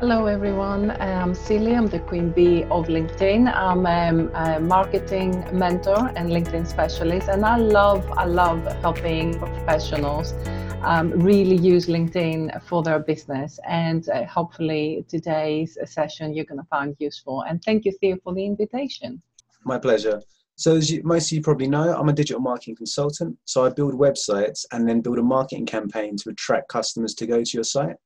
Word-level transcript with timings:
Hello, 0.00 0.26
everyone. 0.26 0.92
I'm 1.00 1.34
Celia. 1.34 1.74
I'm 1.74 1.88
the 1.88 1.98
queen 1.98 2.30
bee 2.30 2.62
of 2.70 2.86
LinkedIn. 2.86 3.52
I'm 3.52 3.84
um, 3.84 4.30
a 4.32 4.60
marketing 4.60 5.44
mentor 5.52 6.12
and 6.14 6.30
LinkedIn 6.30 6.68
specialist, 6.68 7.28
and 7.28 7.44
I 7.44 7.56
love, 7.56 8.08
I 8.12 8.24
love 8.24 8.64
helping 8.80 9.36
professionals 9.36 10.34
um, 10.82 11.10
really 11.10 11.56
use 11.56 11.86
LinkedIn 11.86 12.62
for 12.62 12.84
their 12.84 13.00
business. 13.00 13.58
And 13.66 14.08
uh, 14.10 14.24
hopefully, 14.26 15.04
today's 15.08 15.76
session 15.84 16.32
you're 16.32 16.44
going 16.44 16.60
to 16.60 16.68
find 16.70 16.94
useful. 17.00 17.42
And 17.42 17.60
thank 17.64 17.84
you, 17.84 17.90
Theo, 18.00 18.18
for 18.22 18.32
the 18.32 18.46
invitation. 18.46 19.20
My 19.64 19.80
pleasure. 19.80 20.22
So, 20.54 20.76
as 20.76 20.92
you, 20.92 21.02
most 21.02 21.32
of 21.32 21.36
you 21.36 21.42
probably 21.42 21.66
know, 21.66 21.92
I'm 21.98 22.08
a 22.08 22.12
digital 22.12 22.40
marketing 22.40 22.76
consultant. 22.76 23.36
So, 23.46 23.66
I 23.66 23.70
build 23.70 23.94
websites 23.94 24.64
and 24.70 24.88
then 24.88 25.00
build 25.00 25.18
a 25.18 25.24
marketing 25.24 25.66
campaign 25.66 26.16
to 26.18 26.30
attract 26.30 26.68
customers 26.68 27.14
to 27.14 27.26
go 27.26 27.42
to 27.42 27.50
your 27.52 27.64
site. 27.64 27.96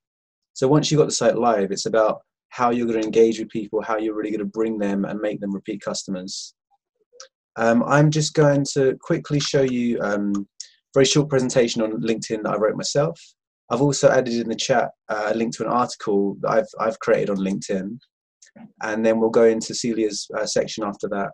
So 0.55 0.69
once 0.69 0.91
you've 0.91 0.99
got 0.99 1.07
the 1.07 1.13
site 1.13 1.37
live, 1.37 1.73
it's 1.73 1.87
about 1.87 2.21
how 2.51 2.71
you're 2.71 2.87
going 2.87 3.01
to 3.01 3.07
engage 3.07 3.39
with 3.39 3.49
people, 3.49 3.81
how 3.81 3.97
you're 3.97 4.15
really 4.15 4.31
going 4.31 4.39
to 4.41 4.45
bring 4.45 4.79
them 4.79 5.05
and 5.05 5.19
make 5.21 5.41
them 5.41 5.55
repeat 5.55 5.81
customers. 5.81 6.55
Um, 7.57 7.83
I'm 7.85 8.11
just 8.11 8.35
going 8.35 8.65
to 8.75 8.97
quickly 9.01 9.41
show 9.41 9.63
you 9.63 10.01
um, 10.01 10.33
a 10.37 10.45
very 10.95 11.07
short 11.07 11.29
presentation 11.29 11.83
on 11.83 11.93
LinkedIn 12.03 12.43
that 12.43 12.53
I 12.53 12.57
wrote 12.57 12.77
myself. 12.77 13.19
I've 13.71 13.81
also 13.81 14.11
added 14.11 14.35
in 14.35 14.49
the 14.49 14.55
chat 14.55 14.91
uh, 15.09 15.31
a 15.33 15.35
link 15.35 15.57
to 15.57 15.65
an 15.65 15.71
article 15.71 16.37
that 16.41 16.51
I've, 16.51 16.69
I've 16.79 16.99
created 16.99 17.31
on 17.31 17.39
LinkedIn. 17.39 17.99
And 18.83 19.05
then 19.05 19.19
we'll 19.19 19.31
go 19.31 19.45
into 19.45 19.75
Celia's 19.75 20.29
uh, 20.37 20.45
section 20.45 20.85
after 20.85 21.09
that. 21.09 21.31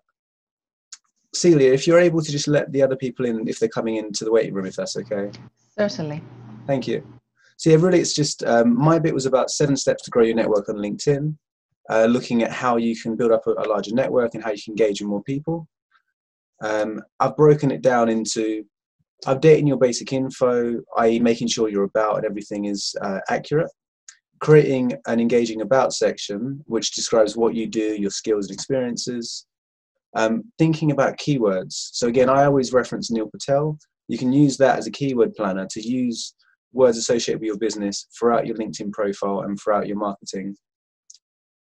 Celia, 1.34 1.72
if 1.72 1.86
you're 1.86 1.98
able 1.98 2.22
to 2.22 2.30
just 2.30 2.46
let 2.46 2.70
the 2.72 2.82
other 2.82 2.96
people 2.96 3.26
in 3.26 3.46
if 3.48 3.58
they're 3.58 3.68
coming 3.68 3.96
into 3.96 4.24
the 4.24 4.30
waiting 4.30 4.54
room, 4.54 4.66
if 4.66 4.76
that's 4.76 4.96
okay. 4.96 5.30
Certainly. 5.76 6.22
Thank 6.66 6.86
you. 6.86 7.17
So 7.58 7.70
yeah, 7.70 7.76
really, 7.80 7.98
it's 7.98 8.14
just 8.14 8.44
um, 8.44 8.78
my 8.78 9.00
bit 9.00 9.12
was 9.12 9.26
about 9.26 9.50
seven 9.50 9.76
steps 9.76 10.04
to 10.04 10.10
grow 10.10 10.22
your 10.22 10.36
network 10.36 10.68
on 10.68 10.76
LinkedIn, 10.76 11.36
uh, 11.90 12.04
looking 12.04 12.44
at 12.44 12.52
how 12.52 12.76
you 12.76 12.94
can 12.96 13.16
build 13.16 13.32
up 13.32 13.48
a, 13.48 13.50
a, 13.50 13.66
larger 13.68 13.92
network 13.92 14.34
and 14.34 14.44
how 14.44 14.52
you 14.52 14.62
can 14.62 14.72
engage 14.72 15.00
with 15.00 15.10
more 15.10 15.24
people. 15.24 15.68
Um, 16.62 17.02
I've 17.18 17.36
broken 17.36 17.72
it 17.72 17.82
down 17.82 18.08
into 18.08 18.64
updating 19.26 19.66
your 19.66 19.76
basic 19.76 20.12
info, 20.12 20.80
i.e., 20.98 21.18
making 21.18 21.48
sure 21.48 21.68
your 21.68 21.82
about 21.82 22.18
and 22.18 22.26
everything 22.26 22.66
is 22.66 22.94
uh, 23.02 23.18
accurate. 23.28 23.70
Creating 24.38 24.92
an 25.08 25.18
engaging 25.18 25.62
about 25.62 25.92
section, 25.92 26.62
which 26.66 26.92
describes 26.92 27.36
what 27.36 27.56
you 27.56 27.66
do, 27.66 27.96
your 27.96 28.10
skills 28.10 28.46
and 28.46 28.54
experiences. 28.54 29.46
Um, 30.14 30.44
thinking 30.58 30.92
about 30.92 31.18
keywords. 31.18 31.72
So 31.72 32.06
again, 32.06 32.28
I 32.28 32.44
always 32.44 32.72
reference 32.72 33.10
Neil 33.10 33.28
Patel. 33.28 33.76
You 34.06 34.16
can 34.16 34.32
use 34.32 34.56
that 34.58 34.78
as 34.78 34.86
a 34.86 34.92
keyword 34.92 35.34
planner 35.34 35.66
to 35.72 35.80
use 35.80 36.34
words 36.72 36.98
associated 36.98 37.40
with 37.40 37.46
your 37.46 37.58
business 37.58 38.06
throughout 38.18 38.46
your 38.46 38.56
LinkedIn 38.56 38.92
profile 38.92 39.40
and 39.40 39.58
throughout 39.58 39.86
your 39.86 39.96
marketing. 39.96 40.56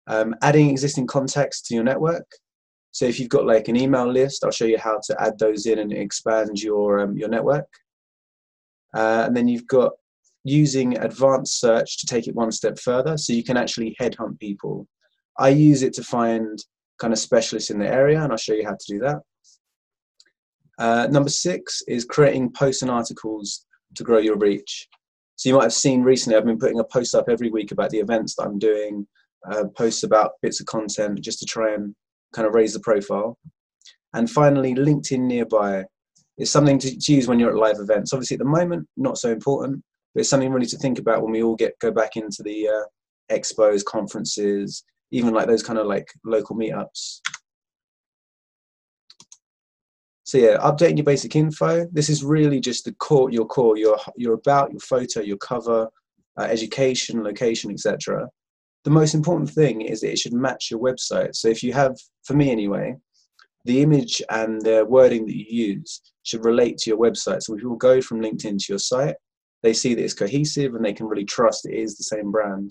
Um, 0.07 0.35
adding 0.43 0.71
existing 0.71 1.07
contacts 1.07 1.63
to 1.63 1.75
your 1.75 1.85
network. 1.85 2.27
So 2.93 3.05
if 3.05 3.21
you've 3.21 3.29
got 3.29 3.47
like 3.47 3.69
an 3.69 3.77
email 3.77 4.11
list, 4.11 4.45
I'll 4.45 4.51
show 4.51 4.65
you 4.65 4.79
how 4.79 5.01
to 5.05 5.23
add 5.23 5.39
those 5.39 5.67
in 5.67 5.79
and 5.79 5.93
expand 5.93 6.61
your 6.61 7.01
um, 7.01 7.17
your 7.17 7.29
network. 7.29 7.69
Uh, 8.95 9.25
and 9.27 9.37
then 9.37 9.47
you've 9.47 9.69
got 9.69 9.93
using 10.43 10.99
advanced 10.99 11.61
search 11.61 11.99
to 11.99 12.07
take 12.07 12.27
it 12.27 12.35
one 12.35 12.51
step 12.51 12.79
further, 12.79 13.17
so 13.17 13.33
you 13.33 13.45
can 13.45 13.57
actually 13.57 13.97
headhunt 14.01 14.41
people. 14.41 14.89
I 15.39 15.51
use 15.51 15.83
it 15.83 15.93
to 15.95 16.03
find 16.03 16.59
kind 16.99 17.13
of 17.13 17.19
specialists 17.19 17.71
in 17.71 17.79
the 17.79 17.87
area, 17.87 18.21
and 18.21 18.33
I'll 18.33 18.39
show 18.39 18.55
you 18.55 18.65
how 18.65 18.73
to 18.75 18.87
do 18.89 18.99
that. 19.01 19.21
Uh, 20.79 21.07
number 21.11 21.29
six 21.29 21.83
is 21.87 22.05
creating 22.05 22.51
posts 22.53 22.83
and 22.83 22.91
articles 22.91 23.67
to 23.95 24.05
grow 24.05 24.19
your 24.19 24.37
reach. 24.37 24.89
So 25.37 25.49
you 25.49 25.57
might 25.57 25.65
have 25.65 25.73
seen 25.73 26.03
recently, 26.03 26.37
I've 26.37 26.45
been 26.45 26.59
putting 26.59 26.81
a 26.81 26.85
post 26.85 27.15
up 27.15 27.29
every 27.29 27.51
week 27.51 27.73
about 27.73 27.91
the 27.91 27.99
events 27.99 28.35
that 28.37 28.45
I'm 28.45 28.59
doing, 28.59 29.07
uh, 29.51 29.65
posts 29.77 30.03
about 30.03 30.33
bits 30.43 30.61
of 30.61 30.67
content 30.67 31.21
just 31.23 31.39
to 31.41 31.47
try 31.47 31.75
and 31.75 31.95
kind 32.35 32.47
of 32.47 32.55
raise 32.55 32.75
the 32.75 32.81
profile. 32.81 33.39
And 34.13 34.31
finally, 34.31 34.75
LinkedIn 34.75 35.21
nearby 35.21 35.85
is 36.39 36.51
something 36.51 36.79
to, 36.79 36.99
to 36.99 37.13
use 37.13 37.29
when 37.29 37.39
you're 37.39 37.51
at 37.51 37.57
live 37.57 37.79
events. 37.79 38.13
Obviously, 38.13 38.35
at 38.35 38.41
the 38.41 38.45
moment, 38.45 38.87
not 38.97 39.19
so 39.19 39.31
important, 39.31 39.83
but 40.15 40.21
it's 40.21 40.31
something 40.31 40.53
really 40.53 40.67
to 40.67 40.79
think 40.79 40.99
about 40.99 41.23
when 41.23 41.33
we 41.33 41.43
all 41.43 41.57
get 41.57 41.79
go 41.81 41.91
back 41.91 42.17
into 42.17 42.43
the 42.43 42.69
uh, 42.69 43.35
expos, 43.35 43.85
conferences, 43.85 44.85
even 45.11 45.33
like 45.33 45.47
those 45.47 45.63
kind 45.63 45.79
of 45.79 45.87
like 45.87 46.09
local 46.25 46.57
meetups. 46.57 47.21
So 50.31 50.39
yeah, 50.39 50.59
updating 50.59 50.99
your 50.99 51.05
basic 51.05 51.35
info. 51.35 51.89
This 51.91 52.09
is 52.09 52.23
really 52.23 52.61
just 52.61 52.85
the 52.85 52.93
core, 52.93 53.33
your 53.33 53.47
core, 53.47 53.77
your 53.77 53.99
your 54.17 54.35
about, 54.35 54.71
your 54.71 54.79
photo, 54.79 55.23
your 55.23 55.39
cover, 55.39 55.89
uh, 56.39 56.43
education, 56.45 57.25
location, 57.25 57.73
etc. 57.73 58.29
The 58.85 58.91
most 58.91 59.15
important 59.15 59.51
thing 59.51 59.81
is 59.81 60.03
that 60.03 60.13
it 60.13 60.21
should 60.21 60.33
match 60.33 60.71
your 60.71 60.79
website. 60.79 61.35
So 61.35 61.49
if 61.49 61.65
you 61.65 61.73
have, 61.73 61.97
for 62.23 62.35
me 62.35 62.53
anyway, 62.53 62.95
the 63.65 63.83
image 63.83 64.23
and 64.31 64.63
the 64.63 64.85
wording 64.89 65.27
that 65.27 65.35
you 65.35 65.47
use 65.49 66.01
should 66.23 66.45
relate 66.45 66.79
to 66.79 66.91
your 66.91 66.99
website. 67.01 67.43
So 67.43 67.55
if 67.55 67.63
people 67.63 67.75
go 67.75 68.01
from 68.01 68.21
LinkedIn 68.21 68.57
to 68.61 68.67
your 68.69 68.79
site, 68.79 69.17
they 69.65 69.73
see 69.73 69.95
that 69.95 70.05
it's 70.05 70.15
cohesive 70.15 70.77
and 70.77 70.85
they 70.85 70.93
can 70.93 71.07
really 71.07 71.25
trust 71.25 71.67
it 71.67 71.75
is 71.75 71.97
the 71.97 72.05
same 72.05 72.31
brand. 72.31 72.71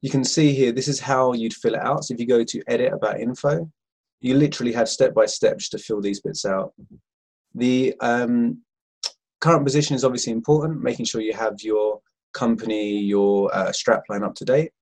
You 0.00 0.08
can 0.08 0.24
see 0.24 0.54
here, 0.54 0.72
this 0.72 0.88
is 0.88 0.98
how 0.98 1.34
you'd 1.34 1.52
fill 1.52 1.74
it 1.74 1.82
out. 1.82 2.04
So 2.04 2.14
if 2.14 2.20
you 2.20 2.26
go 2.26 2.42
to 2.42 2.62
edit 2.68 2.94
about 2.94 3.20
info, 3.20 3.70
you 4.20 4.34
literally 4.34 4.72
have 4.72 4.88
step 4.88 5.14
by 5.14 5.26
step 5.26 5.58
just 5.58 5.72
to 5.72 5.78
fill 5.78 6.00
these 6.00 6.20
bits 6.20 6.44
out. 6.44 6.72
The 7.54 7.94
um, 8.00 8.62
current 9.40 9.64
position 9.64 9.94
is 9.94 10.04
obviously 10.04 10.32
important, 10.32 10.82
making 10.82 11.06
sure 11.06 11.20
you 11.20 11.34
have 11.34 11.60
your 11.60 12.00
company, 12.34 12.98
your 12.98 13.54
uh, 13.54 13.70
strapline 13.70 14.24
up 14.24 14.34
to 14.36 14.44
date, 14.44 14.72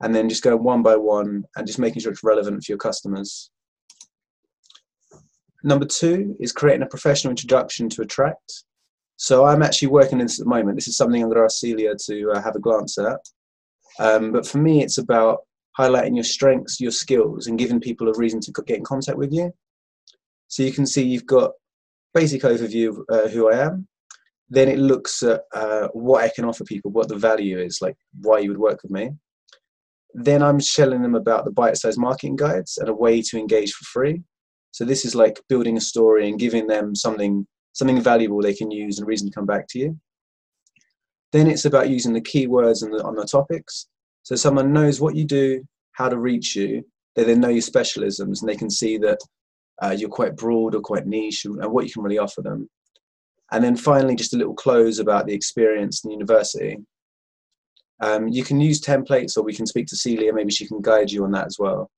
and 0.00 0.14
then 0.14 0.28
just 0.28 0.42
go 0.42 0.56
one 0.56 0.82
by 0.82 0.96
one 0.96 1.44
and 1.56 1.66
just 1.66 1.78
making 1.78 2.02
sure 2.02 2.12
it's 2.12 2.24
relevant 2.24 2.62
for 2.64 2.72
your 2.72 2.78
customers. 2.78 3.50
Number 5.62 5.84
two 5.84 6.36
is 6.40 6.52
creating 6.52 6.82
a 6.82 6.86
professional 6.86 7.30
introduction 7.30 7.88
to 7.90 8.02
attract. 8.02 8.64
So 9.16 9.44
I'm 9.44 9.62
actually 9.62 9.88
working 9.88 10.18
on 10.18 10.24
this 10.24 10.40
at 10.40 10.44
the 10.44 10.50
moment. 10.50 10.76
This 10.78 10.88
is 10.88 10.96
something 10.96 11.22
I'm 11.22 11.28
going 11.28 11.36
to 11.38 11.44
ask 11.44 11.58
Celia 11.58 11.94
to 12.06 12.30
uh, 12.30 12.40
have 12.40 12.56
a 12.56 12.60
glance 12.60 12.96
at. 12.96 13.20
Um, 13.98 14.32
but 14.32 14.46
for 14.46 14.56
me, 14.56 14.82
it's 14.82 14.96
about 14.96 15.40
highlighting 15.78 16.14
your 16.14 16.24
strengths, 16.24 16.80
your 16.80 16.90
skills, 16.90 17.46
and 17.46 17.58
giving 17.58 17.80
people 17.80 18.08
a 18.08 18.18
reason 18.18 18.40
to 18.40 18.52
get 18.66 18.78
in 18.78 18.84
contact 18.84 19.18
with 19.18 19.32
you. 19.32 19.52
So 20.48 20.62
you 20.62 20.72
can 20.72 20.86
see 20.86 21.02
you've 21.02 21.26
got 21.26 21.52
basic 22.12 22.42
overview 22.42 22.88
of 22.88 22.98
uh, 23.08 23.28
who 23.28 23.50
I 23.50 23.64
am. 23.66 23.86
Then 24.48 24.68
it 24.68 24.78
looks 24.78 25.22
at 25.22 25.42
uh, 25.54 25.88
what 25.92 26.24
I 26.24 26.30
can 26.34 26.44
offer 26.44 26.64
people, 26.64 26.90
what 26.90 27.08
the 27.08 27.16
value 27.16 27.58
is, 27.58 27.78
like 27.80 27.96
why 28.20 28.40
you 28.40 28.50
would 28.50 28.58
work 28.58 28.82
with 28.82 28.90
me. 28.90 29.10
Then 30.12 30.42
I'm 30.42 30.58
telling 30.58 31.02
them 31.02 31.14
about 31.14 31.44
the 31.44 31.52
bite-sized 31.52 31.98
marketing 31.98 32.34
guides 32.34 32.78
and 32.78 32.88
a 32.88 32.94
way 32.94 33.22
to 33.22 33.38
engage 33.38 33.72
for 33.72 33.84
free. 33.84 34.22
So 34.72 34.84
this 34.84 35.04
is 35.04 35.14
like 35.14 35.40
building 35.48 35.76
a 35.76 35.80
story 35.80 36.28
and 36.28 36.38
giving 36.38 36.66
them 36.66 36.94
something 36.96 37.46
something 37.72 38.00
valuable 38.00 38.42
they 38.42 38.54
can 38.54 38.72
use 38.72 38.98
and 38.98 39.06
reason 39.06 39.28
to 39.28 39.34
come 39.34 39.46
back 39.46 39.66
to 39.68 39.78
you. 39.78 39.96
Then 41.32 41.48
it's 41.48 41.64
about 41.64 41.88
using 41.88 42.12
the 42.12 42.20
keywords 42.20 42.80
the, 42.80 43.04
on 43.04 43.14
the 43.14 43.24
topics. 43.24 43.86
So 44.22 44.36
someone 44.36 44.72
knows 44.72 45.00
what 45.00 45.16
you 45.16 45.24
do, 45.24 45.64
how 45.92 46.08
to 46.08 46.18
reach 46.18 46.54
you. 46.56 46.84
They 47.14 47.24
then 47.24 47.40
know 47.40 47.48
your 47.48 47.62
specialisms 47.62 48.40
and 48.40 48.48
they 48.48 48.56
can 48.56 48.70
see 48.70 48.98
that 48.98 49.18
uh, 49.82 49.94
you're 49.96 50.10
quite 50.10 50.36
broad 50.36 50.74
or 50.74 50.80
quite 50.80 51.06
niche 51.06 51.44
and, 51.44 51.62
and, 51.62 51.72
what 51.72 51.86
you 51.86 51.92
can 51.92 52.02
really 52.02 52.18
offer 52.18 52.42
them. 52.42 52.68
And 53.52 53.64
then 53.64 53.76
finally, 53.76 54.14
just 54.14 54.34
a 54.34 54.36
little 54.36 54.54
close 54.54 54.98
about 54.98 55.26
the 55.26 55.32
experience 55.32 56.04
in 56.04 56.10
university. 56.10 56.78
Um, 58.00 58.28
you 58.28 58.44
can 58.44 58.60
use 58.60 58.80
templates 58.80 59.36
or 59.36 59.42
we 59.42 59.54
can 59.54 59.66
speak 59.66 59.86
to 59.88 59.96
Celia, 59.96 60.32
maybe 60.32 60.52
she 60.52 60.66
can 60.66 60.80
guide 60.80 61.10
you 61.10 61.24
on 61.24 61.32
that 61.32 61.46
as 61.46 61.56
well. 61.58 61.90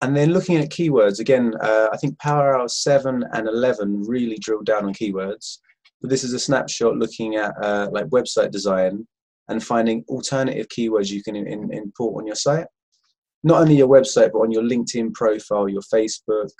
And 0.00 0.16
then 0.16 0.32
looking 0.32 0.56
at 0.56 0.70
keywords, 0.70 1.20
again, 1.20 1.54
uh, 1.60 1.88
I 1.92 1.96
think 1.96 2.18
Power 2.18 2.56
Hour 2.58 2.68
7 2.68 3.24
and 3.32 3.48
11 3.48 4.04
really 4.06 4.36
drilled 4.38 4.66
down 4.66 4.84
on 4.84 4.94
keywords. 4.94 5.58
But 6.00 6.10
this 6.10 6.24
is 6.24 6.32
a 6.32 6.38
snapshot 6.38 6.96
looking 6.96 7.36
at 7.36 7.52
uh, 7.62 7.88
like 7.92 8.06
website 8.06 8.50
design 8.50 9.06
and 9.48 9.62
finding 9.62 10.04
alternative 10.08 10.66
keywords 10.68 11.10
you 11.10 11.22
can 11.22 11.36
import 11.36 12.16
on 12.16 12.26
your 12.26 12.36
site. 12.36 12.66
Not 13.42 13.60
only 13.60 13.76
your 13.76 13.88
website, 13.88 14.30
but 14.32 14.40
on 14.40 14.52
your 14.52 14.62
LinkedIn 14.62 15.14
profile, 15.14 15.68
your 15.68 15.82
Facebook. 15.82 16.50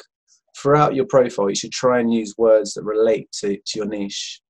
Throughout 0.58 0.94
your 0.94 1.06
profile, 1.06 1.48
you 1.48 1.54
should 1.54 1.72
try 1.72 2.00
and 2.00 2.12
use 2.12 2.34
words 2.36 2.74
that 2.74 2.82
relate 2.82 3.30
to, 3.40 3.56
to 3.56 3.78
your 3.78 3.86
niche. 3.86 4.40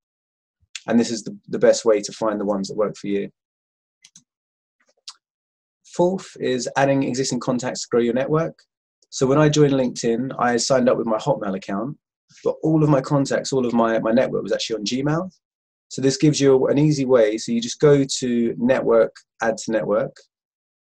And 0.89 0.99
this 0.99 1.11
is 1.11 1.23
the, 1.23 1.37
the 1.49 1.59
best 1.59 1.85
way 1.85 2.01
to 2.01 2.13
find 2.13 2.41
the 2.41 2.45
ones 2.45 2.69
that 2.69 2.77
work 2.77 2.97
for 2.97 3.07
you. 3.07 3.31
Fourth 5.95 6.37
is 6.41 6.69
adding 6.77 7.03
existing 7.03 7.39
contacts 7.39 7.83
to 7.83 7.89
grow 7.91 8.01
your 8.01 8.15
network. 8.15 8.59
So 9.11 9.27
when 9.27 9.39
I 9.39 9.51
joined 9.51 9.75
LinkedIn, 9.75 10.35
I 10.39 10.57
signed 10.57 10.89
up 10.89 10.97
with 10.97 11.07
my 11.07 11.19
Hotmail 11.19 11.55
account, 11.55 11.99
but 12.43 12.55
all 12.63 12.83
of 12.83 12.89
my 12.89 13.03
contacts, 13.03 13.53
all 13.53 13.67
of 13.67 13.75
my, 13.75 13.99
my 13.99 14.11
network 14.11 14.43
was 14.43 14.53
actually 14.53 14.77
on 14.77 14.85
Gmail. 14.85 15.31
So 15.93 16.01
this 16.01 16.17
gives 16.17 16.41
you 16.41 16.69
an 16.69 16.79
easy 16.79 17.05
way. 17.05 17.37
So 17.37 17.53
you 17.53 17.61
just 17.61 17.79
go 17.79 18.03
to 18.03 18.55
network, 18.57 19.15
add 19.43 19.59
to 19.59 19.73
network, 19.73 20.17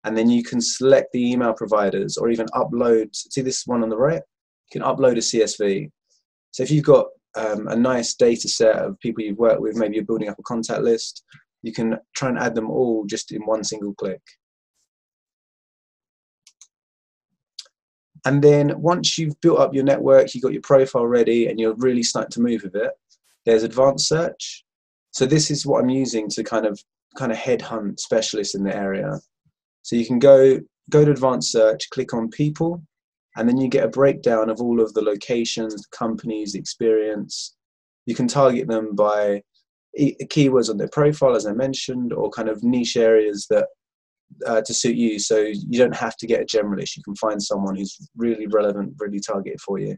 and 0.05 0.17
then 0.17 0.31
you 0.31 0.45
can 0.45 0.61
select 0.61 1.09
the 1.13 1.33
email 1.33 1.53
providers 1.53 2.17
or 2.17 2.31
even 2.31 2.47
upload. 2.55 3.09
See 3.13 3.41
this 3.41 3.67
one 3.67 3.83
on 3.83 3.89
the 3.89 3.97
right? 3.97 4.23
You 4.73 4.81
can 4.81 4.89
upload 4.89 5.15
a 5.15 5.17
CSV. 5.17 5.91
So 6.53 6.63
if 6.63 6.71
you've 6.71 6.85
got 6.85 7.07
um, 7.37 7.67
a 7.67 7.75
nice 7.75 8.15
data 8.15 8.49
set 8.49 8.77
of 8.77 9.01
people 9.01 9.25
you've 9.25 9.37
worked 9.37 9.61
with, 9.61 9.75
maybe 9.75 9.97
you're 9.97 10.05
building 10.05 10.29
up 10.29 10.39
a 10.39 10.45
contact 10.45 10.83
list, 10.83 11.25
you 11.63 11.73
can 11.73 11.99
try 12.15 12.29
and 12.29 12.39
add 12.39 12.55
them 12.55 12.71
all 12.71 13.05
just 13.05 13.33
in 13.33 13.45
one 13.45 13.65
single 13.65 13.95
click. 13.95 14.23
And 18.27 18.41
then 18.41 18.81
once 18.81 19.19
you've 19.19 19.41
built 19.41 19.59
up 19.59 19.75
your 19.75 19.83
network, 19.83 20.37
you've 20.37 20.45
got 20.45 20.53
your 20.53 20.63
profile 20.63 21.09
ready, 21.09 21.49
and 21.49 21.59
you're 21.59 21.75
really 21.79 22.05
starting 22.05 22.31
to 22.31 22.41
move 22.41 22.63
with 22.63 22.77
it, 22.77 22.93
there's 23.45 23.65
advanced 23.65 24.07
search. 24.07 24.65
So 25.13 25.27
this 25.27 25.51
is 25.51 25.67
what 25.67 25.83
I'm 25.83 25.91
using 25.91 26.29
to 26.31 26.45
kind 26.45 26.67
of 26.67 26.81
kind 27.17 27.33
of 27.33 27.39
headhunt 27.39 27.99
specialists 27.99 28.55
in 28.55 28.65
the 28.65 28.75
area. 28.75 29.19
So 29.83 29.97
you 29.97 30.07
can 30.07 30.19
go 30.19 30.61
go 30.91 31.05
to 31.05 31.11
advanced 31.11 31.53
search, 31.53 31.89
click 31.91 32.15
on 32.15 32.29
people, 32.29 32.83
and 33.37 33.49
then 33.49 33.59
you 33.59 33.69
get 33.69 33.85
a 33.85 33.89
breakdown 33.89 34.51
of 34.51 34.61
all 34.61 34.81
of 34.81 34.93
the 34.95 35.03
locations, 35.03 35.87
companies, 35.87 36.55
experience. 36.55 37.57
You 38.07 38.15
can 38.15 38.29
target 38.29 38.69
them 38.69 38.95
by 38.95 39.43
keywords 39.99 40.71
on 40.71 40.77
their 40.77 40.89
profile, 40.89 41.35
as 41.35 41.47
I 41.47 41.53
mentioned, 41.53 42.13
or 42.13 42.31
kind 42.31 42.49
of 42.49 42.63
niche 42.63 42.97
areas 42.97 43.47
that 43.51 43.67
uh, 44.47 44.63
to 44.63 44.75
suit 44.75 44.97
you. 44.97 45.19
So 45.19 45.39
you 45.39 45.79
don't 45.79 45.95
have 45.95 46.17
to 46.19 46.27
get 46.27 46.43
a 46.43 46.45
generalist. 46.45 46.97
You 46.97 47.03
can 47.03 47.17
find 47.17 47.43
someone 47.43 47.77
who's 47.77 47.97
really 48.17 48.47
relevant, 48.47 48.95
really 48.99 49.21
targeted 49.21 49.61
for 49.61 49.79
you. 49.79 49.97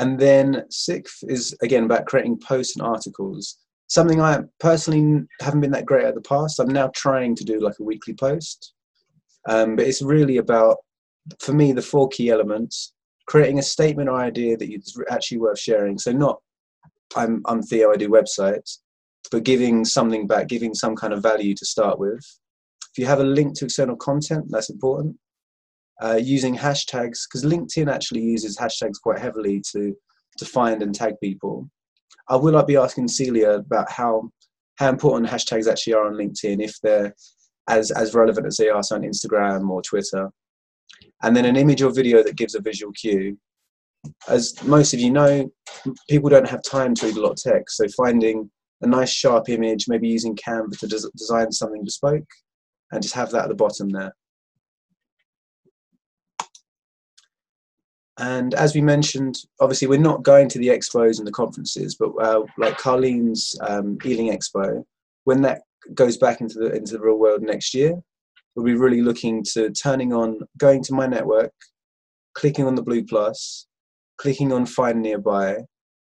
And 0.00 0.18
then 0.18 0.64
sixth 0.70 1.18
is 1.28 1.54
again 1.62 1.84
about 1.84 2.06
creating 2.06 2.38
posts 2.38 2.74
and 2.74 2.84
articles. 2.84 3.58
Something 3.88 4.20
I 4.20 4.40
personally 4.58 5.26
haven't 5.40 5.60
been 5.60 5.72
that 5.72 5.84
great 5.84 6.06
at 6.06 6.14
the 6.14 6.22
past. 6.22 6.58
I'm 6.58 6.72
now 6.72 6.90
trying 6.96 7.36
to 7.36 7.44
do 7.44 7.60
like 7.60 7.78
a 7.78 7.84
weekly 7.84 8.14
post. 8.14 8.72
Um, 9.46 9.76
but 9.76 9.86
it's 9.86 10.00
really 10.00 10.38
about, 10.38 10.78
for 11.38 11.52
me, 11.52 11.72
the 11.72 11.82
four 11.82 12.08
key 12.08 12.30
elements 12.30 12.94
creating 13.26 13.58
a 13.58 13.62
statement 13.62 14.08
or 14.08 14.18
idea 14.18 14.56
that 14.56 14.72
is 14.72 14.96
actually 15.10 15.38
worth 15.38 15.58
sharing. 15.58 15.98
So, 15.98 16.12
not 16.12 16.40
I'm, 17.14 17.42
I'm 17.44 17.62
Theo, 17.62 17.92
I 17.92 17.96
do 17.96 18.08
websites, 18.08 18.78
but 19.30 19.44
giving 19.44 19.84
something 19.84 20.26
back, 20.26 20.48
giving 20.48 20.74
some 20.74 20.96
kind 20.96 21.12
of 21.12 21.22
value 21.22 21.54
to 21.54 21.66
start 21.66 21.98
with. 21.98 22.24
If 22.90 22.98
you 22.98 23.04
have 23.04 23.20
a 23.20 23.24
link 23.24 23.54
to 23.58 23.66
external 23.66 23.96
content, 23.96 24.46
that's 24.48 24.70
important. 24.70 25.16
Uh, 26.02 26.16
using 26.16 26.56
hashtags, 26.56 27.26
because 27.26 27.44
LinkedIn 27.44 27.92
actually 27.92 28.22
uses 28.22 28.56
hashtags 28.56 28.98
quite 29.02 29.18
heavily 29.18 29.60
to, 29.70 29.94
to 30.38 30.44
find 30.46 30.82
and 30.82 30.94
tag 30.94 31.14
people. 31.22 31.68
I 32.28 32.36
will 32.36 32.56
I 32.56 32.64
be 32.64 32.76
asking 32.76 33.08
Celia 33.08 33.50
about 33.50 33.90
how 33.90 34.30
how 34.76 34.88
important 34.88 35.30
hashtags 35.30 35.70
actually 35.70 35.92
are 35.92 36.06
on 36.06 36.14
LinkedIn 36.14 36.62
if 36.62 36.80
they're 36.82 37.14
as 37.68 37.90
as 37.90 38.14
relevant 38.14 38.46
as 38.46 38.56
they 38.56 38.70
are 38.70 38.82
on 38.92 39.02
Instagram 39.02 39.68
or 39.68 39.82
Twitter. 39.82 40.30
And 41.22 41.36
then 41.36 41.44
an 41.44 41.56
image 41.56 41.82
or 41.82 41.92
video 41.92 42.22
that 42.22 42.36
gives 42.36 42.54
a 42.54 42.62
visual 42.62 42.92
cue. 42.92 43.36
As 44.26 44.54
most 44.64 44.94
of 44.94 45.00
you 45.00 45.10
know, 45.10 45.50
people 46.08 46.30
don't 46.30 46.48
have 46.48 46.62
time 46.62 46.94
to 46.94 47.06
read 47.06 47.16
a 47.18 47.20
lot 47.20 47.32
of 47.32 47.42
text, 47.42 47.76
so 47.76 47.86
finding 47.88 48.50
a 48.80 48.86
nice 48.86 49.12
sharp 49.12 49.50
image, 49.50 49.86
maybe 49.86 50.08
using 50.08 50.34
Canva 50.34 50.78
to 50.78 50.86
des- 50.86 51.10
design 51.14 51.52
something 51.52 51.84
bespoke, 51.84 52.30
and 52.90 53.02
just 53.02 53.14
have 53.14 53.30
that 53.32 53.42
at 53.42 53.48
the 53.48 53.54
bottom 53.54 53.90
there. 53.90 54.14
And 58.20 58.52
as 58.52 58.74
we 58.74 58.82
mentioned, 58.82 59.38
obviously 59.60 59.88
we're 59.88 59.98
not 59.98 60.22
going 60.22 60.48
to 60.50 60.58
the 60.58 60.68
expos 60.68 61.18
and 61.18 61.26
the 61.26 61.32
conferences, 61.32 61.96
but 61.98 62.10
uh, 62.20 62.42
like 62.58 62.76
Carlene's 62.76 63.58
um, 63.62 63.96
Ealing 64.04 64.30
Expo, 64.30 64.84
when 65.24 65.40
that 65.40 65.62
goes 65.94 66.18
back 66.18 66.42
into 66.42 66.58
the 66.58 66.74
into 66.74 66.92
the 66.92 67.00
real 67.00 67.18
world 67.18 67.40
next 67.40 67.72
year, 67.72 67.94
we'll 68.54 68.66
be 68.66 68.74
really 68.74 69.00
looking 69.00 69.42
to 69.54 69.70
turning 69.70 70.12
on, 70.12 70.38
going 70.58 70.82
to 70.84 70.92
my 70.92 71.06
network, 71.06 71.52
clicking 72.34 72.66
on 72.66 72.74
the 72.74 72.82
blue 72.82 73.02
plus, 73.02 73.66
clicking 74.18 74.52
on 74.52 74.66
find 74.66 75.00
nearby, 75.00 75.56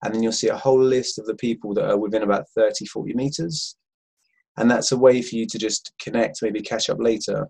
and 0.03 0.12
then 0.12 0.21
you'll 0.21 0.33
see 0.33 0.49
a 0.49 0.57
whole 0.57 0.83
list 0.83 1.17
of 1.17 1.27
the 1.27 1.37
people 1.37 1.75
that 1.75 1.89
are 1.89 1.99
within 1.99 2.23
about 2.23 2.47
30, 2.57 2.87
40 2.87 3.15
meters. 3.15 3.77
And 4.57 4.69
that's 4.69 4.91
a 4.91 4.99
way 4.99 5.23
for 5.23 5.37
you 5.37 5.47
to 5.47 5.59
just 5.59 5.93
connect, 6.03 6.43
maybe 6.43 6.61
catch 6.61 6.91
up 6.91 6.99
later. 6.99 7.47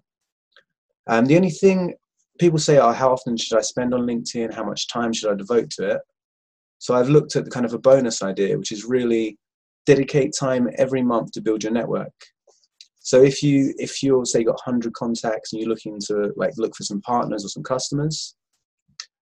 Um, 1.06 1.24
the 1.24 1.36
only 1.36 1.50
thing 1.50 1.94
people 2.40 2.58
say, 2.58 2.78
oh, 2.78 2.92
how 2.92 3.12
often 3.12 3.36
should 3.36 3.58
I 3.58 3.60
spend 3.60 3.94
on 3.94 4.06
LinkedIn? 4.06 4.52
How 4.52 4.64
much 4.64 4.88
time 4.88 5.12
should 5.12 5.30
I 5.30 5.36
devote 5.36 5.70
to 5.72 5.90
it? 5.90 6.00
So 6.78 6.94
I've 6.94 7.10
looked 7.10 7.36
at 7.36 7.44
the 7.44 7.50
kind 7.50 7.66
of 7.66 7.74
a 7.74 7.78
bonus 7.78 8.22
idea, 8.22 8.58
which 8.58 8.72
is 8.72 8.84
really 8.84 9.38
dedicate 9.86 10.32
time 10.38 10.68
every 10.78 11.02
month 11.02 11.32
to 11.32 11.42
build 11.42 11.62
your 11.62 11.72
network. 11.72 12.12
So 13.00 13.22
if 13.22 13.42
you 13.42 13.74
if 13.78 14.02
you're 14.02 14.24
say 14.24 14.44
got 14.44 14.60
100 14.64 14.92
contacts 14.94 15.52
and 15.52 15.60
you're 15.60 15.68
looking 15.68 15.98
to 16.06 16.32
like 16.36 16.52
look 16.56 16.74
for 16.74 16.82
some 16.82 17.00
partners 17.02 17.44
or 17.44 17.48
some 17.48 17.62
customers, 17.62 18.34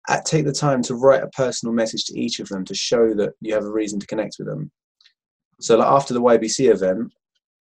at, 0.08 0.24
take 0.24 0.44
the 0.44 0.52
time 0.52 0.82
to 0.82 0.94
write 0.94 1.22
a 1.22 1.28
personal 1.28 1.74
message 1.74 2.04
to 2.06 2.18
each 2.18 2.40
of 2.40 2.48
them 2.48 2.64
to 2.64 2.74
show 2.74 3.14
that 3.14 3.32
you 3.40 3.54
have 3.54 3.64
a 3.64 3.72
reason 3.72 4.00
to 4.00 4.06
connect 4.06 4.36
with 4.38 4.48
them. 4.48 4.70
So 5.60 5.76
like 5.76 5.88
after 5.88 6.14
the 6.14 6.22
YBC 6.22 6.70
event, 6.70 7.12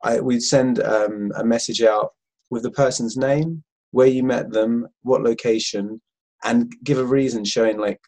I, 0.04 0.20
we'd 0.20 0.42
send 0.42 0.82
um, 0.82 1.32
a 1.36 1.46
message 1.46 1.82
out 1.84 2.12
with 2.50 2.64
the 2.64 2.72
person's 2.72 3.16
name, 3.18 3.64
where 3.92 4.08
you 4.08 4.24
met 4.24 4.52
them, 4.52 4.88
what 5.04 5.22
location, 5.22 6.02
and 6.44 6.74
give 6.84 6.98
a 6.98 7.06
reason 7.06 7.46
showing 7.46 7.78
like 7.78 8.00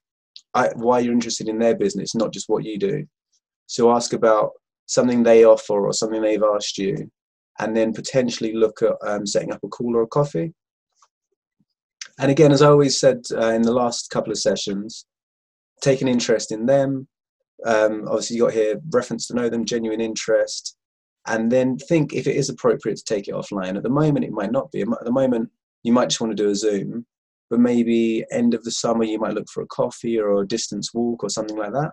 I, 0.53 0.69
why 0.75 0.99
you're 0.99 1.13
interested 1.13 1.47
in 1.47 1.59
their 1.59 1.75
business, 1.75 2.15
not 2.15 2.33
just 2.33 2.49
what 2.49 2.63
you 2.63 2.77
do. 2.77 3.05
So 3.67 3.91
ask 3.91 4.13
about 4.13 4.51
something 4.85 5.23
they 5.23 5.45
offer 5.45 5.85
or 5.85 5.93
something 5.93 6.21
they've 6.21 6.43
asked 6.55 6.77
you, 6.77 7.09
and 7.59 7.75
then 7.75 7.93
potentially 7.93 8.53
look 8.53 8.81
at 8.81 8.93
um, 9.05 9.25
setting 9.25 9.51
up 9.51 9.59
a 9.63 9.67
call 9.67 9.95
or 9.95 10.03
a 10.03 10.07
coffee 10.07 10.53
and 12.19 12.29
again, 12.29 12.51
as 12.51 12.61
I 12.61 12.67
always 12.67 12.99
said 12.99 13.23
uh, 13.35 13.49
in 13.49 13.63
the 13.63 13.73
last 13.73 14.09
couple 14.09 14.31
of 14.31 14.39
sessions, 14.39 15.05
take 15.81 16.01
an 16.01 16.07
interest 16.07 16.51
in 16.51 16.65
them. 16.65 17.07
Um, 17.65 18.07
obviously, 18.07 18.35
you 18.35 18.43
got 18.43 18.53
here 18.53 18.79
reference 18.91 19.27
to 19.27 19.35
know 19.35 19.49
them, 19.49 19.65
genuine 19.65 20.01
interest, 20.01 20.75
and 21.27 21.51
then 21.51 21.77
think 21.77 22.13
if 22.13 22.27
it 22.27 22.35
is 22.35 22.49
appropriate 22.49 22.97
to 22.97 23.03
take 23.05 23.27
it 23.27 23.33
offline. 23.33 23.77
At 23.77 23.83
the 23.83 23.89
moment, 23.89 24.25
it 24.25 24.31
might 24.31 24.51
not 24.51 24.71
be. 24.71 24.81
At 24.81 24.87
the 25.03 25.11
moment, 25.11 25.49
you 25.83 25.93
might 25.93 26.09
just 26.09 26.21
want 26.21 26.35
to 26.35 26.43
do 26.43 26.49
a 26.49 26.55
Zoom, 26.55 27.05
but 27.49 27.59
maybe 27.59 28.25
end 28.31 28.53
of 28.53 28.63
the 28.63 28.71
summer, 28.71 29.03
you 29.03 29.19
might 29.19 29.33
look 29.33 29.47
for 29.49 29.61
a 29.61 29.67
coffee 29.67 30.19
or 30.19 30.41
a 30.41 30.47
distance 30.47 30.93
walk 30.93 31.23
or 31.23 31.29
something 31.29 31.57
like 31.57 31.73
that. 31.73 31.91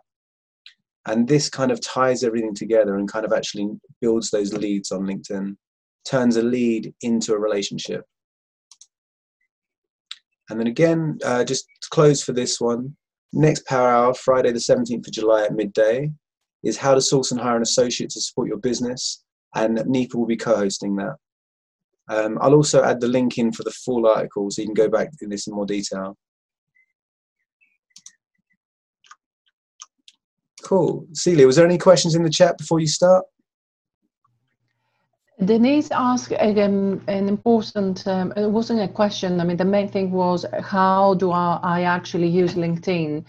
And 1.07 1.27
this 1.27 1.49
kind 1.49 1.71
of 1.71 1.81
ties 1.81 2.23
everything 2.23 2.55
together 2.55 2.97
and 2.97 3.11
kind 3.11 3.25
of 3.25 3.33
actually 3.33 3.69
builds 4.01 4.31
those 4.31 4.53
leads 4.53 4.93
on 4.93 5.03
LinkedIn, 5.03 5.57
turns 6.05 6.37
a 6.37 6.43
lead 6.43 6.95
into 7.03 7.35
a 7.35 7.39
relationship. 7.39 8.05
And 10.51 10.59
then 10.59 10.67
again, 10.67 11.19
uh, 11.25 11.45
just 11.45 11.67
close 11.91 12.23
for 12.23 12.33
this 12.33 12.61
one, 12.61 12.97
next 13.33 13.67
Power 13.67 13.89
Hour, 13.89 14.15
Friday 14.15 14.53
the 14.53 14.59
17th 14.59 15.07
of 15.07 15.13
July 15.13 15.45
at 15.45 15.55
midday, 15.55 16.11
is 16.63 16.77
how 16.77 16.95
to 16.95 17.01
source 17.01 17.31
and 17.31 17.41
hire 17.41 17.57
an 17.57 17.63
associate 17.63 18.11
to 18.11 18.21
support 18.21 18.49
your 18.49 18.59
business. 18.59 19.25
And 19.55 19.83
Nipa 19.87 20.17
will 20.17 20.27
be 20.27 20.37
co 20.37 20.57
hosting 20.57 20.97
that. 20.97 21.17
Um, 22.11 22.39
I'll 22.41 22.55
also 22.55 22.83
add 22.83 23.01
the 23.01 23.07
link 23.07 23.39
in 23.39 23.53
for 23.53 23.63
the 23.63 23.71
full 23.71 24.07
article 24.07 24.51
so 24.51 24.61
you 24.61 24.69
can 24.69 24.75
go 24.75 24.89
back 24.89 25.17
to 25.19 25.29
this 25.29 25.47
in 25.47 25.55
more 25.55 25.65
detail. 25.65 26.17
Cool. 30.65 31.07
Celia, 31.13 31.47
was 31.47 31.57
there 31.57 31.65
any 31.65 31.79
questions 31.79 32.17
in 32.17 32.25
the 32.25 32.31
chat 32.31 32.59
before 32.59 32.81
you 32.81 32.89
start? 32.89 33.25
Denise 35.45 35.91
asked 35.93 36.35
again 36.39 37.01
an 37.07 37.29
important, 37.29 38.07
um, 38.07 38.33
it 38.37 38.51
wasn't 38.51 38.81
a 38.81 38.89
question. 38.89 39.41
I 39.41 39.45
mean, 39.45 39.57
the 39.57 39.65
main 39.65 39.89
thing 39.89 40.11
was 40.11 40.45
how 40.63 41.15
do 41.15 41.31
I, 41.31 41.83
actually 41.83 42.29
use 42.29 42.55
LinkedIn? 42.55 43.25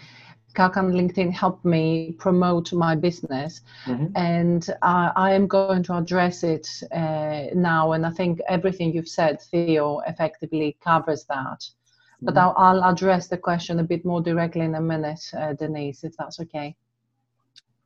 How 0.56 0.70
can 0.70 0.92
LinkedIn 0.92 1.32
help 1.32 1.64
me 1.64 2.16
promote 2.18 2.74
my 2.74 2.96
business? 2.96 3.62
Mm-hmm. 3.86 4.08
And 4.16 4.70
uh, 4.82 5.12
I 5.16 5.34
am 5.34 5.48
going 5.48 5.84
to 5.84 5.98
address 5.98 6.44
it 6.44 6.68
uh, 6.92 7.46
now. 7.54 7.94
And 7.94 8.06
I 8.06 8.10
think 8.12 8.42
everything 8.48 8.94
you've 8.94 9.08
said, 9.08 9.42
Theo, 9.42 10.00
effectively 10.08 10.78
covers 10.84 11.26
that. 11.26 11.60
Mm-hmm. 11.62 12.26
But 12.26 12.38
I'll, 12.38 12.54
I'll, 12.58 12.84
address 12.84 13.28
the 13.28 13.38
question 13.38 13.80
a 13.80 13.84
bit 13.84 14.06
more 14.06 14.22
directly 14.22 14.62
in 14.62 14.76
a 14.76 14.82
minute, 14.82 15.24
uh, 15.38 15.54
Denise, 15.54 16.04
if 16.04 16.16
that's 16.18 16.40
okay. 16.40 16.76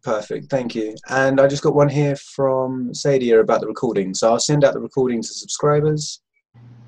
Perfect, 0.03 0.51
thank 0.51 0.75
you. 0.75 0.95
And 1.09 1.41
I 1.41 1.47
just 1.47 1.63
got 1.63 1.73
one 1.73 1.89
here 1.89 2.15
from 2.15 2.91
Sadia 2.91 3.39
about 3.39 3.61
the 3.61 3.67
recording. 3.67 4.13
So 4.13 4.31
I'll 4.31 4.39
send 4.39 4.63
out 4.63 4.73
the 4.73 4.79
recording 4.79 5.21
to 5.21 5.27
subscribers. 5.27 6.21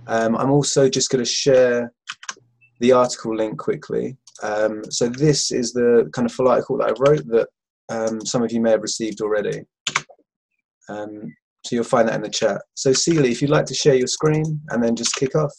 Um, 0.06 0.36
I'm 0.38 0.52
also 0.52 0.88
just 0.88 1.10
going 1.10 1.24
to 1.24 1.30
share 1.30 1.92
the 2.80 2.92
article 2.92 3.36
link 3.36 3.58
quickly. 3.58 4.18
Um, 4.44 4.84
so 4.90 5.10
this 5.10 5.52
is 5.52 5.74
the 5.74 6.10
kind 6.14 6.26
of 6.26 6.32
full 6.32 6.48
article 6.48 6.78
that 6.78 6.90
I 6.90 6.94
wrote 7.00 7.26
that 7.28 7.48
um, 7.90 8.26
some 8.26 8.44
of 8.44 8.52
you 8.52 8.62
may 8.62 8.72
have 8.72 8.82
received 8.82 9.22
already. 9.22 9.62
Um, 10.90 11.34
so 11.66 11.76
you'll 11.76 11.84
find 11.84 12.08
that 12.08 12.16
in 12.16 12.22
the 12.22 12.30
chat. 12.30 12.62
So 12.76 12.94
Celia, 12.94 13.30
if 13.30 13.42
you'd 13.42 13.52
like 13.52 13.66
to 13.66 13.74
share 13.74 13.96
your 13.96 14.08
screen 14.08 14.62
and 14.70 14.84
then 14.84 14.96
just 14.96 15.16
kick 15.16 15.36
off. 15.36 15.54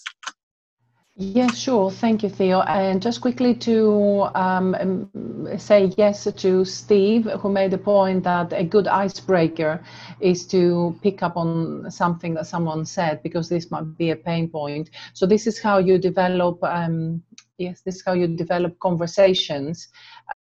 Yeah, 1.20 1.50
sure. 1.50 1.90
Thank 1.90 2.22
you, 2.22 2.28
Theo. 2.28 2.60
And 2.60 3.02
just 3.02 3.20
quickly 3.20 3.52
to 3.56 4.28
um, 4.36 4.76
um, 4.76 5.48
say 5.58 5.92
yes 5.98 6.32
to 6.32 6.64
Steve, 6.64 7.24
who 7.24 7.50
made 7.50 7.72
the 7.72 7.78
point 7.78 8.22
that 8.22 8.52
a 8.52 8.62
good 8.62 8.86
icebreaker 8.86 9.82
is 10.20 10.46
to 10.46 10.96
pick 11.02 11.24
up 11.24 11.36
on 11.36 11.90
something 11.90 12.34
that 12.34 12.46
someone 12.46 12.86
said, 12.86 13.20
because 13.24 13.48
this 13.48 13.68
might 13.68 13.98
be 13.98 14.10
a 14.10 14.16
pain 14.16 14.48
point. 14.48 14.90
So 15.12 15.26
this 15.26 15.48
is 15.48 15.58
how 15.58 15.78
you 15.78 15.98
develop 15.98 16.62
um, 16.62 17.20
Yes, 17.58 17.80
this 17.80 17.96
is 17.96 18.02
how 18.06 18.12
you 18.12 18.28
develop 18.28 18.78
conversations 18.78 19.88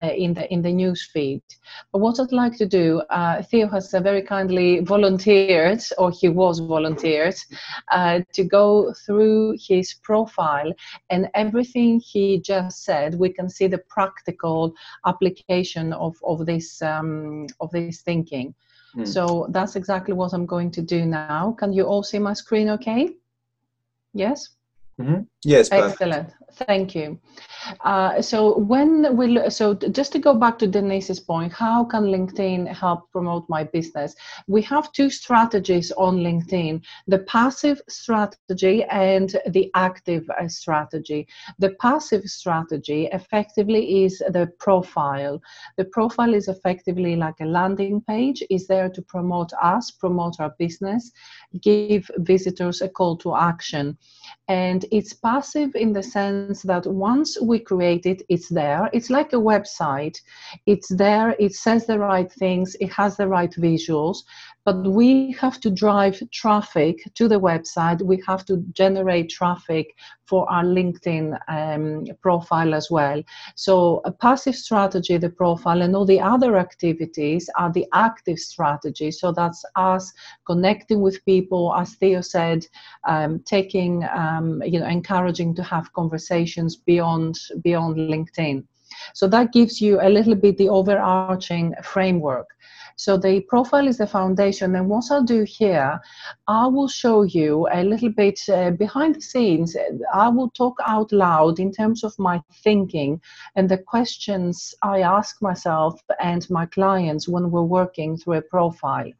uh, 0.02 0.06
in 0.06 0.32
the 0.32 0.50
in 0.50 0.62
the 0.62 0.72
news 0.72 1.10
feed. 1.12 1.42
But 1.92 1.98
what 1.98 2.18
I'd 2.18 2.32
like 2.32 2.56
to 2.56 2.66
do, 2.66 3.02
uh, 3.10 3.42
Theo 3.42 3.68
has 3.68 3.92
uh, 3.92 4.00
very 4.00 4.22
kindly 4.22 4.80
volunteered, 4.80 5.82
or 5.98 6.10
he 6.10 6.30
was 6.30 6.58
volunteered, 6.60 7.34
uh, 7.90 8.20
to 8.32 8.44
go 8.44 8.94
through 9.04 9.58
his 9.60 9.92
profile 10.02 10.72
and 11.10 11.28
everything 11.34 12.00
he 12.00 12.40
just 12.40 12.82
said. 12.82 13.18
We 13.18 13.30
can 13.30 13.50
see 13.50 13.66
the 13.66 13.82
practical 13.90 14.72
application 15.04 15.92
of 15.92 16.16
of 16.24 16.46
this 16.46 16.80
um, 16.80 17.46
of 17.60 17.70
this 17.72 18.00
thinking. 18.00 18.54
Hmm. 18.94 19.04
So 19.04 19.48
that's 19.50 19.76
exactly 19.76 20.14
what 20.14 20.32
I'm 20.32 20.46
going 20.46 20.70
to 20.70 20.82
do 20.82 21.04
now. 21.04 21.54
Can 21.58 21.74
you 21.74 21.84
all 21.84 22.02
see 22.02 22.18
my 22.18 22.32
screen? 22.32 22.70
Okay. 22.70 23.10
Yes. 24.14 24.48
Mm-hmm. 25.00 25.22
Yes, 25.44 25.68
excellent. 25.72 26.28
Thank 26.66 26.94
you. 26.94 27.18
Uh, 27.84 28.20
so 28.20 28.58
when 28.58 29.16
we 29.16 29.26
look, 29.28 29.50
so 29.50 29.74
just 29.74 30.12
to 30.12 30.18
go 30.18 30.34
back 30.34 30.58
to 30.58 30.66
Denise's 30.66 31.18
point, 31.18 31.52
how 31.52 31.84
can 31.84 32.04
LinkedIn 32.04 32.68
help 32.68 33.10
promote 33.10 33.48
my 33.48 33.64
business? 33.64 34.14
We 34.48 34.60
have 34.62 34.92
two 34.92 35.08
strategies 35.08 35.92
on 35.92 36.18
LinkedIn: 36.18 36.82
the 37.06 37.20
passive 37.20 37.80
strategy 37.88 38.84
and 38.84 39.34
the 39.48 39.70
active 39.74 40.28
uh, 40.38 40.46
strategy. 40.48 41.26
The 41.58 41.70
passive 41.80 42.24
strategy 42.24 43.08
effectively 43.12 44.04
is 44.04 44.18
the 44.18 44.52
profile. 44.58 45.40
The 45.78 45.86
profile 45.86 46.34
is 46.34 46.48
effectively 46.48 47.16
like 47.16 47.40
a 47.40 47.46
landing 47.46 48.02
page. 48.02 48.42
is 48.50 48.66
there 48.66 48.90
to 48.90 49.02
promote 49.02 49.52
us, 49.62 49.90
promote 49.90 50.38
our 50.38 50.54
business, 50.58 51.10
give 51.60 52.10
visitors 52.18 52.80
a 52.80 52.88
call 52.88 53.16
to 53.18 53.36
action, 53.36 53.98
and 54.48 54.84
it's 54.90 55.12
passive 55.12 55.74
in 55.74 55.92
the 55.92 56.02
sense 56.02 56.62
that 56.62 56.86
once 56.86 57.40
we 57.40 57.58
create 57.58 58.06
it, 58.06 58.22
it's 58.28 58.48
there. 58.48 58.88
It's 58.92 59.10
like 59.10 59.32
a 59.32 59.36
website. 59.36 60.18
It's 60.66 60.88
there, 60.88 61.36
it 61.38 61.54
says 61.54 61.86
the 61.86 61.98
right 61.98 62.30
things, 62.30 62.76
it 62.80 62.92
has 62.92 63.16
the 63.16 63.28
right 63.28 63.52
visuals, 63.52 64.18
but 64.64 64.86
we 64.86 65.32
have 65.32 65.60
to 65.60 65.70
drive 65.70 66.22
traffic 66.30 66.96
to 67.14 67.26
the 67.26 67.40
website. 67.40 68.00
We 68.02 68.22
have 68.26 68.44
to 68.46 68.58
generate 68.72 69.28
traffic 69.28 69.94
for 70.24 70.50
our 70.50 70.64
LinkedIn 70.64 71.36
um, 71.48 72.06
profile 72.20 72.74
as 72.74 72.90
well. 72.90 73.22
So, 73.56 74.00
a 74.04 74.12
passive 74.12 74.54
strategy, 74.54 75.16
the 75.16 75.30
profile, 75.30 75.82
and 75.82 75.96
all 75.96 76.06
the 76.06 76.20
other 76.20 76.56
activities 76.56 77.50
are 77.58 77.72
the 77.72 77.86
active 77.92 78.38
strategy. 78.38 79.10
So, 79.10 79.32
that's 79.32 79.64
us 79.74 80.12
connecting 80.46 81.00
with 81.00 81.24
people, 81.24 81.74
as 81.74 81.94
Theo 81.94 82.20
said, 82.20 82.66
um, 83.08 83.40
taking, 83.40 84.04
um, 84.04 84.62
you 84.64 84.78
know, 84.78 84.86
encouraging 84.86 85.54
to 85.56 85.62
have 85.62 85.92
conversations 85.92 86.76
beyond 86.76 87.38
beyond 87.62 87.96
LinkedIn. 87.96 88.64
So 89.14 89.26
that 89.28 89.52
gives 89.52 89.80
you 89.80 90.00
a 90.00 90.08
little 90.08 90.34
bit 90.34 90.56
the 90.58 90.68
overarching 90.68 91.74
framework. 91.82 92.46
So 92.96 93.16
the 93.16 93.40
profile 93.42 93.88
is 93.88 93.98
the 93.98 94.06
foundation. 94.06 94.74
And 94.74 94.88
what 94.88 95.10
I'll 95.10 95.22
do 95.22 95.44
here, 95.44 96.00
I 96.48 96.66
will 96.66 96.88
show 96.88 97.22
you 97.22 97.68
a 97.72 97.82
little 97.82 98.10
bit 98.10 98.40
uh, 98.48 98.70
behind 98.70 99.16
the 99.16 99.20
scenes. 99.20 99.76
I 100.12 100.28
will 100.28 100.50
talk 100.50 100.76
out 100.86 101.12
loud 101.12 101.58
in 101.58 101.72
terms 101.72 102.04
of 102.04 102.18
my 102.18 102.42
thinking 102.62 103.20
and 103.56 103.68
the 103.68 103.78
questions 103.78 104.74
I 104.82 105.00
ask 105.00 105.40
myself 105.42 106.00
and 106.20 106.48
my 106.50 106.66
clients 106.66 107.28
when 107.28 107.50
we're 107.50 107.62
working 107.62 108.16
through 108.16 108.38
a 108.38 108.42
profile. 108.42 109.12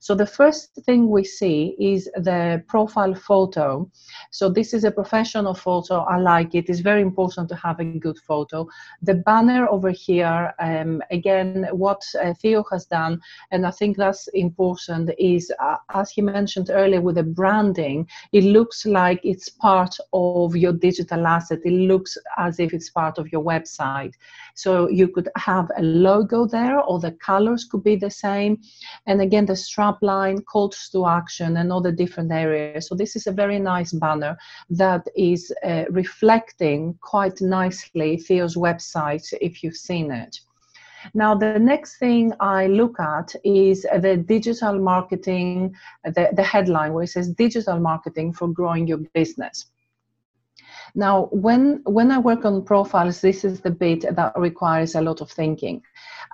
So 0.00 0.14
the 0.14 0.26
first 0.26 0.74
thing 0.86 1.10
we 1.10 1.24
see 1.24 1.74
is 1.78 2.04
the 2.16 2.62
profile 2.68 3.14
photo. 3.14 3.90
So 4.30 4.48
this 4.48 4.72
is 4.72 4.84
a 4.84 4.92
professional 4.92 5.54
photo. 5.54 6.00
I 6.00 6.18
like 6.18 6.54
it. 6.54 6.68
It's 6.68 6.80
very 6.80 7.02
important 7.02 7.48
to 7.48 7.56
have 7.56 7.80
a 7.80 7.84
good 7.84 8.18
photo. 8.18 8.68
The 9.02 9.14
banner 9.14 9.68
over 9.68 9.90
here, 9.90 10.54
um, 10.60 11.02
again, 11.10 11.66
what 11.72 12.02
uh, 12.22 12.32
Theo 12.34 12.64
has 12.70 12.86
done, 12.86 13.20
and 13.50 13.66
I 13.66 13.72
think 13.72 13.96
that's 13.96 14.28
important, 14.28 15.10
is 15.18 15.52
uh, 15.58 15.76
as 15.94 16.10
he 16.10 16.22
mentioned 16.22 16.70
earlier 16.70 17.00
with 17.00 17.16
the 17.16 17.24
branding, 17.24 18.06
it 18.32 18.44
looks 18.44 18.86
like 18.86 19.20
it's 19.24 19.48
part 19.48 19.96
of 20.12 20.54
your 20.54 20.72
digital 20.72 21.26
asset. 21.26 21.58
It 21.64 21.72
looks 21.72 22.16
as 22.36 22.60
if 22.60 22.72
it's 22.72 22.90
part 22.90 23.18
of 23.18 23.32
your 23.32 23.42
website. 23.42 24.14
So 24.54 24.88
you 24.88 25.08
could 25.08 25.28
have 25.36 25.68
a 25.76 25.82
logo 25.82 26.46
there, 26.46 26.78
or 26.80 27.00
the 27.00 27.12
colors 27.12 27.64
could 27.64 27.82
be 27.82 27.96
the 27.96 28.10
same. 28.10 28.60
And 29.06 29.20
again, 29.20 29.46
the 29.46 29.56
strap 29.56 29.87
line, 30.02 30.42
calls 30.42 30.88
to 30.90 31.06
action, 31.06 31.56
and 31.56 31.72
all 31.72 31.80
the 31.80 31.92
different 31.92 32.32
areas. 32.32 32.88
So 32.88 32.94
this 32.94 33.16
is 33.16 33.26
a 33.26 33.32
very 33.32 33.58
nice 33.58 33.92
banner 33.92 34.36
that 34.70 35.06
is 35.16 35.52
uh, 35.64 35.84
reflecting 35.90 36.98
quite 37.00 37.40
nicely 37.40 38.16
Theo's 38.16 38.56
website 38.56 39.26
if 39.40 39.62
you've 39.62 39.76
seen 39.76 40.10
it. 40.10 40.40
Now, 41.14 41.34
the 41.34 41.58
next 41.58 41.98
thing 41.98 42.32
I 42.40 42.66
look 42.66 42.98
at 42.98 43.34
is 43.44 43.82
the 43.82 44.16
digital 44.16 44.78
marketing, 44.78 45.74
the, 46.04 46.28
the 46.32 46.42
headline 46.42 46.92
where 46.92 47.04
it 47.04 47.08
says 47.08 47.28
digital 47.30 47.78
marketing 47.78 48.32
for 48.32 48.48
growing 48.48 48.86
your 48.86 48.98
business. 49.14 49.66
Now, 50.94 51.28
when, 51.32 51.82
when 51.84 52.10
I 52.10 52.18
work 52.18 52.44
on 52.44 52.64
profiles, 52.64 53.20
this 53.20 53.44
is 53.44 53.60
the 53.60 53.70
bit 53.70 54.04
that 54.10 54.32
requires 54.36 54.94
a 54.94 55.00
lot 55.00 55.20
of 55.20 55.30
thinking. 55.30 55.82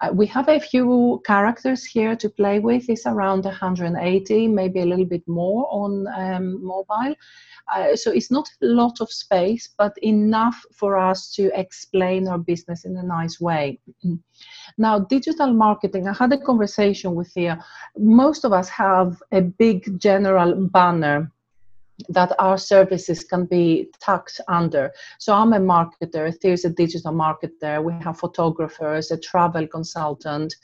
Uh, 0.03 0.11
we 0.13 0.27
have 0.27 0.49
a 0.49 0.61
few 0.61 1.23
characters 1.25 1.85
here 1.85 2.17
to 2.17 2.29
play 2.29 2.59
with. 2.59 2.89
It's 2.89 3.07
around 3.07 3.45
180, 3.45 4.49
maybe 4.49 4.81
a 4.81 4.87
little 4.87 5.05
bit 5.05 5.27
more 5.27 5.67
on 5.71 6.07
um, 6.17 6.65
mobile. 6.65 7.15
Uh, 7.75 7.97
so 7.97 8.11
it's 8.11 8.31
not 8.31 8.49
a 8.63 8.67
lot 8.67 9.01
of 9.01 9.11
space, 9.11 9.71
but 9.79 9.97
enough 10.03 10.65
for 10.73 10.99
us 10.99 11.33
to 11.33 11.51
explain 11.59 12.29
our 12.29 12.39
business 12.39 12.85
in 12.85 12.97
a 12.97 13.03
nice 13.03 13.41
way. 13.41 13.79
Now, 14.77 14.99
digital 14.99 15.53
marketing, 15.53 16.09
I 16.09 16.13
had 16.13 16.33
a 16.33 16.39
conversation 16.39 17.15
with 17.15 17.31
here. 17.35 17.59
Most 17.97 18.45
of 18.45 18.53
us 18.53 18.69
have 18.69 19.23
a 19.33 19.41
big 19.41 19.99
general 19.99 20.55
banner 20.69 21.31
that 22.09 22.33
our 22.39 22.59
services 22.59 23.23
can 23.25 23.47
be 23.47 23.89
tucked 24.01 24.41
under. 24.49 24.93
So 25.19 25.33
I'm 25.33 25.53
a 25.53 25.59
marketer, 25.59 26.35
there's 26.43 26.65
a 26.65 26.71
digital 26.71 27.13
marketer, 27.13 27.83
we 27.83 27.93
have 28.03 28.19
photographers, 28.19 29.11
a 29.11 29.19
travel 29.19 29.67
consultant, 29.67 30.55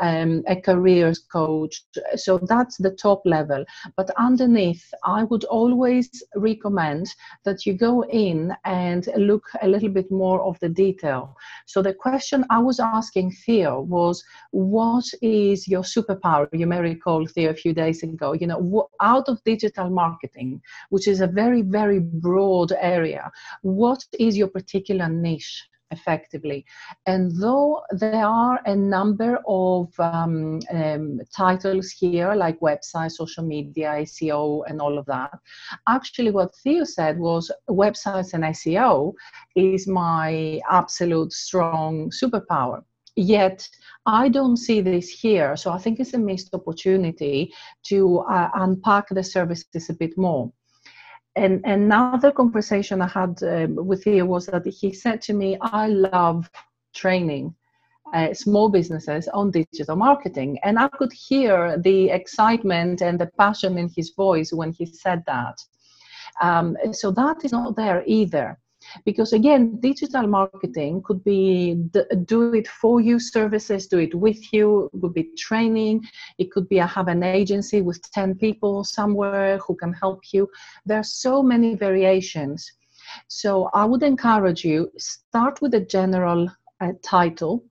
um, 0.00 0.42
a 0.46 0.56
careers 0.56 1.18
coach. 1.18 1.82
So 2.14 2.38
that's 2.38 2.76
the 2.76 2.92
top 2.92 3.22
level. 3.24 3.64
But 3.96 4.10
underneath, 4.16 4.84
I 5.04 5.24
would 5.24 5.44
always 5.44 6.22
recommend 6.36 7.08
that 7.44 7.66
you 7.66 7.74
go 7.74 8.04
in 8.04 8.54
and 8.64 9.08
look 9.16 9.44
a 9.62 9.68
little 9.68 9.88
bit 9.88 10.10
more 10.10 10.40
of 10.42 10.58
the 10.60 10.68
detail. 10.68 11.36
So 11.66 11.82
the 11.82 11.94
question 11.94 12.44
I 12.50 12.58
was 12.58 12.78
asking 12.78 13.32
Theo 13.32 13.80
was, 13.80 14.22
what 14.52 15.04
is 15.20 15.66
your 15.66 15.82
superpower? 15.82 16.48
You 16.52 16.66
may 16.66 16.80
recall 16.80 17.26
Theo 17.26 17.50
a 17.50 17.54
few 17.54 17.72
days 17.72 18.02
ago, 18.02 18.34
you 18.34 18.46
know, 18.46 18.88
out 19.00 19.28
of 19.28 19.42
digital 19.44 19.90
marketing, 19.90 20.62
which 20.90 21.08
is 21.08 21.20
a 21.20 21.26
very, 21.26 21.62
very 21.62 22.00
broad 22.00 22.72
area. 22.78 23.30
What 23.62 24.04
is 24.18 24.36
your 24.36 24.48
particular 24.48 25.08
niche? 25.08 25.68
effectively. 25.90 26.64
And 27.06 27.30
though 27.40 27.82
there 27.90 28.24
are 28.26 28.60
a 28.66 28.74
number 28.74 29.38
of 29.46 29.88
um, 29.98 30.60
um, 30.72 31.20
titles 31.34 31.90
here, 31.90 32.34
like 32.34 32.60
website, 32.60 33.12
social 33.12 33.44
media, 33.44 33.90
SEO, 34.02 34.64
and 34.68 34.80
all 34.80 34.98
of 34.98 35.06
that, 35.06 35.38
actually, 35.88 36.30
what 36.30 36.54
Theo 36.56 36.84
said 36.84 37.18
was 37.18 37.50
websites 37.68 38.34
and 38.34 38.44
SEO 38.44 39.12
is 39.54 39.86
my 39.86 40.60
absolute 40.70 41.32
strong 41.32 42.10
superpower. 42.10 42.82
Yet, 43.14 43.66
I 44.04 44.28
don't 44.28 44.58
see 44.58 44.80
this 44.82 45.08
here. 45.08 45.56
So 45.56 45.72
I 45.72 45.78
think 45.78 46.00
it's 46.00 46.14
a 46.14 46.18
missed 46.18 46.54
opportunity 46.54 47.52
to 47.84 48.18
uh, 48.30 48.50
unpack 48.54 49.08
the 49.10 49.24
services 49.24 49.88
a 49.88 49.94
bit 49.94 50.16
more 50.18 50.52
and 51.36 51.64
another 51.64 52.32
conversation 52.32 53.02
I 53.02 53.08
had 53.08 53.42
um, 53.42 53.76
with 53.76 54.04
Theo 54.04 54.24
was 54.24 54.46
that 54.46 54.66
he 54.66 54.92
said 54.92 55.20
to 55.22 55.34
me, 55.34 55.58
I 55.60 55.88
love 55.88 56.50
training 56.94 57.54
uh, 58.14 58.32
small 58.32 58.68
businesses 58.68 59.28
on 59.28 59.50
digital 59.50 59.96
marketing. 59.96 60.58
And 60.64 60.78
I 60.78 60.88
could 60.88 61.12
hear 61.12 61.76
the 61.78 62.10
excitement 62.10 63.02
and 63.02 63.18
the 63.18 63.30
passion 63.38 63.76
in 63.78 63.90
his 63.94 64.10
voice 64.10 64.52
when 64.52 64.72
he 64.72 64.86
said 64.86 65.24
that. 65.26 65.58
Um, 66.40 66.76
so 66.92 67.10
that 67.12 67.44
is 67.44 67.52
not 67.52 67.76
there 67.76 68.02
either 68.06 68.58
because 69.04 69.32
again 69.32 69.78
digital 69.80 70.26
marketing 70.26 71.02
could 71.02 71.22
be 71.24 71.74
do 72.24 72.54
it 72.54 72.68
for 72.68 73.00
you 73.00 73.18
services 73.18 73.86
do 73.86 73.98
it 73.98 74.14
with 74.14 74.52
you 74.52 74.90
it 74.92 75.00
could 75.00 75.14
be 75.14 75.30
training. 75.36 76.04
It 76.38 76.50
could 76.50 76.68
be 76.68 76.80
i 76.80 76.86
have 76.86 77.08
an 77.08 77.22
agency 77.22 77.82
with 77.82 78.00
10 78.12 78.36
people 78.36 78.84
somewhere 78.84 79.58
who 79.58 79.74
can 79.76 79.92
help 79.92 80.20
you. 80.32 80.48
There 80.84 80.98
are 80.98 81.10
so 81.24 81.42
many 81.42 81.74
variations. 81.74 82.70
So 83.28 83.70
i 83.74 83.84
would 83.84 84.02
encourage 84.02 84.64
you 84.64 84.90
start 84.98 85.60
with 85.60 85.74
a 85.74 85.80
general 85.80 86.48
uh, 86.80 86.92
title 87.02 87.64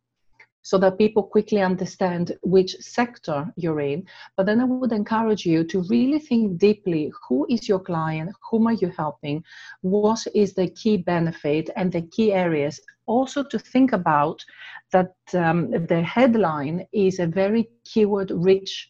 so 0.65 0.79
that 0.79 0.97
people 0.97 1.21
quickly 1.21 1.61
understand 1.61 2.35
which 2.41 2.75
sector 2.79 3.53
you're 3.55 3.81
in. 3.81 4.03
But 4.35 4.47
then 4.47 4.59
I 4.59 4.63
would 4.63 4.91
encourage 4.91 5.45
you 5.45 5.63
to 5.65 5.83
really 5.83 6.17
think 6.17 6.57
deeply 6.57 7.11
who 7.29 7.45
is 7.47 7.69
your 7.69 7.79
client, 7.79 8.31
whom 8.49 8.65
are 8.65 8.73
you 8.73 8.91
helping, 8.97 9.43
what 9.81 10.25
is 10.33 10.55
the 10.55 10.67
key 10.69 10.97
benefit 10.97 11.69
and 11.75 11.91
the 11.91 12.01
key 12.01 12.33
areas. 12.33 12.79
Also, 13.05 13.43
to 13.43 13.59
think 13.59 13.93
about 13.93 14.43
that 14.91 15.13
um, 15.35 15.69
the 15.69 16.01
headline 16.01 16.87
is 16.91 17.19
a 17.19 17.27
very 17.27 17.69
keyword 17.83 18.31
rich 18.31 18.89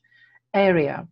area 0.53 1.05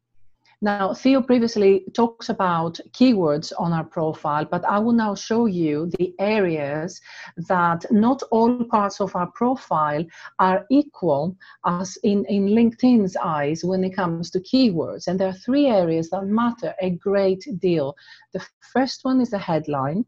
now, 0.63 0.93
Theo 0.93 1.21
previously 1.21 1.83
talks 1.93 2.29
about 2.29 2.79
keywords 2.93 3.51
on 3.59 3.73
our 3.73 3.83
profile, 3.83 4.45
but 4.45 4.63
I 4.63 4.79
will 4.79 4.93
now 4.93 5.13
show 5.13 5.45
you 5.45 5.91
the 5.99 6.15
areas 6.19 7.01
that 7.49 7.85
not 7.91 8.23
all 8.31 8.63
parts 8.63 9.01
of 9.01 9.13
our 9.13 9.29
profile 9.31 10.05
are 10.39 10.65
equal 10.71 11.35
as 11.65 11.97
in, 12.03 12.23
in 12.29 12.45
LinkedIn's 12.47 13.17
eyes 13.17 13.65
when 13.65 13.83
it 13.83 13.93
comes 13.93 14.31
to 14.31 14.39
keywords. 14.39 15.07
And 15.07 15.19
there 15.19 15.27
are 15.27 15.43
three 15.45 15.67
areas 15.67 16.09
that 16.11 16.27
matter 16.27 16.73
a 16.81 16.91
great 16.91 17.45
deal. 17.59 17.93
The 18.31 18.47
first 18.71 19.03
one 19.03 19.19
is 19.19 19.31
the 19.31 19.39
headline. 19.39 20.05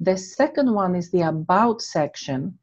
The 0.00 0.16
second 0.16 0.72
one 0.72 0.94
is 0.94 1.10
the 1.10 1.28
about 1.28 1.82
section. 1.82 2.58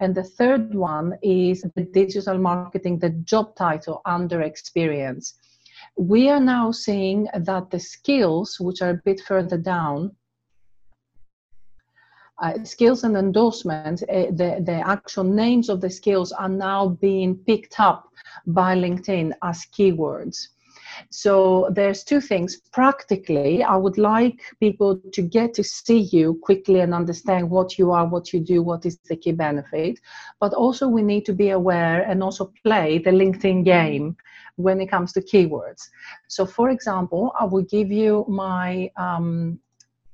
And 0.00 0.14
the 0.14 0.24
third 0.24 0.74
one 0.74 1.18
is 1.22 1.66
the 1.76 1.84
digital 1.84 2.38
marketing, 2.38 2.98
the 2.98 3.10
job 3.10 3.56
title 3.56 4.00
under 4.06 4.40
experience 4.40 5.34
we 5.98 6.30
are 6.30 6.40
now 6.40 6.70
seeing 6.70 7.28
that 7.34 7.70
the 7.70 7.80
skills, 7.80 8.58
which 8.60 8.82
are 8.82 8.90
a 8.90 9.02
bit 9.04 9.20
further 9.20 9.58
down, 9.58 10.14
uh, 12.40 12.62
skills 12.62 13.02
and 13.02 13.16
endorsements, 13.16 14.02
uh, 14.04 14.26
the, 14.30 14.62
the 14.64 14.80
actual 14.86 15.24
names 15.24 15.68
of 15.68 15.80
the 15.80 15.90
skills 15.90 16.30
are 16.30 16.48
now 16.48 16.88
being 17.00 17.34
picked 17.34 17.80
up 17.80 18.08
by 18.46 18.76
LinkedIn 18.76 19.32
as 19.42 19.66
keywords. 19.76 20.48
So 21.10 21.68
there's 21.72 22.04
two 22.04 22.20
things. 22.20 22.56
Practically, 22.72 23.62
I 23.62 23.76
would 23.76 23.98
like 23.98 24.40
people 24.60 25.00
to 25.12 25.22
get 25.22 25.54
to 25.54 25.64
see 25.64 25.98
you 25.98 26.38
quickly 26.42 26.80
and 26.80 26.94
understand 26.94 27.50
what 27.50 27.78
you 27.78 27.90
are, 27.92 28.06
what 28.06 28.32
you 28.32 28.40
do, 28.40 28.62
what 28.62 28.86
is 28.86 28.98
the 29.08 29.16
key 29.16 29.32
benefit. 29.32 29.98
But 30.40 30.54
also 30.54 30.88
we 30.88 31.02
need 31.02 31.24
to 31.26 31.32
be 31.32 31.50
aware 31.50 32.02
and 32.02 32.22
also 32.22 32.52
play 32.62 32.98
the 32.98 33.10
LinkedIn 33.10 33.64
game 33.64 34.16
when 34.56 34.80
it 34.80 34.90
comes 34.90 35.12
to 35.12 35.20
keywords. 35.20 35.88
So 36.28 36.44
for 36.44 36.70
example, 36.70 37.32
I 37.38 37.44
will 37.44 37.62
give 37.62 37.90
you 37.90 38.24
my 38.28 38.90
um, 38.96 39.58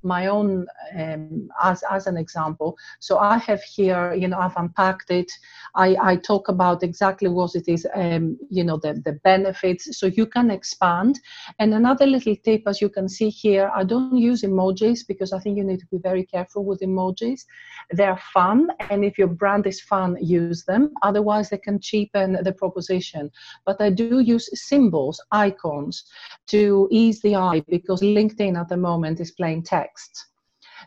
my 0.05 0.27
own 0.27 0.67
um, 0.99 1.49
as, 1.63 1.83
as 1.91 2.07
an 2.07 2.17
example. 2.17 2.77
So 3.01 3.19
I 3.19 3.39
have 3.39 3.63
here, 3.63 4.15
you 4.15 4.29
know, 4.29 4.39
I've 4.39 4.57
unpacked 4.57 5.11
it. 5.11 5.33
I, 5.75 5.97
I 6.01 6.17
talk 6.17 6.49
about 6.49 6.83
exactly 6.83 7.29
what 7.29 7.55
it 7.55 7.67
is, 7.69 7.87
um, 7.95 8.39
you 8.51 8.65
know, 8.65 8.79
the, 8.79 9.01
the 9.05 9.15
benefits. 9.25 9.99
So 9.99 10.07
you 10.07 10.27
can 10.27 10.51
expand. 10.51 11.19
And 11.59 11.75
another 11.75 12.07
little 12.07 12.37
tip, 12.37 12.63
as 12.67 12.81
you 12.81 12.89
can 12.89 13.09
see 13.09 13.31
here, 13.31 13.73
I 13.75 13.85
don't 13.85 14.17
use 14.17 14.43
emojis 14.43 15.07
because 15.07 15.33
I 15.33 15.39
think 15.39 15.57
you 15.57 15.65
need 15.65 15.81
to 15.81 15.87
be 15.87 15.99
very 15.99 16.25
careful 16.25 16.65
with 16.65 16.81
emojis. 16.81 17.45
They're 17.91 18.21
fun. 18.33 18.69
And 18.91 19.05
if 19.05 19.19
your 19.19 19.29
brand 19.29 19.67
is 19.67 19.81
fun, 19.81 20.17
use 20.21 20.65
them. 20.65 20.93
Otherwise, 21.03 21.51
they 21.51 21.59
can 21.59 21.81
cheapen 21.81 22.39
the 22.43 22.53
proposition. 22.53 23.31
But 23.65 23.81
I 23.81 23.91
do 23.91 24.21
use 24.21 24.49
symbols, 24.53 25.21
icons 25.33 26.05
to 26.49 26.89
ease 26.91 27.21
the 27.23 27.37
eye 27.37 27.63
because 27.69 28.01
LinkedIn 28.03 28.61
at 28.61 28.69
the 28.69 28.77
moment 28.77 29.21
is 29.21 29.31
playing 29.31 29.63
text 29.63 29.94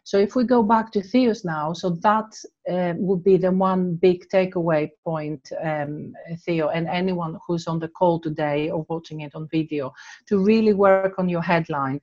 So 0.03 0.17
if 0.17 0.35
we 0.35 0.43
go 0.43 0.63
back 0.63 0.91
to 0.91 1.01
Theos 1.01 1.43
now, 1.43 1.73
so 1.73 1.89
that 1.89 2.33
uh, 2.69 2.93
would 2.97 3.23
be 3.23 3.37
the 3.37 3.51
one 3.51 3.95
big 3.95 4.29
takeaway 4.29 4.89
point, 5.03 5.51
um, 5.61 6.13
Theo, 6.45 6.69
and 6.69 6.87
anyone 6.87 7.39
who's 7.45 7.67
on 7.67 7.79
the 7.79 7.87
call 7.87 8.19
today 8.19 8.69
or 8.69 8.85
watching 8.89 9.21
it 9.21 9.35
on 9.35 9.47
video, 9.49 9.93
to 10.27 10.39
really 10.39 10.73
work 10.73 11.19
on 11.19 11.29
your 11.29 11.41
headline 11.41 11.99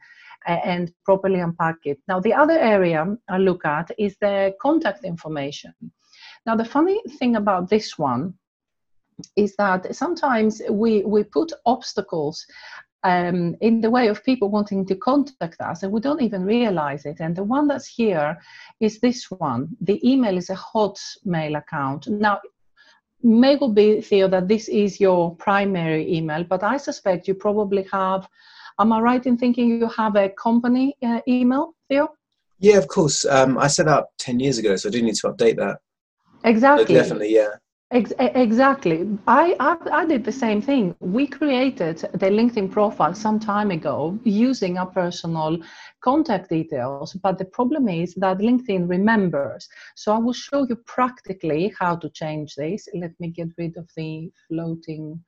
and 0.46 0.92
properly 1.04 1.40
unpack 1.40 1.76
it. 1.84 1.98
Now, 2.06 2.20
the 2.20 2.34
other 2.34 2.58
area 2.58 3.06
I 3.28 3.38
look 3.38 3.64
at 3.64 3.90
is 3.98 4.16
the 4.20 4.54
contact 4.60 5.04
information. 5.04 5.72
Now, 6.46 6.56
the 6.56 6.64
funny 6.64 7.00
thing 7.18 7.36
about 7.36 7.70
this 7.70 7.98
one 7.98 8.34
is 9.36 9.54
that 9.56 9.94
sometimes 9.94 10.60
we, 10.70 11.02
we 11.04 11.24
put 11.24 11.52
obstacles 11.64 12.44
um, 13.04 13.54
in 13.60 13.80
the 13.80 13.90
way 13.90 14.08
of 14.08 14.24
people 14.24 14.48
wanting 14.48 14.84
to 14.86 14.96
contact 14.96 15.60
us, 15.60 15.82
and 15.82 15.92
we 15.92 16.00
don't 16.00 16.22
even 16.22 16.44
realize 16.44 17.04
it. 17.04 17.20
And 17.20 17.36
the 17.36 17.44
one 17.44 17.68
that's 17.68 17.86
here 17.86 18.38
is 18.80 18.98
this 18.98 19.30
one. 19.30 19.68
The 19.82 20.00
email 20.08 20.36
is 20.36 20.50
a 20.50 20.56
Hotmail 20.56 21.58
account. 21.58 22.08
Now, 22.08 22.40
may 23.22 23.56
well 23.56 23.70
be, 23.70 24.00
Theo, 24.00 24.26
that 24.28 24.48
this 24.48 24.68
is 24.68 25.00
your 25.00 25.36
primary 25.36 26.12
email, 26.12 26.44
but 26.44 26.62
I 26.62 26.78
suspect 26.78 27.28
you 27.28 27.34
probably 27.34 27.86
have. 27.92 28.26
Am 28.80 28.92
I 28.92 29.00
right 29.00 29.24
in 29.24 29.36
thinking 29.36 29.80
you 29.80 29.88
have 29.88 30.16
a 30.16 30.30
company 30.30 30.96
uh, 31.02 31.20
email, 31.28 31.74
Theo? 31.88 32.08
Yeah, 32.58 32.78
of 32.78 32.88
course. 32.88 33.26
Um, 33.26 33.58
I 33.58 33.66
set 33.66 33.86
up 33.86 34.10
10 34.18 34.40
years 34.40 34.58
ago, 34.58 34.74
so 34.76 34.88
I 34.88 34.92
do 34.92 35.02
need 35.02 35.14
to 35.16 35.28
update 35.28 35.56
that. 35.56 35.78
Exactly. 36.42 36.86
But 36.86 36.92
definitely, 36.92 37.34
yeah. 37.34 37.50
Ex- 37.90 38.12
exactly. 38.18 39.06
I, 39.28 39.54
I, 39.60 39.76
I 39.92 40.06
did 40.06 40.24
the 40.24 40.32
same 40.32 40.60
thing. 40.60 40.96
We 41.00 41.26
created 41.26 41.98
the 41.98 42.26
LinkedIn 42.30 42.72
profile 42.72 43.14
some 43.14 43.38
time 43.38 43.70
ago 43.70 44.18
using 44.24 44.78
our 44.78 44.86
personal 44.86 45.58
contact 46.02 46.48
details, 46.50 47.12
but 47.22 47.38
the 47.38 47.44
problem 47.44 47.88
is 47.88 48.14
that 48.14 48.38
LinkedIn 48.38 48.88
remembers. 48.88 49.68
So 49.94 50.12
I 50.12 50.18
will 50.18 50.32
show 50.32 50.66
you 50.68 50.76
practically 50.86 51.72
how 51.78 51.94
to 51.96 52.08
change 52.10 52.56
this. 52.56 52.88
Let 52.94 53.12
me 53.20 53.28
get 53.28 53.48
rid 53.58 53.76
of 53.76 53.88
the 53.96 54.30
floating, 54.48 55.22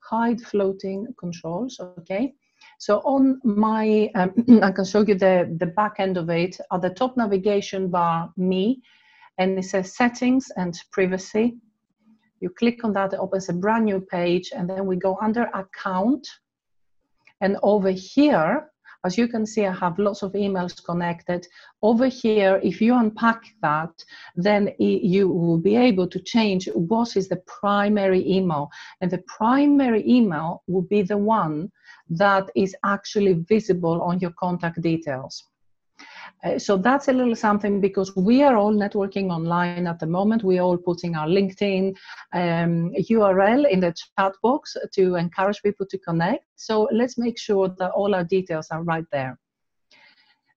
hide 0.00 0.40
floating 0.40 1.06
controls. 1.18 1.78
Okay. 2.00 2.32
So 2.78 2.98
on 3.00 3.40
my, 3.44 4.10
um, 4.16 4.32
I 4.62 4.72
can 4.72 4.84
show 4.84 5.02
you 5.02 5.14
the, 5.14 5.54
the 5.60 5.66
back 5.66 5.96
end 5.98 6.16
of 6.16 6.28
it. 6.30 6.58
At 6.72 6.82
the 6.82 6.90
top 6.90 7.16
navigation 7.16 7.88
bar, 7.88 8.32
me, 8.36 8.80
and 9.38 9.58
it 9.58 9.64
says 9.64 9.94
settings 9.94 10.50
and 10.56 10.74
privacy 10.90 11.56
you 12.40 12.50
click 12.50 12.84
on 12.84 12.92
that, 12.94 13.12
it 13.12 13.18
opens 13.18 13.48
a 13.48 13.52
brand 13.52 13.84
new 13.84 14.00
page, 14.00 14.52
and 14.54 14.68
then 14.68 14.86
we 14.86 14.96
go 14.96 15.18
under 15.20 15.44
account. 15.54 16.26
And 17.40 17.56
over 17.62 17.90
here, 17.90 18.70
as 19.02 19.16
you 19.16 19.28
can 19.28 19.46
see, 19.46 19.64
I 19.64 19.72
have 19.72 19.98
lots 19.98 20.22
of 20.22 20.32
emails 20.32 20.84
connected. 20.84 21.46
Over 21.80 22.06
here, 22.06 22.60
if 22.62 22.82
you 22.82 22.94
unpack 22.94 23.42
that, 23.62 23.90
then 24.36 24.74
you 24.78 25.28
will 25.30 25.56
be 25.56 25.76
able 25.76 26.06
to 26.08 26.20
change 26.20 26.68
what 26.74 27.16
is 27.16 27.28
the 27.28 27.42
primary 27.46 28.22
email. 28.30 28.68
And 29.00 29.10
the 29.10 29.22
primary 29.26 30.06
email 30.06 30.62
will 30.66 30.82
be 30.82 31.00
the 31.00 31.16
one 31.16 31.72
that 32.10 32.50
is 32.54 32.76
actually 32.84 33.44
visible 33.48 34.02
on 34.02 34.18
your 34.18 34.32
contact 34.32 34.82
details. 34.82 35.44
Uh, 36.42 36.58
so 36.58 36.76
that's 36.76 37.08
a 37.08 37.12
little 37.12 37.36
something 37.36 37.80
because 37.80 38.14
we 38.16 38.42
are 38.42 38.56
all 38.56 38.72
networking 38.72 39.30
online 39.30 39.86
at 39.86 39.98
the 39.98 40.06
moment. 40.06 40.42
We're 40.42 40.62
all 40.62 40.78
putting 40.78 41.14
our 41.14 41.26
LinkedIn 41.26 41.94
um, 42.32 42.92
URL 43.10 43.68
in 43.68 43.80
the 43.80 43.92
chat 43.92 44.32
box 44.42 44.76
to 44.94 45.16
encourage 45.16 45.62
people 45.62 45.86
to 45.86 45.98
connect. 45.98 46.44
So 46.56 46.88
let's 46.92 47.18
make 47.18 47.38
sure 47.38 47.68
that 47.78 47.90
all 47.90 48.14
our 48.14 48.24
details 48.24 48.68
are 48.70 48.82
right 48.82 49.04
there. 49.12 49.38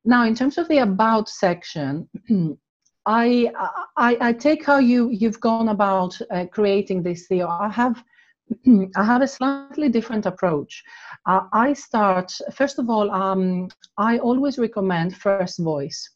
Now, 0.05 0.25
in 0.25 0.35
terms 0.35 0.57
of 0.57 0.67
the 0.67 0.79
about 0.79 1.29
section, 1.29 2.09
I, 3.05 3.51
I, 3.97 4.17
I 4.21 4.33
take 4.33 4.65
how 4.65 4.79
you 4.79 5.09
you've 5.09 5.39
gone 5.39 5.69
about 5.69 6.17
uh, 6.31 6.45
creating 6.45 7.03
this. 7.03 7.27
Theo. 7.27 7.47
I 7.47 7.69
have 7.69 8.01
I 8.95 9.03
have 9.03 9.21
a 9.21 9.27
slightly 9.27 9.89
different 9.89 10.25
approach. 10.25 10.83
Uh, 11.25 11.41
I 11.53 11.73
start, 11.73 12.31
first 12.53 12.79
of 12.79 12.89
all, 12.89 13.11
um, 13.11 13.69
I 13.97 14.19
always 14.19 14.57
recommend 14.57 15.15
first 15.15 15.59
voice. 15.59 16.09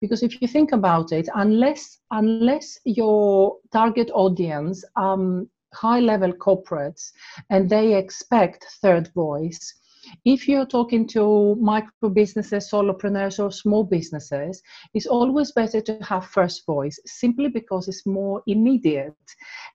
Because 0.00 0.22
if 0.22 0.40
you 0.40 0.48
think 0.48 0.72
about 0.72 1.12
it, 1.12 1.28
unless 1.34 1.98
unless 2.10 2.78
your 2.84 3.56
target 3.72 4.10
audience 4.14 4.84
um, 4.96 5.48
high 5.72 6.00
level 6.00 6.32
corporates 6.32 7.10
and 7.50 7.68
they 7.68 7.94
expect 7.94 8.66
third 8.82 9.08
voice, 9.14 9.74
if 10.24 10.48
you're 10.48 10.66
talking 10.66 11.06
to 11.08 11.56
micro 11.56 12.08
businesses, 12.08 12.70
solopreneurs, 12.70 13.42
or 13.42 13.50
small 13.50 13.84
businesses, 13.84 14.62
it's 14.94 15.06
always 15.06 15.52
better 15.52 15.80
to 15.80 15.98
have 16.02 16.26
first 16.26 16.66
voice 16.66 16.98
simply 17.06 17.48
because 17.48 17.88
it's 17.88 18.06
more 18.06 18.42
immediate. 18.46 19.14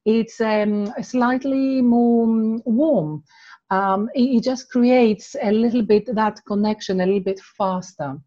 It's 0.05 0.39
um, 0.41 0.93
slightly 1.01 1.81
more 1.81 2.59
warm. 2.65 3.23
Um, 3.71 4.09
it, 4.15 4.37
it 4.37 4.43
just 4.43 4.69
creates 4.69 5.35
a 5.41 5.51
little 5.51 5.83
bit 5.83 6.09
that 6.15 6.39
connection 6.47 7.01
a 7.01 7.05
little 7.05 7.21
bit 7.21 7.39
faster. 7.57 8.17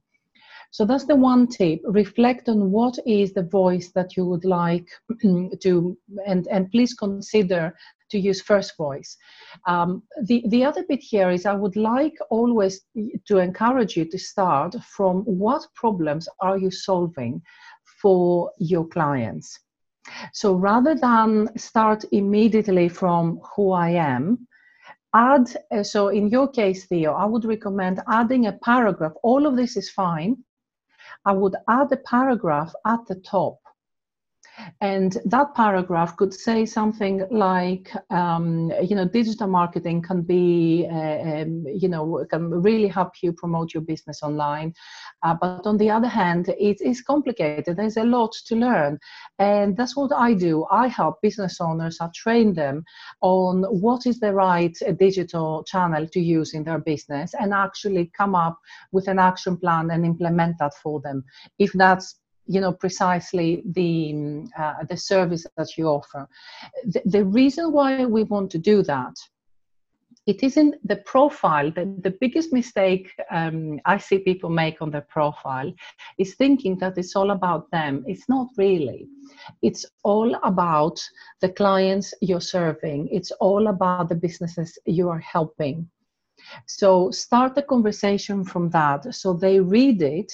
So 0.72 0.86
that's 0.86 1.04
the 1.04 1.16
one 1.16 1.48
tip. 1.48 1.80
Reflect 1.84 2.48
on 2.48 2.70
what 2.70 2.98
is 3.06 3.34
the 3.34 3.42
voice 3.42 3.92
that 3.94 4.16
you 4.16 4.24
would 4.24 4.46
like 4.46 4.88
to, 5.22 5.98
and, 6.26 6.48
and 6.48 6.70
please 6.70 6.94
consider 6.94 7.74
to 8.12 8.18
use 8.18 8.40
first 8.40 8.76
voice. 8.76 9.16
Um, 9.66 10.02
the, 10.28 10.44
the 10.48 10.64
other 10.64 10.84
bit 10.88 11.00
here 11.02 11.30
is 11.30 11.44
I 11.44 11.54
would 11.54 11.76
like 11.76 12.16
always 12.30 12.82
to 13.28 13.38
encourage 13.38 13.96
you 13.96 14.04
to 14.10 14.18
start 14.18 14.76
from 14.96 15.22
what 15.24 15.66
problems 15.74 16.28
are 16.40 16.58
you 16.58 16.70
solving 16.70 17.42
for 18.00 18.50
your 18.58 18.86
clients. 18.86 19.58
So 20.32 20.54
rather 20.54 20.94
than 20.94 21.56
start 21.56 22.04
immediately 22.12 22.88
from 22.88 23.40
who 23.54 23.72
I 23.72 23.90
am, 23.90 24.46
add, 25.14 25.46
uh, 25.70 25.82
so 25.82 26.08
in 26.08 26.28
your 26.28 26.48
case, 26.48 26.86
Theo, 26.86 27.12
I 27.12 27.24
would 27.24 27.44
recommend 27.44 28.02
adding 28.08 28.46
a 28.46 28.52
paragraph. 28.52 29.12
All 29.22 29.46
of 29.46 29.56
this 29.56 29.76
is 29.76 29.90
fine. 29.90 30.36
I 31.24 31.32
would 31.32 31.54
add 31.68 31.92
a 31.92 31.98
paragraph 31.98 32.72
at 32.84 33.06
the 33.06 33.16
top 33.16 33.61
and 34.80 35.18
that 35.24 35.54
paragraph 35.54 36.16
could 36.16 36.34
say 36.34 36.66
something 36.66 37.24
like, 37.30 37.90
um, 38.10 38.72
you 38.82 38.94
know, 38.94 39.06
digital 39.06 39.46
marketing 39.46 40.02
can 40.02 40.22
be, 40.22 40.86
uh, 40.90 41.42
um, 41.42 41.64
you 41.66 41.88
know, 41.88 42.24
can 42.30 42.50
really 42.50 42.88
help 42.88 43.12
you 43.22 43.32
promote 43.32 43.72
your 43.72 43.82
business 43.82 44.22
online. 44.22 44.74
Uh, 45.22 45.34
but 45.40 45.66
on 45.66 45.76
the 45.78 45.90
other 45.90 46.08
hand, 46.08 46.48
it 46.58 46.80
is 46.80 47.00
complicated. 47.00 47.76
There's 47.76 47.96
a 47.96 48.04
lot 48.04 48.32
to 48.46 48.56
learn. 48.56 48.98
And 49.38 49.76
that's 49.76 49.96
what 49.96 50.12
I 50.12 50.34
do. 50.34 50.66
I 50.70 50.88
help 50.88 51.22
business 51.22 51.60
owners, 51.60 51.98
I 52.00 52.08
train 52.14 52.54
them 52.54 52.84
on 53.20 53.62
what 53.64 54.06
is 54.06 54.20
the 54.20 54.32
right 54.32 54.76
digital 54.98 55.64
channel 55.64 56.06
to 56.08 56.20
use 56.20 56.54
in 56.54 56.64
their 56.64 56.78
business 56.78 57.34
and 57.38 57.54
actually 57.54 58.10
come 58.16 58.34
up 58.34 58.58
with 58.90 59.08
an 59.08 59.18
action 59.18 59.56
plan 59.56 59.90
and 59.90 60.04
implement 60.04 60.56
that 60.58 60.74
for 60.74 61.00
them. 61.00 61.24
If 61.58 61.72
that's 61.72 62.16
you 62.46 62.60
know 62.60 62.72
precisely 62.72 63.62
the 63.64 64.12
mm, 64.14 64.48
uh, 64.58 64.84
the 64.88 64.96
service 64.96 65.46
that 65.56 65.76
you 65.76 65.86
offer. 65.86 66.28
The, 66.86 67.02
the, 67.04 67.24
reason 67.24 67.72
why 67.72 68.04
we 68.04 68.24
want 68.24 68.50
to 68.52 68.58
do 68.58 68.82
that 68.82 69.14
it 70.26 70.42
isn't 70.42 70.76
the 70.86 70.96
profile. 70.96 71.70
The, 71.70 71.84
the 72.00 72.16
biggest 72.20 72.52
mistake 72.52 73.10
um, 73.30 73.80
i 73.86 73.98
see 73.98 74.18
people 74.18 74.50
make 74.50 74.80
on 74.80 74.90
their 74.90 75.06
profile 75.08 75.72
is 76.18 76.34
thinking 76.34 76.78
that 76.78 76.96
it's 76.96 77.16
all 77.16 77.30
about 77.30 77.70
them. 77.70 78.04
It's 78.06 78.28
not 78.28 78.48
really. 78.56 79.08
It's 79.62 79.84
all 80.04 80.34
about 80.44 81.00
the 81.40 81.48
clients 81.48 82.14
you're 82.20 82.40
serving. 82.40 83.08
It's 83.10 83.32
all 83.32 83.68
about 83.68 84.08
the 84.08 84.14
businesses 84.14 84.78
you 84.86 85.08
are 85.08 85.18
helping. 85.18 85.88
So 86.66 87.10
start 87.10 87.54
the 87.54 87.62
conversation 87.62 88.44
from 88.44 88.70
that. 88.70 89.14
So 89.14 89.32
they 89.32 89.60
read 89.60 90.02
it 90.02 90.32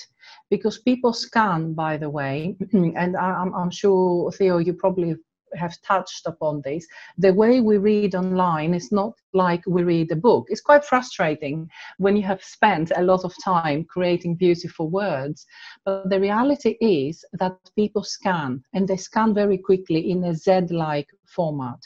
because 0.51 0.79
people 0.79 1.13
scan, 1.13 1.75
by 1.75 1.97
the 1.97 2.11
way, 2.11 2.57
and 2.73 3.17
I'm, 3.17 3.55
I'm 3.55 3.71
sure, 3.71 4.31
Theo, 4.33 4.59
you 4.59 4.73
probably 4.73 5.17
have 5.55 5.81
touched 5.83 6.27
upon 6.27 6.61
this. 6.63 6.87
The 7.17 7.33
way 7.33 7.61
we 7.61 7.79
read 7.79 8.15
online 8.15 8.75
is 8.75 8.93
not 8.93 9.15
like 9.33 9.63
we 9.67 9.83
read 9.83 10.11
a 10.13 10.17
book. 10.17 10.47
It's 10.49 10.61
quite 10.61 10.85
frustrating 10.85 11.69
when 11.99 12.17
you 12.17 12.23
have 12.23 12.43
spent 12.43 12.93
a 12.97 13.03
lot 13.03 13.25
of 13.25 13.35
time 13.43 13.85
creating 13.85 14.37
beautiful 14.37 14.91
words. 14.91 15.47
But 15.85 16.11
the 16.11 16.21
reality 16.21 16.77
is 16.81 17.25
that 17.35 17.57
people 17.77 18.05
scan 18.05 18.63
and 18.75 18.87
they 18.87 18.97
scan 18.97 19.35
very 19.35 19.59
quickly 19.59 20.11
in 20.11 20.25
a 20.25 20.35
Z 20.35 20.67
like 20.71 21.09
format. 21.27 21.81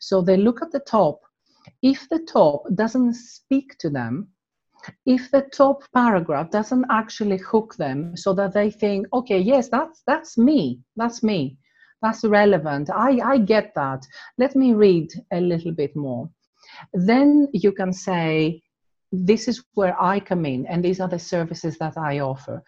So 0.00 0.22
they 0.22 0.36
look 0.36 0.62
at 0.62 0.72
the 0.72 0.80
top. 0.80 1.20
If 1.82 2.08
the 2.08 2.20
top 2.20 2.62
doesn't 2.74 3.14
speak 3.14 3.76
to 3.78 3.90
them, 3.90 4.28
if 5.06 5.30
the 5.30 5.42
top 5.52 5.82
paragraph 5.94 6.50
doesn't 6.50 6.84
actually 6.90 7.38
hook 7.38 7.74
them 7.76 8.16
so 8.16 8.32
that 8.32 8.52
they 8.52 8.70
think 8.70 9.06
okay 9.12 9.38
yes 9.38 9.68
that's 9.68 10.02
that's 10.06 10.36
me 10.38 10.80
that's 10.96 11.22
me 11.22 11.56
that's 12.02 12.24
relevant 12.24 12.90
i 12.90 13.18
i 13.24 13.38
get 13.38 13.72
that 13.74 14.06
let 14.38 14.54
me 14.54 14.72
read 14.72 15.08
a 15.32 15.40
little 15.40 15.72
bit 15.72 15.94
more 15.96 16.28
then 16.92 17.48
you 17.52 17.72
can 17.72 17.92
say 17.92 18.62
this 19.12 19.48
is 19.48 19.64
where 19.74 20.00
I 20.00 20.20
come 20.20 20.44
in, 20.44 20.66
and 20.66 20.84
these 20.84 21.00
are 21.00 21.08
the 21.08 21.18
services 21.18 21.78
that 21.78 21.96
I 21.96 22.20
offer. 22.20 22.62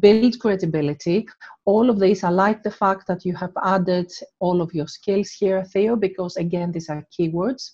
Build 0.00 0.38
credibility. 0.40 1.28
All 1.64 1.88
of 1.88 2.00
these, 2.00 2.24
I 2.24 2.30
like 2.30 2.62
the 2.62 2.70
fact 2.70 3.06
that 3.06 3.24
you 3.24 3.34
have 3.36 3.52
added 3.62 4.10
all 4.40 4.60
of 4.60 4.74
your 4.74 4.88
skills 4.88 5.30
here, 5.30 5.64
Theo, 5.64 5.96
because 5.96 6.36
again, 6.36 6.72
these 6.72 6.88
are 6.88 7.06
keywords. 7.16 7.70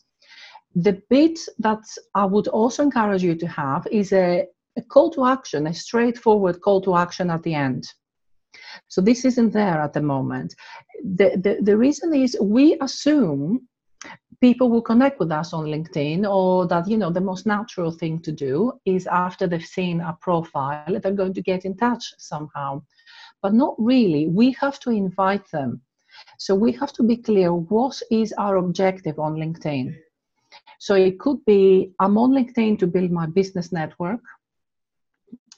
The 0.74 1.02
bit 1.10 1.38
that 1.58 1.82
I 2.14 2.24
would 2.24 2.48
also 2.48 2.82
encourage 2.82 3.22
you 3.22 3.34
to 3.34 3.46
have 3.46 3.86
is 3.90 4.12
a, 4.12 4.46
a 4.76 4.82
call 4.82 5.10
to 5.10 5.26
action, 5.26 5.66
a 5.66 5.74
straightforward 5.74 6.60
call 6.60 6.80
to 6.82 6.96
action 6.96 7.30
at 7.30 7.42
the 7.42 7.54
end. 7.54 7.84
So 8.88 9.00
this 9.00 9.24
isn't 9.24 9.52
there 9.52 9.80
at 9.80 9.92
the 9.92 10.02
moment. 10.02 10.54
The, 11.02 11.30
the, 11.36 11.58
the 11.62 11.76
reason 11.76 12.14
is 12.14 12.36
we 12.40 12.76
assume 12.80 13.68
people 14.40 14.70
will 14.70 14.82
connect 14.82 15.20
with 15.20 15.30
us 15.30 15.52
on 15.52 15.66
LinkedIn 15.66 16.28
or 16.28 16.66
that, 16.68 16.88
you 16.88 16.96
know, 16.96 17.10
the 17.10 17.20
most 17.20 17.46
natural 17.46 17.90
thing 17.90 18.20
to 18.20 18.32
do 18.32 18.72
is 18.84 19.06
after 19.06 19.46
they've 19.46 19.64
seen 19.64 20.00
our 20.00 20.16
profile, 20.20 20.98
they're 21.00 21.12
going 21.12 21.34
to 21.34 21.42
get 21.42 21.64
in 21.64 21.76
touch 21.76 22.14
somehow. 22.18 22.82
But 23.42 23.54
not 23.54 23.74
really. 23.78 24.28
We 24.28 24.52
have 24.60 24.78
to 24.80 24.90
invite 24.90 25.50
them. 25.50 25.82
So 26.38 26.54
we 26.54 26.72
have 26.72 26.92
to 26.94 27.02
be 27.02 27.16
clear 27.16 27.52
what 27.52 28.00
is 28.10 28.32
our 28.34 28.56
objective 28.56 29.18
on 29.18 29.36
LinkedIn. 29.36 29.96
So 30.78 30.94
it 30.94 31.18
could 31.18 31.44
be 31.44 31.92
I'm 31.98 32.18
on 32.18 32.30
LinkedIn 32.30 32.78
to 32.78 32.86
build 32.86 33.10
my 33.10 33.26
business 33.26 33.72
network. 33.72 34.20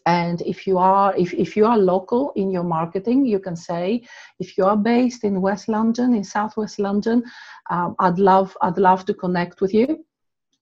And 0.04 0.40
if 0.42 0.66
you 0.66 0.78
are 0.78 1.14
if, 1.16 1.32
if 1.32 1.56
you 1.56 1.64
are 1.66 1.78
local 1.78 2.32
in 2.34 2.50
your 2.50 2.64
marketing, 2.64 3.24
you 3.24 3.38
can 3.38 3.54
say 3.54 4.02
if 4.40 4.58
you 4.58 4.64
are 4.64 4.76
based 4.76 5.22
in 5.24 5.40
West 5.40 5.68
London, 5.68 6.14
in 6.14 6.24
Southwest 6.24 6.78
London, 6.78 7.22
um, 7.70 7.94
I'd 8.00 8.18
love 8.18 8.56
I'd 8.62 8.78
love 8.78 9.04
to 9.06 9.14
connect 9.14 9.60
with 9.60 9.72
you. 9.72 10.04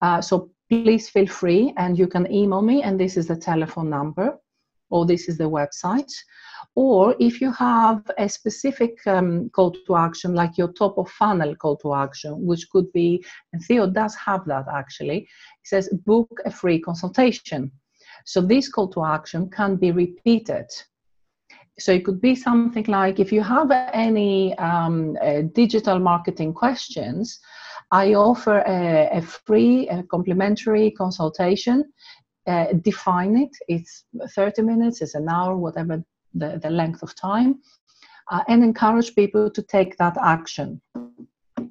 Uh, 0.03 0.21
so 0.21 0.51
please 0.69 1.09
feel 1.09 1.27
free, 1.27 1.73
and 1.77 1.99
you 1.99 2.07
can 2.07 2.31
email 2.31 2.63
me, 2.63 2.83
and 2.83 2.99
this 2.99 3.17
is 3.17 3.27
the 3.27 3.37
telephone 3.37 3.91
number, 3.91 4.39
or 4.91 5.07
this 5.07 5.29
is 5.29 5.37
the 5.37 5.51
website. 5.51 6.13
Or 6.77 7.17
if 7.19 7.41
you 7.41 7.53
have 7.53 8.09
a 8.17 8.29
specific 8.29 9.05
um, 9.07 9.51
call 9.51 9.73
to 9.73 9.97
action, 9.97 10.35
like 10.35 10.57
your 10.57 10.73
top 10.73 10.99
of 10.99 11.11
funnel 11.11 11.55
call 11.57 11.77
to 11.79 11.95
action, 11.95 12.47
which 12.47 12.69
could 12.71 12.93
be, 12.93 13.25
and 13.53 13.63
Theo 13.63 13.89
does 13.89 14.15
have 14.15 14.45
that 14.47 14.67
actually, 14.73 15.19
it 15.19 15.29
says 15.65 15.89
book 16.07 16.41
a 16.45 16.51
free 16.51 16.81
consultation. 16.81 17.73
So 18.25 18.41
this 18.41 18.69
call 18.69 18.89
to 18.89 19.05
action 19.05 19.51
can 19.51 19.77
be 19.77 19.91
repeated. 19.91 20.67
So 21.79 21.93
it 21.93 22.05
could 22.05 22.21
be 22.21 22.35
something 22.35 22.85
like 22.85 23.19
if 23.19 23.33
you 23.33 23.43
have 23.43 23.71
any 23.71 24.57
um, 24.59 25.17
uh, 25.23 25.43
digital 25.53 25.99
marketing 25.99 26.53
questions, 26.53 27.41
I 27.91 28.15
offer 28.15 28.59
a, 28.67 29.09
a 29.13 29.23
free, 29.23 29.89
a 29.89 30.03
complimentary 30.05 30.93
consultation. 30.93 31.93
Uh, 32.47 32.73
define 32.83 33.37
it. 33.37 33.51
It's 33.69 34.05
30 34.35 34.63
minutes, 34.63 35.03
it's 35.03 35.15
an 35.15 35.29
hour, 35.29 35.57
whatever 35.57 36.03
the, 36.35 36.59
the 36.63 36.71
length 36.71 37.03
of 37.03 37.15
time, 37.15 37.61
uh, 38.31 38.43
and 38.49 38.63
encourage 38.63 39.15
people 39.15 39.51
to 39.51 39.63
take 39.63 39.97
that 39.97 40.17
action. 40.23 40.81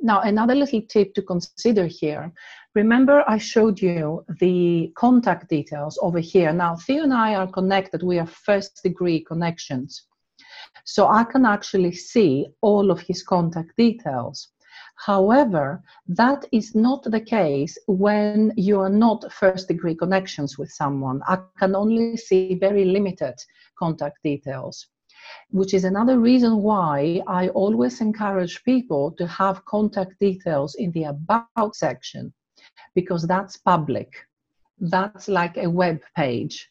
Now, 0.02 0.22
another 0.22 0.56
little 0.56 0.82
tip 0.82 1.14
to 1.16 1.22
consider 1.22 1.86
here. 1.86 2.32
Remember, 2.76 3.24
I 3.28 3.38
showed 3.38 3.82
you 3.82 4.24
the 4.40 4.92
contact 4.96 5.50
details 5.50 5.98
over 6.02 6.20
here. 6.20 6.54
Now, 6.54 6.76
Theo 6.76 7.04
and 7.04 7.14
I 7.14 7.36
are 7.36 7.48
connected. 7.48 8.04
We 8.04 8.20
are 8.20 8.28
first 8.28 8.82
degree 8.84 9.22
connections. 9.22 10.06
So 10.86 11.08
I 11.08 11.24
can 11.24 11.46
actually 11.46 11.94
see 11.94 12.48
all 12.62 12.92
of 12.92 13.02
his 13.02 13.24
contact 13.24 13.76
details. 13.78 14.50
However, 15.06 15.82
that 16.10 16.46
is 16.52 16.76
not 16.76 17.04
the 17.04 17.22
case 17.22 17.78
when 17.88 18.52
you 18.58 18.82
are 18.82 18.90
not 18.90 19.32
first 19.32 19.70
degree 19.70 19.96
connections 19.96 20.58
with 20.58 20.70
someone. 20.72 21.22
I 21.26 21.38
can 21.58 21.74
only 21.74 22.18
see 22.18 22.56
very 22.56 22.84
limited 22.84 23.36
contact 23.78 24.18
details, 24.24 24.88
which 25.52 25.74
is 25.74 25.86
another 25.86 26.20
reason 26.20 26.62
why 26.62 27.22
I 27.28 27.48
always 27.50 28.02
encourage 28.02 28.62
people 28.66 29.12
to 29.18 29.26
have 29.26 29.64
contact 29.64 30.20
details 30.20 30.76
in 30.76 30.92
the 30.92 31.06
About 31.06 31.76
section 31.76 32.34
because 32.94 33.26
that's 33.26 33.56
public. 33.56 34.12
That's 34.82 35.30
like 35.30 35.56
a 35.58 35.70
web 35.70 36.02
page. 36.16 36.70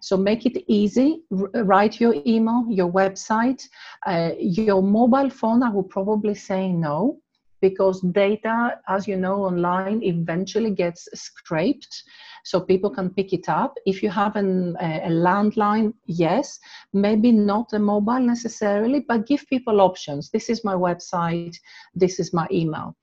So 0.00 0.16
make 0.16 0.44
it 0.44 0.64
easy. 0.66 1.22
R- 1.32 1.62
write 1.62 2.00
your 2.00 2.14
email, 2.26 2.66
your 2.68 2.90
website, 2.90 3.62
uh, 4.06 4.30
your 4.38 4.82
mobile 4.82 5.30
phone. 5.30 5.62
I 5.62 5.70
will 5.70 5.84
probably 5.84 6.34
say 6.34 6.72
no 6.72 7.20
because 7.60 8.00
data, 8.12 8.78
as 8.88 9.06
you 9.06 9.16
know, 9.16 9.44
online 9.44 10.02
eventually 10.02 10.70
gets 10.70 11.08
scraped 11.14 12.02
so 12.44 12.60
people 12.60 12.90
can 12.90 13.10
pick 13.10 13.32
it 13.32 13.48
up. 13.48 13.74
If 13.86 14.02
you 14.02 14.10
have 14.10 14.36
an, 14.36 14.76
a, 14.80 15.08
landline, 15.08 15.92
yes, 16.06 16.58
maybe 16.92 17.32
not 17.32 17.72
a 17.72 17.78
mobile 17.78 18.20
necessarily, 18.20 19.00
but 19.00 19.26
give 19.26 19.46
people 19.48 19.80
options. 19.80 20.30
This 20.30 20.48
is 20.48 20.64
my 20.64 20.74
website, 20.74 21.56
this 21.94 22.18
is 22.18 22.32
my 22.32 22.46
email. 22.50 22.96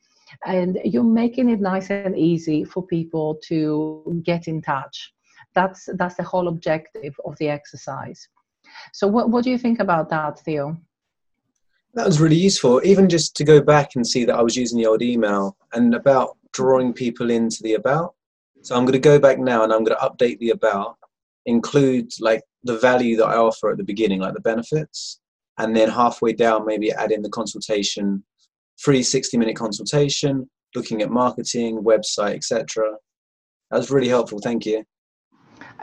And 0.45 0.79
you're 0.83 1.03
making 1.03 1.49
it 1.49 1.61
nice 1.61 1.89
and 1.89 2.17
easy 2.17 2.63
for 2.63 2.85
people 2.85 3.39
to 3.45 4.21
get 4.23 4.47
in 4.47 4.61
touch. 4.61 5.13
That's, 5.55 5.87
that's 5.97 6.15
the 6.15 6.23
whole 6.23 6.47
objective 6.47 7.15
of 7.25 7.37
the 7.37 7.49
exercise. 7.49 8.27
So, 8.93 9.07
what, 9.07 9.29
what 9.29 9.43
do 9.43 9.49
you 9.49 9.57
think 9.57 9.79
about 9.79 10.09
that, 10.09 10.39
Theo? 10.39 10.77
That 11.97 12.05
was 12.05 12.21
really 12.21 12.37
useful. 12.37 12.79
Even 12.85 13.09
just 13.09 13.35
to 13.37 13.43
go 13.43 13.59
back 13.59 13.95
and 13.95 14.05
see 14.05 14.23
that 14.25 14.35
I 14.35 14.43
was 14.43 14.55
using 14.55 14.77
the 14.77 14.85
old 14.85 15.01
email 15.01 15.57
and 15.73 15.95
about 15.95 16.37
drawing 16.53 16.93
people 16.93 17.31
into 17.31 17.63
the 17.63 17.73
about. 17.73 18.13
So 18.61 18.75
I'm 18.75 18.83
going 18.83 18.93
to 18.93 18.99
go 18.99 19.19
back 19.19 19.39
now 19.39 19.63
and 19.63 19.73
I'm 19.73 19.83
going 19.83 19.97
to 19.97 20.07
update 20.07 20.37
the 20.39 20.51
about, 20.51 20.97
include 21.47 22.11
like 22.19 22.43
the 22.63 22.77
value 22.77 23.17
that 23.17 23.25
I 23.25 23.37
offer 23.37 23.71
at 23.71 23.77
the 23.77 23.83
beginning, 23.83 24.21
like 24.21 24.35
the 24.35 24.41
benefits, 24.41 25.19
and 25.57 25.75
then 25.75 25.89
halfway 25.89 26.33
down 26.33 26.65
maybe 26.65 26.91
add 26.91 27.11
in 27.11 27.21
the 27.21 27.29
consultation 27.29 28.23
free 28.77 29.03
60 29.03 29.37
minute 29.37 29.55
consultation 29.55 30.49
looking 30.75 31.01
at 31.01 31.09
marketing 31.09 31.83
website 31.83 32.35
etc 32.35 32.91
that 33.71 33.77
was 33.77 33.91
really 33.91 34.07
helpful 34.07 34.39
thank 34.39 34.65
you 34.65 34.83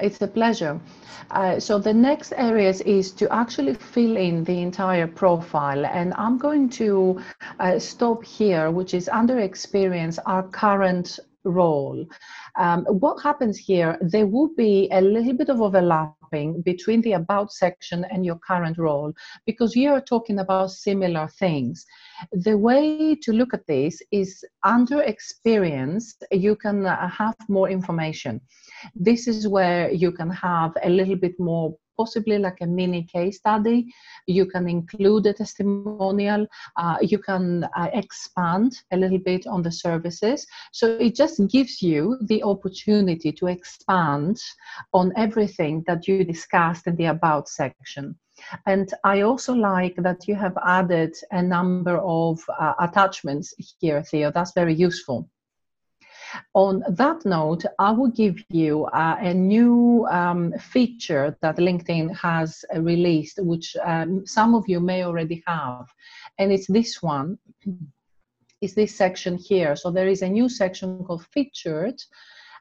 it's 0.00 0.20
a 0.22 0.28
pleasure. 0.28 0.80
Uh, 1.30 1.58
so 1.58 1.78
the 1.78 1.92
next 1.94 2.32
areas 2.36 2.80
is 2.82 3.10
to 3.12 3.32
actually 3.32 3.74
fill 3.74 4.16
in 4.16 4.44
the 4.44 4.60
entire 4.60 5.06
profile 5.06 5.86
and 5.86 6.12
I'm 6.14 6.38
going 6.38 6.68
to 6.70 7.20
uh, 7.60 7.78
stop 7.78 8.24
here 8.24 8.70
which 8.70 8.94
is 8.94 9.08
under 9.08 9.38
experience 9.38 10.18
our 10.26 10.42
current 10.42 11.18
role. 11.44 12.06
Um, 12.58 12.84
what 12.86 13.22
happens 13.22 13.58
here, 13.58 13.98
there 14.00 14.26
will 14.26 14.50
be 14.56 14.88
a 14.92 15.00
little 15.00 15.34
bit 15.34 15.48
of 15.48 15.60
overlapping 16.34 16.62
between 16.62 17.02
the 17.02 17.12
about 17.12 17.52
section 17.52 18.04
and 18.10 18.24
your 18.24 18.38
current 18.38 18.78
role 18.78 19.12
because 19.46 19.76
you 19.76 19.90
are 19.90 20.00
talking 20.00 20.38
about 20.38 20.70
similar 20.70 21.28
things. 21.28 21.84
The 22.32 22.56
way 22.56 23.16
to 23.22 23.32
look 23.32 23.54
at 23.54 23.66
this 23.66 24.02
is 24.10 24.44
under 24.62 25.02
experience, 25.02 26.16
you 26.30 26.56
can 26.56 26.86
uh, 26.86 27.08
have 27.08 27.34
more 27.48 27.70
information. 27.70 28.40
This 28.94 29.28
is 29.28 29.48
where 29.48 29.90
you 29.90 30.12
can 30.12 30.30
have 30.30 30.72
a 30.82 30.90
little 30.90 31.16
bit 31.16 31.38
more 31.38 31.76
possibly 31.96 32.38
like 32.38 32.58
a 32.60 32.66
mini 32.66 33.04
case 33.04 33.38
study. 33.38 33.92
You 34.26 34.46
can 34.46 34.68
include 34.68 35.26
a 35.26 35.32
testimonial. 35.32 36.46
Uh, 36.76 36.98
you 37.00 37.18
can 37.18 37.64
uh, 37.76 37.88
expand 37.92 38.72
a 38.92 38.96
little 38.96 39.18
bit 39.18 39.46
on 39.46 39.62
the 39.62 39.72
services. 39.72 40.46
So 40.72 40.96
it 40.98 41.14
just 41.14 41.40
gives 41.48 41.82
you 41.82 42.18
the 42.22 42.42
opportunity 42.42 43.32
to 43.32 43.46
expand 43.46 44.40
on 44.92 45.12
everything 45.16 45.84
that 45.86 46.06
you 46.08 46.24
discussed 46.24 46.86
in 46.86 46.96
the 46.96 47.06
About 47.06 47.48
section. 47.48 48.16
And 48.66 48.92
I 49.04 49.22
also 49.22 49.54
like 49.54 49.94
that 49.98 50.26
you 50.26 50.34
have 50.34 50.56
added 50.66 51.14
a 51.30 51.42
number 51.42 51.98
of 51.98 52.40
uh, 52.58 52.74
attachments 52.80 53.54
here, 53.80 54.02
Theo. 54.02 54.30
That's 54.32 54.52
very 54.52 54.74
useful. 54.74 55.28
On 56.54 56.82
that 56.88 57.24
note, 57.24 57.64
I 57.78 57.90
will 57.90 58.10
give 58.10 58.42
you 58.50 58.84
uh, 58.86 59.16
a 59.20 59.34
new 59.34 60.06
um, 60.10 60.52
feature 60.58 61.36
that 61.40 61.56
LinkedIn 61.56 62.14
has 62.16 62.64
released, 62.76 63.38
which 63.42 63.76
um, 63.84 64.26
some 64.26 64.54
of 64.54 64.68
you 64.68 64.80
may 64.80 65.04
already 65.04 65.42
have, 65.46 65.86
and 66.38 66.52
it's 66.52 66.66
this 66.66 67.02
one. 67.02 67.38
Is 68.60 68.74
this 68.74 68.94
section 68.94 69.36
here? 69.36 69.76
So 69.76 69.90
there 69.90 70.08
is 70.08 70.22
a 70.22 70.28
new 70.28 70.48
section 70.48 71.04
called 71.04 71.26
Featured, 71.32 72.00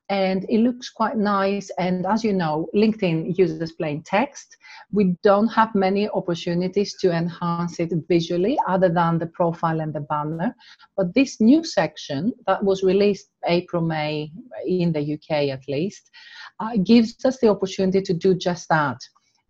and 0.09 0.45
it 0.49 0.59
looks 0.59 0.89
quite 0.89 1.17
nice. 1.17 1.71
And 1.77 2.05
as 2.05 2.23
you 2.23 2.33
know, 2.33 2.67
LinkedIn 2.75 3.37
uses 3.37 3.71
plain 3.71 4.03
text. 4.03 4.57
We 4.93 5.15
don't 5.23 5.47
have 5.47 5.73
many 5.73 6.07
opportunities 6.09 6.95
to 6.99 7.11
enhance 7.11 7.79
it 7.79 7.91
visually 8.07 8.59
other 8.67 8.89
than 8.89 9.17
the 9.17 9.25
profile 9.25 9.81
and 9.81 9.91
the 9.91 10.01
banner. 10.01 10.55
But 10.95 11.15
this 11.15 11.41
new 11.41 11.63
section 11.63 12.31
that 12.45 12.63
was 12.63 12.83
released 12.83 13.29
April, 13.47 13.81
May 13.81 14.31
in 14.67 14.93
the 14.93 15.15
UK 15.15 15.49
at 15.49 15.67
least, 15.67 16.11
uh, 16.59 16.77
gives 16.83 17.25
us 17.25 17.39
the 17.39 17.49
opportunity 17.49 18.01
to 18.03 18.13
do 18.13 18.35
just 18.35 18.69
that. 18.69 18.99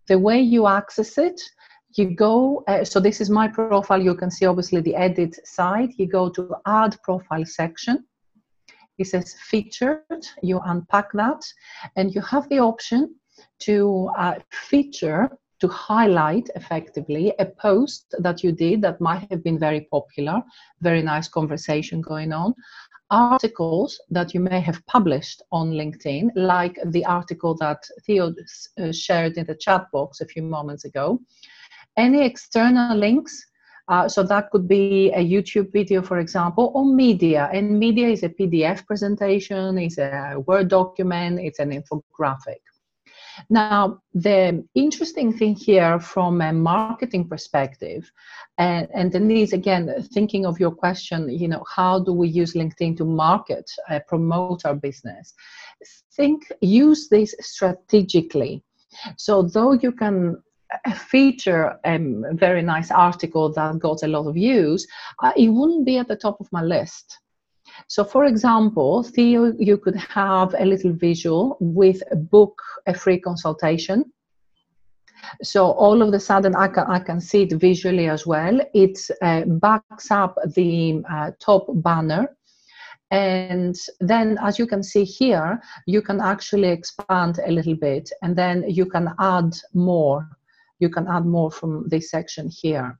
The 0.08 0.18
way 0.18 0.40
you 0.40 0.66
access 0.66 1.18
it, 1.18 1.38
you 1.96 2.14
go, 2.14 2.64
uh, 2.66 2.84
so 2.84 2.98
this 2.98 3.20
is 3.20 3.28
my 3.28 3.46
profile, 3.46 4.02
you 4.02 4.14
can 4.14 4.30
see 4.30 4.46
obviously 4.46 4.80
the 4.80 4.96
edit 4.96 5.36
side, 5.46 5.90
you 5.98 6.06
go 6.06 6.30
to 6.30 6.56
add 6.66 6.96
profile 7.02 7.44
section, 7.44 8.04
it 8.96 9.06
says 9.08 9.34
featured, 9.34 10.26
you 10.42 10.60
unpack 10.64 11.12
that, 11.12 11.42
and 11.96 12.14
you 12.14 12.22
have 12.22 12.48
the 12.48 12.60
option 12.60 13.14
to 13.60 14.10
uh, 14.18 14.34
feature, 14.50 15.30
to 15.60 15.68
highlight 15.68 16.48
effectively 16.56 17.32
a 17.38 17.46
post 17.46 18.14
that 18.18 18.42
you 18.42 18.52
did 18.52 18.82
that 18.82 19.00
might 19.00 19.26
have 19.30 19.42
been 19.42 19.58
very 19.58 19.82
popular, 19.90 20.42
very 20.80 21.02
nice 21.02 21.28
conversation 21.28 22.00
going 22.00 22.32
on, 22.32 22.54
articles 23.10 24.00
that 24.10 24.34
you 24.34 24.40
may 24.40 24.60
have 24.60 24.84
published 24.86 25.42
on 25.52 25.70
LinkedIn, 25.70 26.30
like 26.34 26.78
the 26.86 27.04
article 27.04 27.54
that 27.56 27.82
Theo 28.04 28.34
uh, 28.80 28.92
shared 28.92 29.36
in 29.36 29.46
the 29.46 29.54
chat 29.54 29.86
box 29.92 30.20
a 30.20 30.26
few 30.26 30.42
moments 30.42 30.84
ago, 30.84 31.20
any 31.96 32.24
external 32.24 32.96
links 32.96 33.46
uh, 33.88 34.08
so 34.08 34.22
that 34.22 34.50
could 34.50 34.66
be 34.66 35.12
a 35.12 35.18
YouTube 35.18 35.70
video, 35.70 36.00
for 36.00 36.18
example, 36.18 36.72
or 36.74 36.86
media. 36.86 37.50
And 37.52 37.78
media 37.78 38.08
is 38.08 38.22
a 38.22 38.30
PDF 38.30 38.86
presentation, 38.86 39.76
it's 39.78 39.98
a 39.98 40.42
Word 40.46 40.68
document, 40.68 41.38
it's 41.40 41.58
an 41.58 41.70
infographic. 41.70 42.62
Now, 43.50 44.00
the 44.12 44.64
interesting 44.74 45.32
thing 45.32 45.54
here 45.54 45.98
from 46.00 46.40
a 46.40 46.52
marketing 46.52 47.28
perspective, 47.28 48.10
and, 48.58 48.88
and 48.94 49.10
Denise, 49.10 49.52
again, 49.52 49.92
thinking 50.12 50.46
of 50.46 50.60
your 50.60 50.70
question, 50.70 51.28
you 51.28 51.48
know, 51.48 51.64
how 51.74 51.98
do 51.98 52.12
we 52.12 52.28
use 52.28 52.54
LinkedIn 52.54 52.96
to 52.98 53.04
market, 53.04 53.70
uh, 53.90 54.00
promote 54.06 54.64
our 54.64 54.74
business? 54.74 55.34
Think, 56.16 56.50
use 56.60 57.08
this 57.08 57.34
strategically. 57.40 58.62
So, 59.16 59.42
though 59.42 59.72
you 59.72 59.92
can 59.92 60.42
feature 60.94 61.78
a 61.84 61.96
um, 61.96 62.24
very 62.32 62.62
nice 62.62 62.90
article 62.90 63.52
that 63.52 63.78
got 63.78 64.02
a 64.02 64.08
lot 64.08 64.26
of 64.26 64.34
views, 64.34 64.86
uh, 65.22 65.32
it 65.36 65.48
wouldn't 65.48 65.84
be 65.84 65.98
at 65.98 66.08
the 66.08 66.16
top 66.16 66.40
of 66.40 66.50
my 66.52 66.62
list. 66.62 67.18
So, 67.88 68.04
for 68.04 68.24
example, 68.24 69.02
Theo, 69.02 69.52
you 69.58 69.78
could 69.78 69.96
have 69.96 70.54
a 70.58 70.64
little 70.64 70.92
visual 70.92 71.56
with 71.60 72.02
a 72.10 72.16
book 72.16 72.60
a 72.86 72.94
free 72.94 73.18
consultation. 73.18 74.04
So 75.42 75.70
all 75.72 76.02
of 76.02 76.12
a 76.12 76.20
sudden, 76.20 76.54
I 76.54 76.68
can, 76.68 76.84
I 76.86 76.98
can 76.98 77.20
see 77.20 77.42
it 77.42 77.52
visually 77.52 78.08
as 78.08 78.26
well. 78.26 78.60
It 78.74 78.98
uh, 79.22 79.44
backs 79.46 80.10
up 80.10 80.36
the 80.54 81.02
uh, 81.10 81.30
top 81.40 81.66
banner. 81.68 82.36
And 83.10 83.76
then, 84.00 84.38
as 84.42 84.58
you 84.58 84.66
can 84.66 84.82
see 84.82 85.04
here, 85.04 85.62
you 85.86 86.02
can 86.02 86.20
actually 86.20 86.68
expand 86.68 87.38
a 87.44 87.50
little 87.50 87.76
bit 87.76 88.10
and 88.22 88.36
then 88.36 88.64
you 88.68 88.86
can 88.86 89.14
add 89.18 89.54
more 89.72 90.28
you 90.78 90.88
can 90.90 91.06
add 91.08 91.24
more 91.24 91.50
from 91.50 91.88
this 91.88 92.10
section 92.10 92.48
here. 92.48 92.98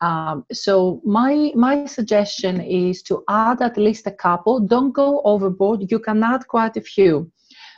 Um, 0.00 0.46
so 0.52 1.02
my 1.04 1.52
my 1.54 1.86
suggestion 1.86 2.60
is 2.60 3.02
to 3.02 3.22
add 3.28 3.60
at 3.60 3.76
least 3.76 4.06
a 4.06 4.10
couple. 4.10 4.60
Don't 4.60 4.92
go 4.92 5.20
overboard. 5.24 5.90
You 5.90 5.98
can 5.98 6.22
add 6.22 6.46
quite 6.48 6.76
a 6.76 6.80
few, 6.80 7.30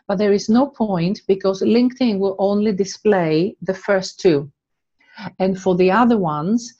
but 0.06 0.18
there 0.18 0.32
is 0.32 0.48
no 0.48 0.66
point 0.66 1.22
because 1.26 1.62
LinkedIn 1.62 2.18
will 2.18 2.36
only 2.38 2.72
display 2.72 3.56
the 3.60 3.74
first 3.74 4.20
two, 4.20 4.50
and 5.40 5.60
for 5.60 5.74
the 5.74 5.90
other 5.90 6.16
ones, 6.16 6.72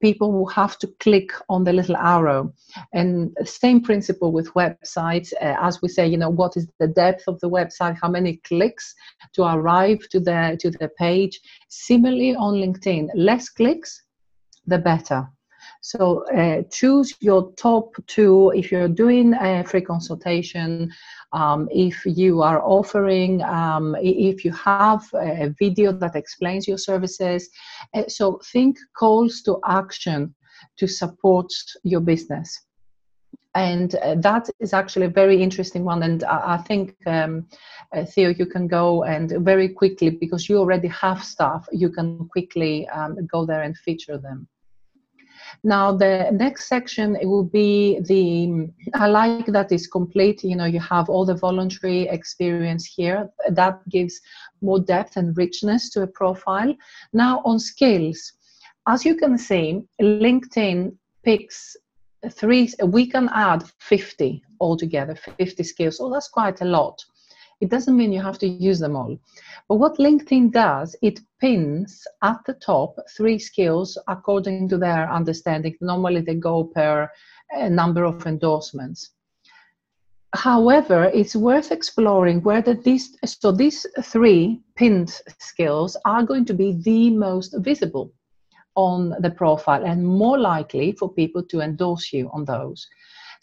people 0.00 0.30
will 0.32 0.52
have 0.62 0.78
to 0.78 0.86
click 1.00 1.30
on 1.48 1.64
the 1.64 1.72
little 1.72 1.96
arrow. 1.96 2.52
And 2.92 3.34
same 3.44 3.80
principle 3.80 4.32
with 4.32 4.52
websites. 4.52 5.32
Uh, 5.40 5.56
as 5.60 5.80
we 5.80 5.88
say, 5.88 6.06
you 6.06 6.18
know, 6.18 6.28
what 6.28 6.56
is 6.56 6.68
the 6.78 6.88
depth 6.88 7.24
of 7.26 7.40
the 7.40 7.48
website? 7.48 7.96
How 8.00 8.10
many 8.10 8.36
clicks 8.48 8.94
to 9.32 9.42
arrive 9.42 10.00
to 10.10 10.20
the 10.20 10.56
to 10.60 10.70
the 10.70 10.90
page? 10.98 11.40
Similarly 11.68 12.36
on 12.36 12.54
LinkedIn, 12.54 13.08
less 13.14 13.48
clicks, 13.48 14.03
the 14.66 14.78
better. 14.78 15.28
So 15.80 16.24
uh, 16.28 16.62
choose 16.70 17.14
your 17.20 17.52
top 17.52 17.94
two. 18.06 18.52
If 18.54 18.72
you're 18.72 18.88
doing 18.88 19.34
a 19.34 19.64
free 19.64 19.82
consultation, 19.82 20.90
um, 21.32 21.68
if 21.70 22.04
you 22.06 22.42
are 22.42 22.62
offering, 22.62 23.42
um, 23.42 23.94
if 24.00 24.44
you 24.44 24.52
have 24.52 25.04
a 25.14 25.54
video 25.58 25.92
that 25.92 26.16
explains 26.16 26.66
your 26.66 26.78
services. 26.78 27.50
Uh, 27.94 28.04
so 28.08 28.40
think 28.52 28.78
calls 28.96 29.42
to 29.42 29.60
action 29.66 30.34
to 30.78 30.86
support 30.86 31.52
your 31.82 32.00
business. 32.00 32.60
And 33.54 33.94
uh, 33.96 34.16
that 34.16 34.48
is 34.60 34.72
actually 34.72 35.06
a 35.06 35.10
very 35.10 35.40
interesting 35.40 35.84
one. 35.84 36.02
And 36.02 36.24
I, 36.24 36.56
think, 36.56 36.96
um, 37.06 37.46
uh, 37.94 38.04
Theo, 38.04 38.30
you 38.30 38.46
can 38.46 38.66
go 38.66 39.04
and 39.04 39.32
very 39.44 39.68
quickly, 39.68 40.10
because 40.10 40.48
you 40.48 40.58
already 40.58 40.88
have 40.88 41.22
stuff, 41.22 41.68
you 41.70 41.90
can 41.90 42.26
quickly 42.28 42.88
um, 42.88 43.16
go 43.30 43.46
there 43.46 43.62
and 43.62 43.76
feature 43.76 44.18
them. 44.18 44.48
Now 45.62 45.92
the 45.92 46.30
next 46.32 46.68
section 46.68 47.16
it 47.16 47.26
will 47.26 47.44
be 47.44 48.00
the 48.00 48.68
I 48.94 49.06
like 49.06 49.46
that 49.46 49.72
is 49.72 49.86
complete. 49.86 50.42
You 50.42 50.56
know, 50.56 50.64
you 50.64 50.80
have 50.80 51.08
all 51.08 51.24
the 51.24 51.34
voluntary 51.34 52.02
experience 52.08 52.84
here. 52.84 53.30
That 53.50 53.86
gives 53.88 54.20
more 54.60 54.80
depth 54.80 55.16
and 55.16 55.36
richness 55.36 55.90
to 55.90 56.02
a 56.02 56.06
profile. 56.06 56.74
Now 57.12 57.42
on 57.44 57.58
skills, 57.58 58.32
as 58.86 59.04
you 59.04 59.14
can 59.16 59.38
see, 59.38 59.82
LinkedIn 60.00 60.94
picks 61.22 61.76
three. 62.30 62.72
We 62.84 63.06
can 63.06 63.28
add 63.32 63.64
50 63.78 64.42
altogether, 64.60 65.14
50 65.14 65.62
skills. 65.62 65.98
Oh, 66.00 66.12
that's 66.12 66.28
quite 66.28 66.60
a 66.60 66.64
lot. 66.66 67.04
It 67.64 67.70
doesn't 67.70 67.96
mean 67.96 68.12
you 68.12 68.20
have 68.20 68.38
to 68.40 68.46
use 68.46 68.78
them 68.78 68.94
all. 68.94 69.18
But 69.70 69.76
what 69.76 69.96
LinkedIn 69.96 70.52
does, 70.52 70.94
it 71.00 71.18
pins 71.40 72.06
at 72.22 72.36
the 72.46 72.52
top 72.52 72.94
three 73.16 73.38
skills 73.38 73.96
according 74.06 74.68
to 74.68 74.76
their 74.76 75.10
understanding. 75.10 75.74
Normally 75.80 76.20
they 76.20 76.34
go 76.34 76.64
per 76.64 77.10
uh, 77.56 77.68
number 77.70 78.04
of 78.04 78.26
endorsements. 78.26 79.12
However, 80.34 81.04
it's 81.04 81.34
worth 81.34 81.72
exploring 81.72 82.42
whether 82.42 82.74
these 82.74 83.16
so 83.24 83.50
these 83.50 83.86
three 84.02 84.60
pinned 84.76 85.22
skills 85.38 85.96
are 86.04 86.22
going 86.22 86.44
to 86.44 86.54
be 86.54 86.72
the 86.72 87.08
most 87.08 87.54
visible 87.60 88.12
on 88.74 89.14
the 89.20 89.30
profile 89.30 89.86
and 89.86 90.06
more 90.06 90.38
likely 90.38 90.92
for 90.92 91.08
people 91.08 91.42
to 91.44 91.62
endorse 91.62 92.12
you 92.12 92.28
on 92.34 92.44
those. 92.44 92.86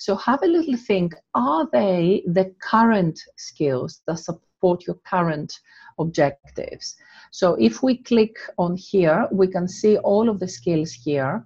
So 0.01 0.15
have 0.15 0.41
a 0.41 0.47
little 0.47 0.77
think 0.77 1.13
are 1.35 1.69
they 1.71 2.23
the 2.25 2.55
current 2.59 3.19
skills 3.37 4.01
that 4.07 4.17
support 4.17 4.87
your 4.87 4.95
current 5.05 5.59
objectives? 5.99 6.95
So 7.29 7.53
if 7.59 7.83
we 7.83 7.97
click 7.97 8.35
on 8.57 8.75
here, 8.75 9.27
we 9.31 9.45
can 9.45 9.67
see 9.67 9.97
all 9.97 10.27
of 10.27 10.39
the 10.39 10.47
skills 10.47 10.91
here. 10.91 11.45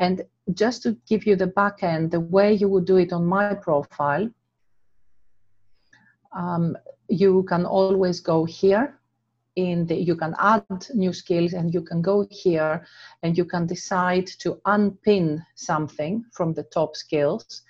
And 0.00 0.22
just 0.54 0.82
to 0.82 0.98
give 1.06 1.24
you 1.24 1.36
the 1.36 1.46
back 1.46 1.84
end, 1.84 2.10
the 2.10 2.18
way 2.18 2.54
you 2.54 2.68
would 2.68 2.84
do 2.84 2.96
it 2.96 3.12
on 3.12 3.26
my 3.26 3.54
profile, 3.54 4.28
um, 6.36 6.76
you 7.08 7.44
can 7.44 7.64
always 7.64 8.18
go 8.18 8.44
here 8.44 8.98
in 9.56 9.86
the 9.86 9.94
you 9.94 10.16
can 10.16 10.34
add 10.38 10.64
new 10.94 11.12
skills 11.12 11.52
and 11.52 11.72
you 11.72 11.80
can 11.80 12.02
go 12.02 12.26
here 12.30 12.86
and 13.22 13.38
you 13.38 13.44
can 13.44 13.66
decide 13.66 14.26
to 14.26 14.60
unpin 14.66 15.44
something 15.54 16.24
from 16.32 16.52
the 16.52 16.64
top 16.64 16.96
skills 16.96 17.62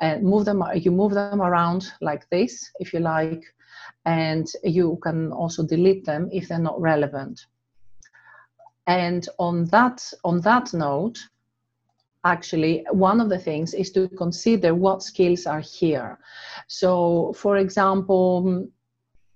and 0.00 0.22
move 0.22 0.44
them 0.44 0.62
you 0.74 0.90
move 0.90 1.12
them 1.12 1.42
around 1.42 1.92
like 2.00 2.28
this 2.30 2.70
if 2.80 2.92
you 2.92 3.00
like 3.00 3.44
and 4.04 4.46
you 4.62 4.98
can 5.02 5.32
also 5.32 5.62
delete 5.64 6.04
them 6.04 6.28
if 6.32 6.48
they're 6.48 6.58
not 6.58 6.80
relevant. 6.80 7.46
And 8.86 9.28
on 9.38 9.64
that 9.66 10.12
on 10.24 10.40
that 10.42 10.72
note 10.72 11.18
actually 12.24 12.84
one 12.90 13.20
of 13.20 13.28
the 13.28 13.38
things 13.38 13.74
is 13.74 13.90
to 13.92 14.08
consider 14.08 14.74
what 14.74 15.02
skills 15.02 15.46
are 15.46 15.60
here. 15.60 16.18
So 16.68 17.32
for 17.36 17.56
example 17.56 18.68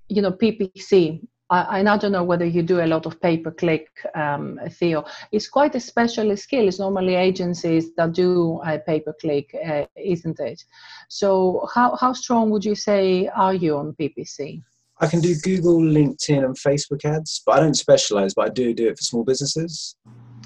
you 0.09 0.23
know 0.23 0.33
ppc 0.33 1.21
I, 1.51 1.81
I 1.81 1.97
don't 1.97 2.13
know 2.13 2.23
whether 2.23 2.45
you 2.45 2.63
do 2.63 2.81
a 2.81 2.87
lot 2.87 3.07
of 3.07 3.21
pay 3.21 3.37
per 3.37 3.51
click, 3.51 3.89
um, 4.15 4.61
Theo. 4.71 5.05
It's 5.33 5.49
quite 5.49 5.75
a 5.75 5.81
specialist 5.81 6.45
skill. 6.45 6.69
It's 6.69 6.79
normally 6.79 7.17
agencies 7.17 7.93
that 7.97 8.13
do 8.13 8.61
uh, 8.65 8.79
pay 8.87 9.01
per 9.01 9.13
click, 9.21 9.55
uh, 9.67 9.87
isn't 9.97 10.39
it? 10.39 10.63
So, 11.09 11.69
how, 11.75 11.97
how 11.97 12.13
strong 12.13 12.51
would 12.51 12.65
you 12.65 12.77
say 12.77 13.29
are 13.29 13.55
you 13.55 13.77
on 13.77 13.97
PPC? 14.01 14.63
I 15.01 15.07
can 15.07 15.21
do 15.21 15.35
Google, 15.43 15.81
LinkedIn, 15.81 16.45
and 16.45 16.57
Facebook 16.57 17.05
ads, 17.05 17.43
but 17.45 17.57
I 17.57 17.61
don't 17.61 17.77
specialize, 17.77 18.35
but 18.35 18.47
I 18.47 18.51
do 18.51 18.73
do 18.73 18.89
it 18.89 18.99
for 18.99 19.03
small 19.03 19.25
businesses. 19.25 19.97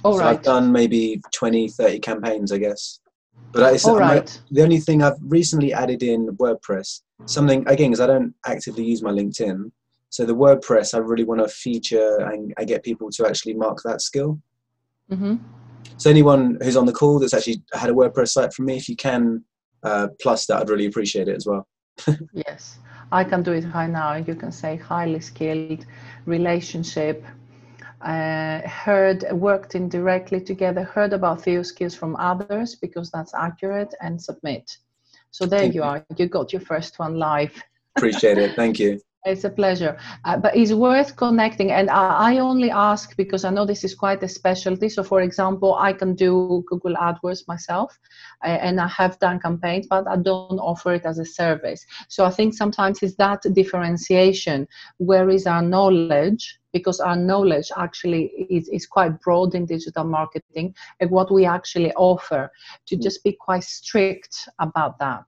All 0.04 0.14
so 0.14 0.20
right. 0.20 0.36
I've 0.36 0.42
done 0.42 0.72
maybe 0.72 1.20
20, 1.32 1.68
30 1.68 1.98
campaigns, 1.98 2.52
I 2.52 2.58
guess. 2.58 3.00
But 3.52 3.84
All 3.84 3.98
right. 3.98 4.40
the 4.50 4.62
only 4.62 4.80
thing 4.80 5.02
I've 5.02 5.18
recently 5.20 5.72
added 5.72 6.02
in 6.02 6.28
WordPress, 6.38 7.02
something, 7.26 7.66
again, 7.68 7.90
because 7.90 8.00
I 8.00 8.06
don't 8.06 8.34
actively 8.46 8.84
use 8.84 9.02
my 9.02 9.10
LinkedIn, 9.10 9.70
so 10.14 10.24
the 10.24 10.32
WordPress, 10.32 10.94
I 10.94 10.98
really 10.98 11.24
want 11.24 11.40
to 11.40 11.48
feature 11.48 12.18
and 12.18 12.54
I 12.56 12.64
get 12.64 12.84
people 12.84 13.10
to 13.10 13.26
actually 13.26 13.54
mark 13.54 13.82
that 13.82 14.00
skill. 14.00 14.40
Mm-hmm. 15.10 15.38
So 15.96 16.08
anyone 16.08 16.56
who's 16.62 16.76
on 16.76 16.86
the 16.86 16.92
call 16.92 17.18
that's 17.18 17.34
actually 17.34 17.64
had 17.72 17.90
a 17.90 17.92
WordPress 17.92 18.28
site 18.28 18.54
from 18.54 18.66
me, 18.66 18.76
if 18.76 18.88
you 18.88 18.94
can 18.94 19.42
uh, 19.82 20.06
plus 20.22 20.46
that, 20.46 20.60
I'd 20.60 20.70
really 20.70 20.86
appreciate 20.86 21.26
it 21.26 21.34
as 21.34 21.46
well. 21.46 21.66
yes, 22.32 22.78
I 23.10 23.24
can 23.24 23.42
do 23.42 23.50
it 23.54 23.64
right 23.74 23.90
now. 23.90 24.14
You 24.14 24.36
can 24.36 24.52
say 24.52 24.76
highly 24.76 25.18
skilled, 25.18 25.84
relationship, 26.26 27.24
uh, 28.00 28.60
heard, 28.68 29.24
worked 29.32 29.74
in 29.74 29.88
directly 29.88 30.40
together, 30.40 30.84
heard 30.84 31.12
about 31.12 31.42
Theo 31.42 31.64
skills 31.64 31.96
from 31.96 32.14
others 32.14 32.76
because 32.76 33.10
that's 33.10 33.34
accurate, 33.34 33.92
and 34.00 34.22
submit. 34.22 34.78
So 35.32 35.44
there 35.44 35.58
Thank 35.58 35.74
you 35.74 35.80
you. 35.80 35.88
are. 35.88 36.06
You 36.16 36.28
got 36.28 36.52
your 36.52 36.62
first 36.62 37.00
one 37.00 37.18
live. 37.18 37.60
Appreciate 37.96 38.38
it. 38.38 38.54
Thank 38.54 38.78
you. 38.78 39.00
It's 39.26 39.44
a 39.44 39.48
pleasure. 39.50 39.96
Uh, 40.26 40.36
but 40.36 40.54
it's 40.54 40.74
worth 40.74 41.16
connecting. 41.16 41.70
And 41.70 41.88
I, 41.88 42.34
I 42.34 42.38
only 42.40 42.70
ask 42.70 43.16
because 43.16 43.46
I 43.46 43.50
know 43.50 43.64
this 43.64 43.82
is 43.82 43.94
quite 43.94 44.22
a 44.22 44.28
specialty. 44.28 44.90
So, 44.90 45.02
for 45.02 45.22
example, 45.22 45.76
I 45.76 45.94
can 45.94 46.14
do 46.14 46.62
Google 46.66 46.94
AdWords 46.94 47.48
myself 47.48 47.98
uh, 48.44 48.48
and 48.48 48.78
I 48.78 48.86
have 48.88 49.18
done 49.20 49.40
campaigns, 49.40 49.86
but 49.88 50.06
I 50.06 50.16
don't 50.16 50.58
offer 50.58 50.92
it 50.92 51.06
as 51.06 51.18
a 51.18 51.24
service. 51.24 51.86
So, 52.08 52.26
I 52.26 52.30
think 52.30 52.52
sometimes 52.52 53.02
it's 53.02 53.14
that 53.14 53.40
differentiation. 53.54 54.68
Where 54.98 55.30
is 55.30 55.46
our 55.46 55.62
knowledge? 55.62 56.58
Because 56.74 57.00
our 57.00 57.16
knowledge 57.16 57.70
actually 57.78 58.24
is, 58.50 58.68
is 58.68 58.84
quite 58.86 59.22
broad 59.22 59.54
in 59.54 59.64
digital 59.64 60.04
marketing 60.04 60.74
and 61.00 61.10
what 61.10 61.32
we 61.32 61.46
actually 61.46 61.94
offer 61.94 62.50
to 62.86 62.96
just 62.96 63.24
be 63.24 63.32
quite 63.32 63.64
strict 63.64 64.48
about 64.58 64.98
that. 64.98 65.24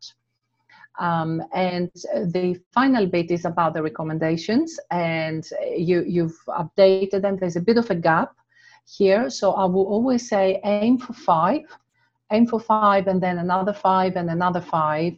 Um, 0.98 1.42
and 1.52 1.90
the 1.92 2.60
final 2.72 3.06
bit 3.06 3.30
is 3.30 3.44
about 3.44 3.74
the 3.74 3.82
recommendations 3.82 4.78
and 4.90 5.46
you, 5.76 6.04
you've 6.06 6.38
updated 6.48 7.22
them. 7.22 7.36
There's 7.36 7.56
a 7.56 7.60
bit 7.60 7.76
of 7.76 7.90
a 7.90 7.94
gap 7.94 8.34
here. 8.86 9.28
So 9.28 9.52
I 9.52 9.64
will 9.64 9.86
always 9.86 10.28
say 10.28 10.60
aim 10.64 10.98
for 10.98 11.12
five, 11.12 11.64
aim 12.30 12.46
for 12.46 12.60
five 12.60 13.08
and 13.08 13.22
then 13.22 13.38
another 13.38 13.74
five 13.74 14.16
and 14.16 14.30
another 14.30 14.60
five. 14.60 15.12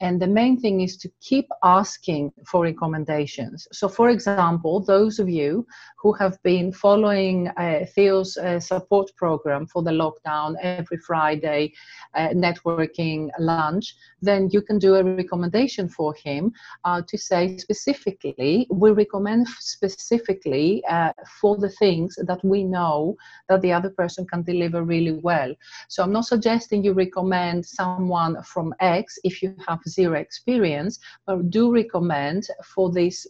And 0.00 0.20
the 0.20 0.26
main 0.26 0.58
thing 0.58 0.80
is 0.80 0.96
to 0.96 1.10
keep 1.20 1.48
asking 1.62 2.32
for 2.44 2.64
recommendations. 2.64 3.68
So, 3.70 3.88
for 3.88 4.10
example, 4.10 4.80
those 4.80 5.20
of 5.20 5.28
you 5.28 5.64
who 5.96 6.12
have 6.14 6.42
been 6.42 6.72
following 6.72 7.48
uh, 7.56 7.84
Theo's 7.94 8.36
uh, 8.36 8.58
support 8.58 9.12
program 9.16 9.66
for 9.66 9.82
the 9.84 9.92
lockdown 9.92 10.56
every 10.60 10.96
Friday, 10.98 11.72
uh, 12.14 12.30
networking 12.30 13.28
lunch, 13.38 13.94
then 14.20 14.48
you 14.50 14.60
can 14.60 14.80
do 14.80 14.96
a 14.96 15.04
recommendation 15.04 15.88
for 15.88 16.14
him 16.14 16.52
uh, 16.84 17.00
to 17.06 17.16
say 17.16 17.56
specifically, 17.56 18.66
we 18.70 18.90
recommend 18.90 19.46
specifically 19.60 20.82
uh, 20.88 21.12
for 21.40 21.56
the 21.58 21.70
things 21.70 22.16
that 22.26 22.44
we 22.44 22.64
know 22.64 23.16
that 23.48 23.60
the 23.60 23.72
other 23.72 23.90
person 23.90 24.26
can 24.26 24.42
deliver 24.42 24.82
really 24.82 25.20
well. 25.22 25.54
So, 25.88 26.02
I'm 26.02 26.12
not 26.12 26.26
suggesting 26.26 26.82
you 26.82 26.92
recommend 26.92 27.64
someone 27.64 28.42
from 28.42 28.74
X 28.80 29.16
if 29.22 29.42
you 29.42 29.54
have 29.68 29.78
zero 29.92 30.14
experience, 30.18 30.98
but 31.26 31.50
do 31.50 31.72
recommend 31.72 32.46
for 32.64 32.90
this, 32.90 33.26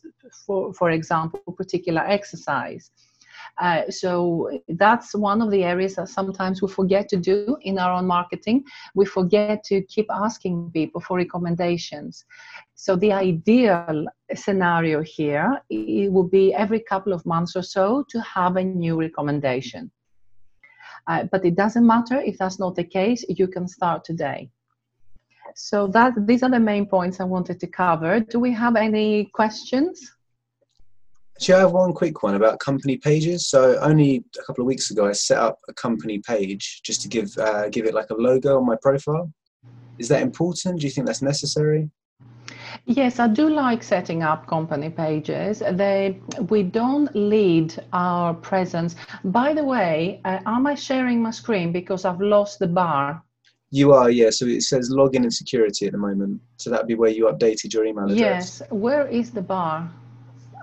for, 0.47 0.73
for 0.75 0.91
example, 0.91 1.41
particular 1.57 2.03
exercise. 2.03 2.91
Uh, 3.61 3.83
so 3.91 4.51
that's 4.69 5.15
one 5.15 5.43
of 5.43 5.51
the 5.51 5.65
areas 5.65 5.97
that 5.97 6.09
sometimes 6.09 6.63
we 6.63 6.69
forget 6.69 7.09
to 7.09 7.17
do 7.17 7.57
in 7.63 7.79
our 7.79 7.93
own 7.93 8.07
marketing. 8.07 8.65
We 8.95 9.05
forget 9.05 9.65
to 9.65 9.83
keep 9.83 10.07
asking 10.11 10.71
people 10.73 11.01
for 11.01 11.17
recommendations. 11.17 12.25
So 12.75 12.97
the 12.97 13.13
ideal 13.13 14.07
scenario 14.35 15.03
here 15.03 15.61
it 15.71 16.11
would 16.11 16.31
be 16.31 16.55
every 16.55 16.81
couple 16.81 17.13
of 17.13 17.25
months 17.27 17.55
or 17.57 17.63
so 17.63 18.05
to 18.09 18.21
have 18.21 18.57
a 18.57 18.65
new 18.65 18.99
recommendation. 18.99 19.91
Uh, 21.07 21.25
but 21.31 21.45
it 21.45 21.57
doesn't 21.57 21.87
matter 21.87 22.21
if 22.21 22.39
that's 22.39 22.59
not 22.59 22.77
the 22.77 22.85
case. 22.85 23.25
You 23.29 23.49
can 23.49 23.67
start 23.67 24.05
today. 24.05 24.51
So 25.55 25.87
that 25.89 26.15
these 26.27 26.43
are 26.43 26.51
the 26.51 26.61
main 26.61 26.87
points 26.87 27.21
I 27.21 27.25
wanted 27.25 27.61
to 27.61 27.67
cover. 27.67 28.21
Do 28.21 28.39
we 28.39 28.53
have 28.53 28.77
any 28.77 29.27
questions? 29.27 30.13
Actually, 31.37 31.55
I 31.55 31.61
have 31.61 31.73
one 31.73 31.93
quick 31.93 32.23
one 32.23 32.35
about 32.35 32.61
company 32.61 32.97
pages. 32.97 33.49
So 33.49 33.79
only 33.81 34.25
a 34.39 34.43
couple 34.45 34.63
of 34.63 34.67
weeks 34.67 34.91
ago, 34.91 35.07
I 35.09 35.13
set 35.13 35.39
up 35.39 35.59
a 35.69 35.75
company 35.75 36.19
page 36.21 36.83
just 36.83 37.03
to 37.03 37.09
give 37.09 37.37
uh, 37.39 37.69
give 37.69 37.87
it 37.87 37.95
like 37.95 38.11
a 38.11 38.15
logo 38.15 38.59
on 38.59 38.67
my 38.67 38.77
profile. 38.81 39.33
Is 39.99 40.09
that 40.09 40.23
important? 40.23 40.81
Do 40.81 40.87
you 40.87 40.93
think 40.93 41.07
that's 41.07 41.23
necessary? 41.23 41.91
Yes, 42.87 43.19
I 43.19 43.29
do 43.29 43.49
like 43.49 43.83
setting 43.83 44.23
up 44.23 44.47
company 44.47 44.91
pages. 44.91 45.63
They 45.73 46.21
we 46.49 46.63
don't 46.63 47.15
lead 47.15 47.75
our 47.93 48.35
presence. 48.35 48.97
By 49.25 49.55
the 49.55 49.65
way, 49.65 50.21
uh, 50.25 50.39
am 50.47 50.67
I 50.67 50.75
sharing 50.75 51.23
my 51.23 51.31
screen 51.31 51.73
because 51.73 52.05
I've 52.05 52.21
lost 52.21 52.59
the 52.59 52.67
bar? 52.67 53.23
You 53.75 53.95
are, 53.95 54.11
yeah. 54.11 54.29
So 54.29 54.45
it 54.45 54.63
says 54.63 54.91
login 54.91 55.23
and 55.23 55.33
security 55.33 55.87
at 55.87 55.93
the 55.93 55.99
moment. 55.99 56.43
So 56.59 56.69
that'd 56.69 56.87
be 56.87 56.95
where 56.95 57.11
you 57.11 57.25
updated 57.25 57.73
your 57.73 57.87
email 57.87 58.05
address. 58.05 58.61
Yes. 58.61 58.63
Where 58.71 59.07
is 59.09 59.31
the 59.31 59.41
bar? 59.41 59.91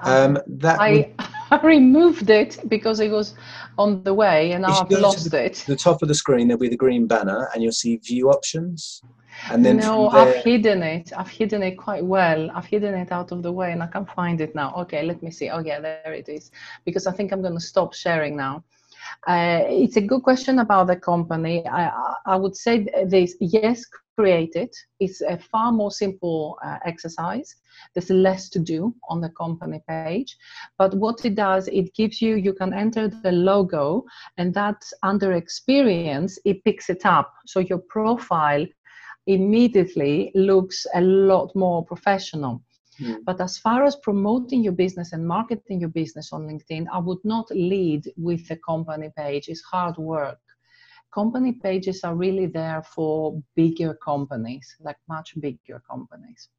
Um, 0.03 0.37
that 0.47 0.79
I, 0.79 1.11
I 1.51 1.59
removed 1.61 2.29
it 2.29 2.59
because 2.67 2.99
it 2.99 3.09
was 3.09 3.33
on 3.79 4.03
the 4.03 4.13
way 4.13 4.51
and 4.51 4.63
If 4.63 4.69
now 4.69 4.87
you 4.89 4.97
I've 4.97 5.01
lost 5.01 5.33
it. 5.33 5.63
the 5.67 5.75
top 5.75 6.03
of 6.03 6.07
the 6.07 6.13
screen 6.13 6.47
there'll 6.47 6.61
be 6.61 6.69
the 6.69 6.77
green 6.77 7.07
banner, 7.07 7.49
and 7.53 7.63
you'll 7.63 7.71
see 7.71 7.97
view 7.97 8.29
options. 8.29 9.01
And 9.49 9.65
then 9.65 9.77
no, 9.77 10.11
there, 10.11 10.21
I've 10.21 10.43
hidden 10.43 10.83
it. 10.83 11.11
I've 11.17 11.29
hidden 11.29 11.63
it 11.63 11.77
quite 11.77 12.05
well. 12.05 12.51
I've 12.53 12.65
hidden 12.65 12.93
it 12.93 13.11
out 13.11 13.31
of 13.31 13.41
the 13.41 13.51
way 13.51 13.71
and 13.71 13.81
I 13.81 13.87
can't 13.87 14.09
find 14.11 14.39
it 14.39 14.53
now. 14.53 14.73
Okay, 14.81 15.01
let 15.01 15.23
me 15.23 15.31
see. 15.31 15.49
Oh, 15.49 15.59
yeah, 15.59 15.79
there 15.79 16.13
it 16.13 16.27
is. 16.29 16.51
Because 16.85 17.07
I 17.07 17.11
think 17.13 17.31
I'm 17.31 17.41
going 17.41 17.53
to 17.53 17.59
stop 17.59 17.93
sharing 17.93 18.35
now. 18.35 18.63
Uh, 19.27 19.61
it's 19.67 19.97
a 19.97 20.01
good 20.01 20.23
question 20.23 20.59
about 20.59 20.87
the 20.87 20.95
company. 20.95 21.65
I, 21.67 21.91
I- 22.25 22.35
would 22.35 22.55
say 22.55 22.87
this 23.07 23.35
yes, 23.39 23.85
create 24.17 24.55
it. 24.55 24.75
It's 24.99 25.21
a 25.21 25.37
far 25.37 25.71
more 25.71 25.91
simple 25.91 26.57
uh, 26.65 26.77
exercise. 26.85 27.55
There's 27.93 28.09
less 28.09 28.49
to 28.49 28.59
do 28.59 28.93
on 29.09 29.21
the 29.21 29.29
company 29.29 29.81
page. 29.87 30.37
But 30.77 30.95
what 30.95 31.25
it 31.25 31.35
does, 31.35 31.67
it 31.67 31.93
gives 31.95 32.21
you, 32.21 32.35
you 32.35 32.53
can 32.53 32.73
enter 32.73 33.07
the 33.09 33.31
logo, 33.31 34.03
and 34.37 34.53
that 34.53 34.81
under 35.03 35.33
experience, 35.33 36.37
it 36.45 36.63
picks 36.63 36.89
it 36.89 37.05
up. 37.05 37.33
So 37.45 37.59
your 37.59 37.79
profile 37.89 38.65
immediately 39.27 40.31
looks 40.35 40.85
a 40.95 41.01
lot 41.01 41.55
more 41.55 41.85
professional. 41.85 42.61
Mm. 43.01 43.23
But 43.25 43.41
as 43.41 43.57
far 43.57 43.85
as 43.85 43.95
promoting 43.97 44.63
your 44.63 44.73
business 44.73 45.13
and 45.13 45.27
marketing 45.27 45.79
your 45.79 45.89
business 45.89 46.33
on 46.33 46.47
LinkedIn, 46.47 46.87
I 46.91 46.99
would 46.99 47.23
not 47.23 47.49
lead 47.51 48.11
with 48.17 48.47
the 48.47 48.57
company 48.57 49.11
page. 49.15 49.47
It's 49.47 49.61
hard 49.61 49.97
work. 49.97 50.39
Company 51.13 51.53
pages 51.53 52.03
are 52.03 52.15
really 52.15 52.45
there 52.45 52.83
for 52.83 53.41
bigger 53.55 53.95
companies, 53.95 54.75
like 54.79 54.97
much 55.07 55.33
bigger 55.39 55.81
companies. 55.89 56.49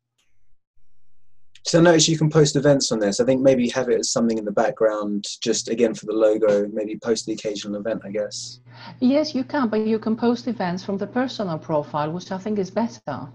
So 1.66 1.78
I 1.78 1.82
notice 1.82 2.08
you 2.08 2.16
can 2.16 2.30
post 2.30 2.56
events 2.56 2.90
on 2.90 2.98
this. 2.98 3.20
I 3.20 3.24
think 3.24 3.42
maybe 3.42 3.68
have 3.68 3.90
it 3.90 4.00
as 4.00 4.10
something 4.10 4.38
in 4.38 4.46
the 4.46 4.50
background, 4.50 5.26
just 5.42 5.68
again 5.68 5.94
for 5.94 6.06
the 6.06 6.14
logo, 6.14 6.66
maybe 6.72 6.98
post 6.98 7.26
the 7.26 7.34
occasional 7.34 7.78
event, 7.78 8.00
I 8.02 8.10
guess. 8.10 8.60
Yes, 8.98 9.34
you 9.34 9.44
can, 9.44 9.68
but 9.68 9.86
you 9.86 9.98
can 9.98 10.16
post 10.16 10.48
events 10.48 10.82
from 10.82 10.96
the 10.96 11.06
personal 11.06 11.58
profile, 11.58 12.10
which 12.10 12.32
I 12.32 12.38
think 12.38 12.58
is 12.58 12.70
better 12.70 13.28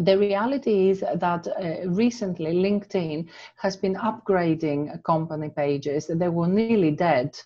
the 0.00 0.18
reality 0.18 0.90
is 0.90 1.00
that 1.00 1.46
uh, 1.46 1.88
recently 1.88 2.52
LinkedIn 2.52 3.28
has 3.56 3.76
been 3.76 3.94
upgrading 3.94 5.02
company 5.04 5.50
pages. 5.50 6.10
They 6.12 6.28
were 6.28 6.48
nearly 6.48 6.90
dead 6.90 7.36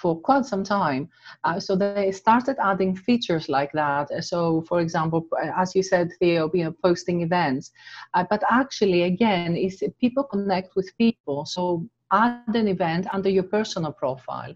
for 0.00 0.18
quite 0.18 0.46
some 0.46 0.64
time. 0.64 1.08
Uh, 1.44 1.60
so 1.60 1.76
they 1.76 2.10
started 2.12 2.56
adding 2.62 2.96
features 2.96 3.48
like 3.48 3.72
that. 3.72 4.08
So, 4.24 4.62
for 4.62 4.80
example, 4.80 5.26
as 5.56 5.74
you 5.74 5.82
said, 5.82 6.10
Theo, 6.18 6.50
you 6.54 6.64
know, 6.64 6.74
posting 6.82 7.20
events. 7.20 7.70
Uh, 8.14 8.24
but 8.30 8.42
actually, 8.50 9.02
again, 9.02 9.56
is 9.56 9.82
people 10.00 10.24
connect 10.24 10.76
with 10.76 10.90
people. 10.96 11.44
So 11.44 11.86
add 12.12 12.54
an 12.54 12.68
event 12.68 13.06
under 13.12 13.28
your 13.28 13.44
personal 13.44 13.92
profile, 13.92 14.54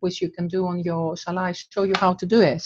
which 0.00 0.22
you 0.22 0.30
can 0.30 0.48
do 0.48 0.66
on 0.66 0.80
your. 0.80 1.16
Shall 1.16 1.38
I 1.38 1.52
show 1.52 1.82
you 1.82 1.94
how 1.96 2.14
to 2.14 2.26
do 2.26 2.40
it? 2.40 2.64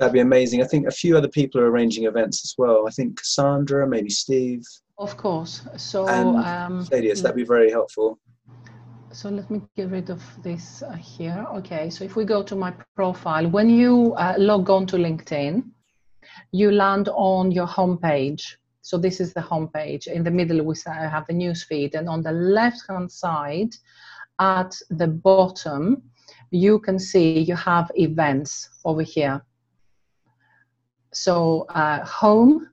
That'd 0.00 0.14
be 0.14 0.20
amazing. 0.20 0.62
I 0.62 0.66
think 0.66 0.86
a 0.86 0.90
few 0.90 1.14
other 1.18 1.28
people 1.28 1.60
are 1.60 1.70
arranging 1.70 2.04
events 2.04 2.42
as 2.42 2.54
well. 2.56 2.88
I 2.88 2.90
think 2.90 3.18
Cassandra, 3.18 3.86
maybe 3.86 4.08
Steve. 4.08 4.62
Of 4.96 5.18
course. 5.18 5.60
So, 5.76 6.08
and 6.08 6.38
um, 6.38 6.84
that'd 6.86 7.36
be 7.36 7.44
very 7.44 7.70
helpful. 7.70 8.18
So 9.12 9.28
let 9.28 9.50
me 9.50 9.60
get 9.76 9.90
rid 9.90 10.08
of 10.08 10.22
this 10.42 10.82
uh, 10.82 10.92
here. 10.92 11.46
Okay, 11.56 11.90
so 11.90 12.02
if 12.02 12.16
we 12.16 12.24
go 12.24 12.42
to 12.42 12.56
my 12.56 12.72
profile, 12.96 13.46
when 13.46 13.68
you 13.68 14.14
uh, 14.14 14.36
log 14.38 14.70
on 14.70 14.86
to 14.86 14.96
LinkedIn, 14.96 15.64
you 16.52 16.70
land 16.70 17.10
on 17.12 17.52
your 17.52 17.66
homepage. 17.66 18.56
So 18.80 18.96
this 18.96 19.20
is 19.20 19.34
the 19.34 19.40
homepage. 19.40 20.06
In 20.06 20.24
the 20.24 20.30
middle, 20.30 20.64
we 20.64 20.74
have 20.86 21.26
the 21.26 21.34
news 21.34 21.62
feed, 21.64 21.94
and 21.94 22.08
on 22.08 22.22
the 22.22 22.32
left-hand 22.32 23.12
side, 23.12 23.74
at 24.38 24.74
the 24.88 25.08
bottom, 25.08 26.02
you 26.50 26.78
can 26.78 26.98
see 26.98 27.40
you 27.40 27.56
have 27.56 27.90
events 27.96 28.70
over 28.86 29.02
here. 29.02 29.44
So 31.12 31.66
uh, 31.70 32.04
home, 32.04 32.70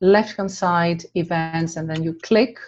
left 0.00 0.36
hand 0.36 0.50
side, 0.50 1.04
events, 1.14 1.76
and 1.76 1.88
then 1.88 2.02
you 2.02 2.14
click 2.22 2.58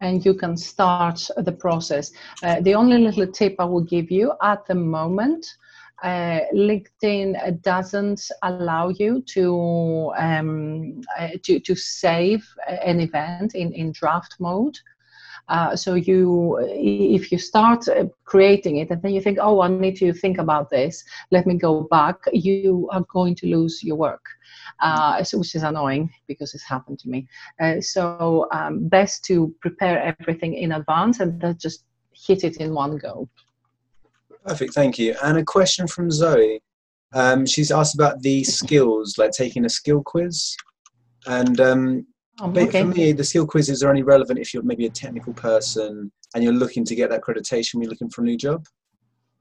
and 0.00 0.24
you 0.24 0.34
can 0.34 0.56
start 0.56 1.20
the 1.36 1.52
process. 1.52 2.12
Uh, 2.42 2.60
the 2.60 2.74
only 2.74 2.98
little 2.98 3.26
tip 3.26 3.56
I 3.58 3.64
will 3.64 3.82
give 3.82 4.10
you 4.10 4.32
at 4.42 4.66
the 4.66 4.74
moment, 4.74 5.46
uh, 6.02 6.40
LinkedIn 6.52 7.62
doesn't 7.62 8.20
allow 8.42 8.88
you 8.88 9.22
to, 9.22 10.12
um, 10.18 11.00
uh, 11.18 11.28
to, 11.44 11.60
to 11.60 11.74
save 11.74 12.46
an 12.68 13.00
event 13.00 13.54
in, 13.54 13.72
in 13.72 13.92
draft 13.92 14.36
mode. 14.38 14.78
Uh, 15.48 15.76
so 15.76 15.94
you, 15.94 16.58
if 16.70 17.30
you 17.30 17.38
start 17.38 17.86
uh, 17.88 18.06
creating 18.24 18.78
it 18.78 18.90
and 18.90 19.02
then 19.02 19.12
you 19.12 19.20
think, 19.20 19.38
oh, 19.40 19.60
I 19.60 19.68
need 19.68 19.96
to 19.96 20.12
think 20.12 20.38
about 20.38 20.70
this, 20.70 21.04
let 21.30 21.46
me 21.46 21.54
go 21.54 21.82
back, 21.90 22.16
you 22.32 22.88
are 22.92 23.04
going 23.12 23.34
to 23.36 23.46
lose 23.46 23.82
your 23.82 23.96
work. 23.96 24.24
Uh, 24.80 25.22
so, 25.22 25.38
which 25.38 25.54
is 25.54 25.62
annoying 25.62 26.10
because 26.26 26.54
it's 26.54 26.64
happened 26.64 26.98
to 26.98 27.08
me. 27.08 27.26
Uh, 27.60 27.80
so 27.80 28.48
um, 28.52 28.88
best 28.88 29.24
to 29.24 29.54
prepare 29.60 30.16
everything 30.20 30.54
in 30.54 30.72
advance 30.72 31.20
and 31.20 31.40
then 31.40 31.56
just 31.58 31.84
hit 32.12 32.44
it 32.44 32.56
in 32.56 32.74
one 32.74 32.96
go. 32.96 33.28
Perfect, 34.44 34.74
thank 34.74 34.98
you. 34.98 35.14
And 35.22 35.38
a 35.38 35.44
question 35.44 35.86
from 35.86 36.10
Zoe. 36.10 36.60
Um, 37.12 37.46
she's 37.46 37.70
asked 37.70 37.94
about 37.94 38.20
the 38.22 38.42
skills, 38.44 39.16
like 39.18 39.30
taking 39.30 39.64
a 39.64 39.68
skill 39.68 40.02
quiz. 40.02 40.56
And 41.26 41.60
um, 41.60 42.06
Oh, 42.40 42.50
okay. 42.50 42.80
For 42.80 42.86
me, 42.86 43.12
the 43.12 43.24
skill 43.24 43.46
quizzes 43.46 43.82
are 43.82 43.88
only 43.88 44.02
relevant 44.02 44.38
if 44.38 44.52
you're 44.52 44.62
maybe 44.62 44.86
a 44.86 44.90
technical 44.90 45.32
person 45.32 46.10
and 46.34 46.42
you're 46.42 46.52
looking 46.52 46.84
to 46.84 46.94
get 46.94 47.10
that 47.10 47.22
accreditation 47.22 47.80
you're 47.80 47.90
looking 47.90 48.10
for 48.10 48.22
a 48.22 48.24
new 48.24 48.36
job. 48.36 48.66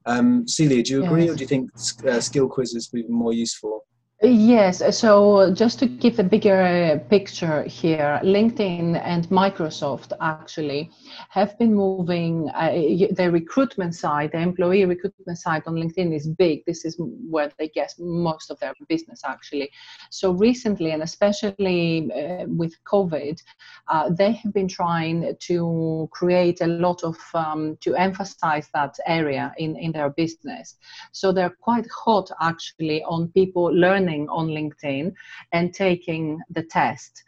Um, 0.06 0.48
Celia, 0.48 0.84
do 0.84 0.92
you 0.94 1.04
agree, 1.04 1.30
or 1.30 1.36
do 1.36 1.42
you 1.42 1.48
think 1.48 1.72
uh, 2.08 2.20
skill 2.20 2.48
quizzes 2.48 2.90
would 2.92 3.08
be 3.08 3.14
more 3.14 3.34
useful? 3.34 3.86
Yes, 4.26 4.82
so 4.98 5.54
just 5.54 5.80
to 5.80 5.86
give 5.86 6.18
a 6.18 6.24
bigger 6.24 7.04
picture 7.10 7.64
here, 7.64 8.22
LinkedIn 8.24 8.98
and 9.04 9.28
Microsoft 9.28 10.14
actually 10.22 10.92
have 11.28 11.60
been 11.60 11.76
moving 11.76 12.50
uh, 12.56 12.72
the 12.72 13.30
recruitment 13.30 13.94
side, 13.94 14.32
the 14.32 14.40
employee 14.40 14.86
recruitment 14.86 15.38
side 15.38 15.64
on 15.68 15.76
LinkedIn 15.76 16.16
is 16.16 16.30
big. 16.30 16.64
This 16.66 16.86
is 16.86 16.96
where 16.98 17.52
they 17.60 17.68
get 17.68 17.94
most 18.00 18.50
of 18.50 18.58
their 18.62 18.74
business 18.88 19.24
actually. 19.26 19.70
So 20.10 20.32
recently, 20.32 20.92
and 20.92 21.04
especially 21.04 22.10
uh, 22.14 22.46
with 22.48 22.82
COVID, 22.86 23.42
uh, 23.90 24.10
they 24.10 24.32
have 24.32 24.54
been 24.54 24.70
trying 24.70 25.36
to 25.38 26.08
create 26.14 26.62
a 26.62 26.68
lot 26.68 27.04
of, 27.04 27.18
um, 27.34 27.78
to 27.82 27.94
emphasize 27.96 28.70
that 28.74 28.96
area 29.06 29.54
in, 29.58 29.76
in 29.76 29.92
their 29.92 30.12
business. 30.12 30.78
So 31.12 31.34
they're 31.34 31.58
quite 31.60 31.88
hot 31.92 32.32
actually 32.40 33.04
on 33.04 33.28
people 33.28 33.66
learning 33.66 34.13
learning 34.14 34.30
on 34.30 34.48
LinkedIn 34.48 35.14
and 35.52 35.74
taking 35.74 36.40
the 36.52 36.64
test. 36.64 37.24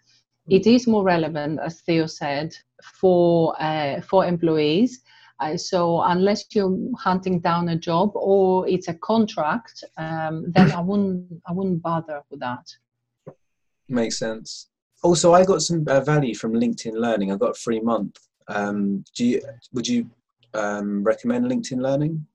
It 0.50 0.68
is 0.68 0.88
more 0.88 1.04
relevant, 1.04 1.60
as 1.60 1.82
Theo 1.82 2.06
said, 2.06 2.56
for 3.00 3.56
uh, 3.60 4.02
for 4.02 4.26
employees. 4.26 5.02
Uh, 5.40 5.58
so 5.58 6.02
unless 6.02 6.46
you're 6.56 6.78
hunting 6.98 7.42
down 7.42 7.70
a 7.70 7.76
job 7.76 8.12
or 8.16 8.68
it's 8.68 8.88
a 8.88 8.94
contract, 8.94 9.84
um, 9.98 10.46
then 10.56 10.72
I 10.72 10.82
wouldn't 10.82 11.42
I 11.48 11.52
wouldn't 11.52 11.82
bother 11.82 12.22
with 12.30 12.40
that. 12.42 12.66
Makes 13.90 14.20
sense. 14.20 14.70
Also, 15.04 15.34
I 15.34 15.44
got 15.46 15.62
some 15.62 15.84
uh, 15.88 16.02
value 16.02 16.36
from 16.36 16.54
LinkedIn 16.54 16.94
Learning. 16.94 17.32
I 17.32 17.38
got 17.38 17.52
a 17.52 17.60
free 17.66 17.80
month. 17.80 18.18
Um, 18.48 19.04
do 19.16 19.26
you 19.26 19.42
would 19.74 19.88
you 19.88 20.10
um, 20.54 21.04
recommend 21.04 21.46
LinkedIn 21.46 21.82
Learning? 21.82 22.28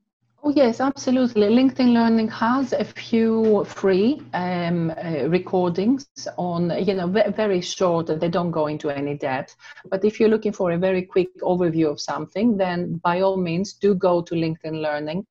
Oh, 0.43 0.53
yes, 0.57 0.80
absolutely. 0.80 1.49
LinkedIn 1.49 1.93
Learning 1.93 2.26
has 2.28 2.72
a 2.72 2.82
few 2.82 3.62
free 3.66 4.22
um, 4.32 4.91
uh, 4.91 5.28
recordings 5.28 6.09
on, 6.38 6.70
you 6.82 6.95
know, 6.95 7.07
very 7.09 7.61
short, 7.61 8.07
they 8.07 8.28
don't 8.30 8.51
go 8.51 8.66
into 8.66 8.88
any 8.88 9.18
depth. 9.18 9.55
But 9.91 10.03
if 10.03 10.18
you're 10.18 10.30
looking 10.30 10.53
for 10.53 10.72
a 10.72 10.78
very 10.78 11.03
quick 11.03 11.28
overview 11.43 11.91
of 11.91 12.01
something, 12.01 12.57
then 12.57 12.97
by 13.05 13.20
all 13.20 13.36
means, 13.36 13.74
do 13.74 13.95
go 13.95 14.22
to 14.22 14.34
LinkedIn 14.34 14.80
Learning. 14.80 15.26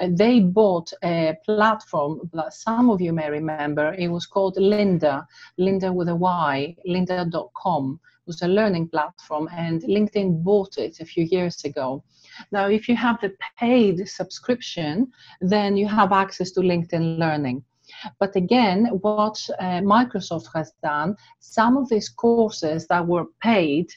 Uh, 0.00 0.08
they 0.12 0.38
bought 0.38 0.92
a 1.02 1.34
platform 1.44 2.30
that 2.32 2.52
some 2.52 2.88
of 2.88 3.00
you 3.00 3.12
may 3.12 3.30
remember. 3.30 3.94
It 3.94 4.08
was 4.08 4.26
called 4.26 4.56
Lynda, 4.56 5.26
Lynda 5.58 5.92
with 5.92 6.08
a 6.08 6.14
Y, 6.14 6.76
lynda.com. 6.88 8.00
It 8.04 8.26
was 8.28 8.42
a 8.42 8.48
learning 8.48 8.90
platform, 8.90 9.48
and 9.52 9.82
LinkedIn 9.82 10.44
bought 10.44 10.78
it 10.78 11.00
a 11.00 11.04
few 11.04 11.24
years 11.24 11.64
ago. 11.64 12.04
Now, 12.50 12.68
if 12.68 12.88
you 12.88 12.96
have 12.96 13.20
the 13.20 13.34
paid 13.58 14.08
subscription, 14.08 15.12
then 15.40 15.76
you 15.76 15.86
have 15.88 16.12
access 16.12 16.50
to 16.52 16.60
LinkedIn 16.60 17.18
Learning. 17.18 17.64
But 18.18 18.36
again, 18.36 18.86
what 19.02 19.38
uh, 19.58 19.80
Microsoft 19.80 20.48
has 20.54 20.72
done, 20.82 21.16
some 21.40 21.76
of 21.76 21.88
these 21.88 22.08
courses 22.08 22.86
that 22.88 23.06
were 23.06 23.26
paid, 23.42 23.88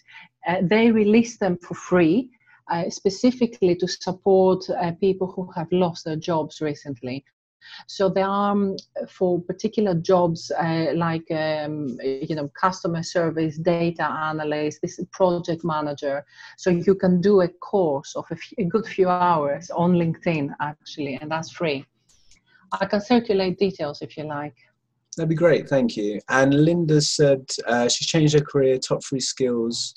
uh, 0.47 0.57
they 0.61 0.91
release 0.91 1.38
them 1.38 1.57
for 1.57 1.75
free, 1.75 2.29
uh, 2.71 2.89
specifically 2.89 3.75
to 3.75 3.88
support 3.88 4.69
uh, 4.69 4.91
people 4.99 5.27
who 5.27 5.49
have 5.51 5.71
lost 5.71 6.05
their 6.05 6.15
jobs 6.15 6.61
recently. 6.61 7.23
So 7.88 8.09
there 8.09 8.28
are 8.28 8.51
um, 8.51 8.76
for 9.09 9.41
particular 9.41 9.93
jobs 9.95 10.51
uh, 10.51 10.91
like 10.95 11.30
um, 11.32 11.97
you 12.01 12.36
know 12.36 12.49
customer 12.59 13.03
service, 13.03 13.57
data 13.57 14.03
analyst, 14.03 14.82
this 14.82 14.99
project 15.11 15.63
manager. 15.63 16.26
So 16.57 16.70
you 16.70 16.95
can 16.95 17.22
do 17.22 17.41
a 17.41 17.47
course 17.47 18.16
of 18.16 18.26
a, 18.32 18.36
few, 18.36 18.55
a 18.59 18.63
good 18.66 18.86
few 18.86 19.09
hours 19.09 19.70
on 19.72 19.93
LinkedIn 19.93 20.49
actually, 20.61 21.16
and 21.22 21.32
that's 21.32 21.51
free. 21.51 21.86
I 22.72 22.86
can 22.86 23.01
circulate 23.01 23.57
details 23.57 24.01
if 24.01 24.18
you 24.18 24.24
like. 24.24 24.55
That'd 25.16 25.30
be 25.30 25.36
great, 25.36 25.70
thank 25.70 25.95
you. 25.95 26.20
And 26.30 26.53
Linda 26.53 26.99
said 26.99 27.49
uh, 27.68 27.88
she's 27.88 28.07
changed 28.07 28.34
her 28.34 28.41
career. 28.41 28.78
Top 28.78 29.01
three 29.03 29.22
skills 29.22 29.95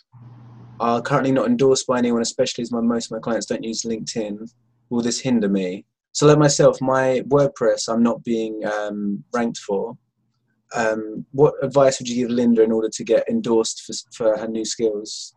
are 0.79 1.03
currently 1.03 1.33
not 1.33 1.47
endorsed 1.47 1.89
by 1.89 1.99
anyone, 1.99 2.23
especially 2.23 2.63
as 2.63 2.71
my, 2.71 2.81
most 2.81 3.07
of 3.07 3.13
my 3.13 3.19
clients 3.19 3.47
don't 3.47 3.65
use 3.65 3.83
LinkedIn. 3.83 4.49
Will 4.91 5.03
this 5.03 5.21
hinder 5.21 5.49
me? 5.49 5.85
So, 6.19 6.27
like 6.27 6.39
myself, 6.39 6.81
my 6.81 7.23
WordPress, 7.29 7.89
I'm 7.89 8.03
not 8.03 8.25
being 8.25 8.65
um, 8.65 9.23
ranked 9.33 9.59
for. 9.59 9.97
Um, 10.75 11.25
what 11.31 11.55
advice 11.63 12.01
would 12.01 12.09
you 12.09 12.17
give 12.17 12.31
Linda 12.35 12.65
in 12.65 12.73
order 12.73 12.89
to 12.89 13.05
get 13.05 13.29
endorsed 13.29 13.83
for, 13.83 13.95
for 14.13 14.37
her 14.37 14.49
new 14.49 14.65
skills? 14.65 15.33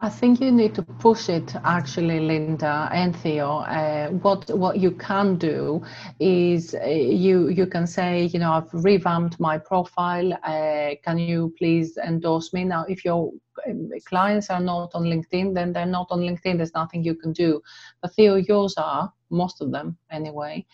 I 0.00 0.08
think 0.08 0.40
you 0.40 0.50
need 0.50 0.74
to 0.74 0.82
push 0.82 1.28
it 1.28 1.54
actually, 1.62 2.18
Linda 2.18 2.88
and 2.90 3.14
Theo. 3.14 3.58
Uh, 3.58 4.08
what 4.08 4.50
what 4.50 4.80
you 4.80 4.90
can 4.90 5.36
do 5.36 5.84
is 6.18 6.74
uh, 6.74 6.84
you 6.88 7.50
you 7.50 7.66
can 7.68 7.86
say, 7.86 8.24
you 8.24 8.40
know, 8.40 8.54
I've 8.54 8.74
revamped 8.84 9.38
my 9.38 9.56
profile. 9.56 10.32
Uh, 10.42 10.96
can 11.04 11.20
you 11.20 11.54
please 11.56 11.96
endorse 11.96 12.52
me 12.52 12.64
now? 12.64 12.84
If 12.88 13.04
you're 13.04 13.30
um, 13.68 13.90
clients 14.06 14.50
are 14.50 14.58
not 14.60 14.90
on 14.94 15.04
LinkedIn, 15.04 15.54
then 15.54 15.72
they're 15.72 15.86
not 15.86 16.08
on 16.10 16.20
LinkedIn. 16.20 16.56
There's 16.56 16.74
nothing 16.74 17.04
you 17.04 17.14
can 17.14 17.32
do. 17.32 17.60
But 18.00 18.14
Theo, 18.14 18.34
yours 18.34 18.74
are 18.76 19.12
most 19.32 19.60
of 19.60 19.72
them 19.72 19.96
anyway. 20.10 20.64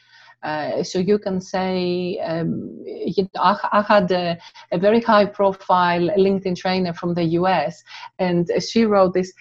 Uh, 0.42 0.82
so 0.84 0.98
you 0.98 1.18
can 1.18 1.40
say, 1.40 2.18
um, 2.20 2.80
you 2.84 3.24
know, 3.34 3.40
I, 3.40 3.56
I, 3.72 3.82
had 3.82 4.11
a, 4.12 4.38
a, 4.70 4.78
very 4.78 5.00
high 5.00 5.26
profile 5.26 6.09
LinkedIn 6.16 6.56
trainer 6.56 6.94
from 6.94 7.14
the 7.14 7.24
US, 7.40 7.82
and 8.20 8.48
she 8.61 8.84
wrote 8.84 9.14
this. 9.14 9.32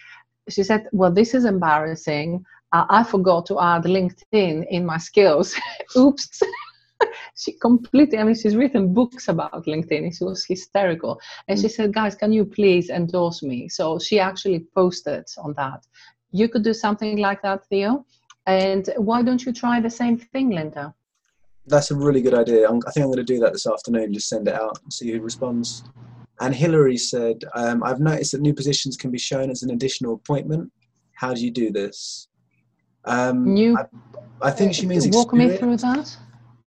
She 0.49 0.63
said, 0.63 0.87
Well, 0.91 1.11
this 1.11 1.35
is 1.35 1.45
embarrassing. 1.45 2.43
Uh, 2.71 2.85
I 2.89 3.03
forgot 3.03 3.45
to 3.47 3.59
add 3.59 3.83
LinkedIn 3.83 4.65
in 4.69 4.85
my 4.85 4.97
skills. 4.97 5.55
Oops. 5.97 6.41
she 7.37 7.53
completely, 7.53 8.17
I 8.17 8.23
mean, 8.23 8.35
she's 8.35 8.55
written 8.55 8.93
books 8.93 9.27
about 9.27 9.65
LinkedIn. 9.65 10.17
She 10.17 10.23
was 10.23 10.45
hysterical. 10.45 11.21
And 11.47 11.59
she 11.59 11.69
said, 11.69 11.93
Guys, 11.93 12.15
can 12.15 12.33
you 12.33 12.43
please 12.43 12.89
endorse 12.89 13.43
me? 13.43 13.69
So 13.69 13.99
she 13.99 14.19
actually 14.19 14.65
posted 14.73 15.25
on 15.37 15.53
that. 15.57 15.85
You 16.31 16.49
could 16.49 16.63
do 16.63 16.73
something 16.73 17.17
like 17.17 17.43
that, 17.43 17.65
Theo. 17.67 18.05
And 18.47 18.89
why 18.95 19.21
don't 19.21 19.45
you 19.45 19.51
try 19.51 19.81
the 19.81 19.89
same 19.89 20.17
thing, 20.17 20.49
Linda? 20.49 20.95
That's 21.65 21.91
a 21.91 21.95
really 21.95 22.21
good 22.21 22.33
idea. 22.33 22.67
I'm, 22.67 22.79
i 22.87 22.91
think 22.91 23.03
I'm 23.03 23.11
going 23.11 23.17
to 23.17 23.23
do 23.23 23.39
that 23.39 23.51
this 23.51 23.67
afternoon. 23.67 24.13
Just 24.13 24.29
send 24.29 24.47
it 24.47 24.55
out 24.55 24.79
and 24.81 24.91
see 24.91 25.11
who 25.11 25.21
responds. 25.21 25.83
And 26.39 26.55
Hillary 26.55 26.97
said, 26.97 27.43
um, 27.55 27.83
I've 27.83 27.99
noticed 27.99 28.31
that 28.31 28.41
new 28.41 28.53
positions 28.53 28.95
can 28.95 29.11
be 29.11 29.17
shown 29.19 29.51
as 29.51 29.63
an 29.63 29.71
additional 29.71 30.13
appointment. 30.13 30.71
How 31.13 31.33
do 31.33 31.43
you 31.43 31.51
do 31.51 31.71
this? 31.71 32.29
Um, 33.03 33.53
new. 33.53 33.77
I, 33.77 33.85
I, 34.41 34.51
think 34.51 34.73
she 34.73 34.85
means 34.85 35.07
walk 35.09 35.27
experience. 35.27 35.53
me 35.53 35.57
through 35.57 35.77
that. 35.77 36.17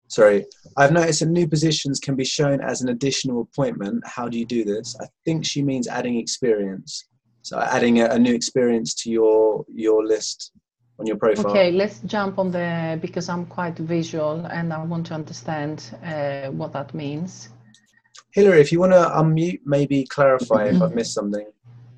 Sorry, 0.08 0.46
I've 0.76 0.92
noticed 0.92 1.20
that 1.20 1.26
new 1.26 1.46
positions 1.46 2.00
can 2.00 2.16
be 2.16 2.24
shown 2.24 2.60
as 2.60 2.80
an 2.80 2.88
additional 2.88 3.42
appointment. 3.42 4.04
How 4.06 4.28
do 4.28 4.38
you 4.38 4.46
do 4.46 4.64
this? 4.64 4.96
I 5.00 5.06
think 5.24 5.44
she 5.44 5.62
means 5.62 5.86
adding 5.86 6.16
experience. 6.16 7.06
So 7.42 7.60
adding 7.60 8.00
a, 8.00 8.06
a 8.06 8.18
new 8.18 8.34
experience 8.34 8.94
to 9.02 9.10
your 9.10 9.64
your 9.72 10.04
list 10.04 10.52
on 10.98 11.06
your 11.06 11.16
profile. 11.16 11.50
Okay, 11.50 11.70
let's 11.70 12.00
jump 12.00 12.38
on 12.38 12.50
the 12.50 12.98
because 13.00 13.28
I'm 13.28 13.46
quite 13.46 13.76
visual 13.78 14.46
and 14.46 14.72
I 14.72 14.82
want 14.82 15.06
to 15.06 15.14
understand 15.14 15.96
uh, 16.04 16.48
what 16.48 16.72
that 16.72 16.94
means. 16.94 17.50
Hillary, 18.32 18.60
if 18.60 18.72
you 18.72 18.80
want 18.80 18.92
to 18.92 19.12
unmute, 19.16 19.60
maybe 19.64 20.04
clarify 20.04 20.66
if 20.66 20.82
I've 20.82 20.94
missed 20.94 21.14
something. 21.14 21.46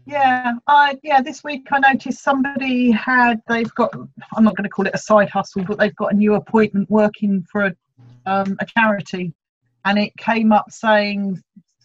Yeah, 0.07 0.55
I 0.67 0.99
yeah. 1.03 1.21
This 1.23 1.45
week 1.45 1.69
I 1.71 1.79
noticed 1.79 2.23
somebody 2.23 2.91
had 2.91 3.41
they've 3.49 3.73
got. 3.75 3.95
I'm 4.35 4.45
not 4.45 4.57
going 4.57 4.65
to 4.65 4.71
call 4.71 4.87
it 4.87 4.95
a 4.95 4.99
side 4.99 5.29
hustle, 5.29 5.65
but 5.65 5.79
they've 5.79 5.95
got 5.95 6.13
a 6.13 6.17
new 6.17 6.35
appointment 6.35 6.91
working 6.91 7.47
for 7.51 7.67
a 7.67 7.77
um, 8.27 8.57
a 8.61 8.67
charity, 8.67 9.33
and 9.85 9.99
it 9.99 10.17
came 10.17 10.53
up 10.53 10.71
saying 10.71 11.41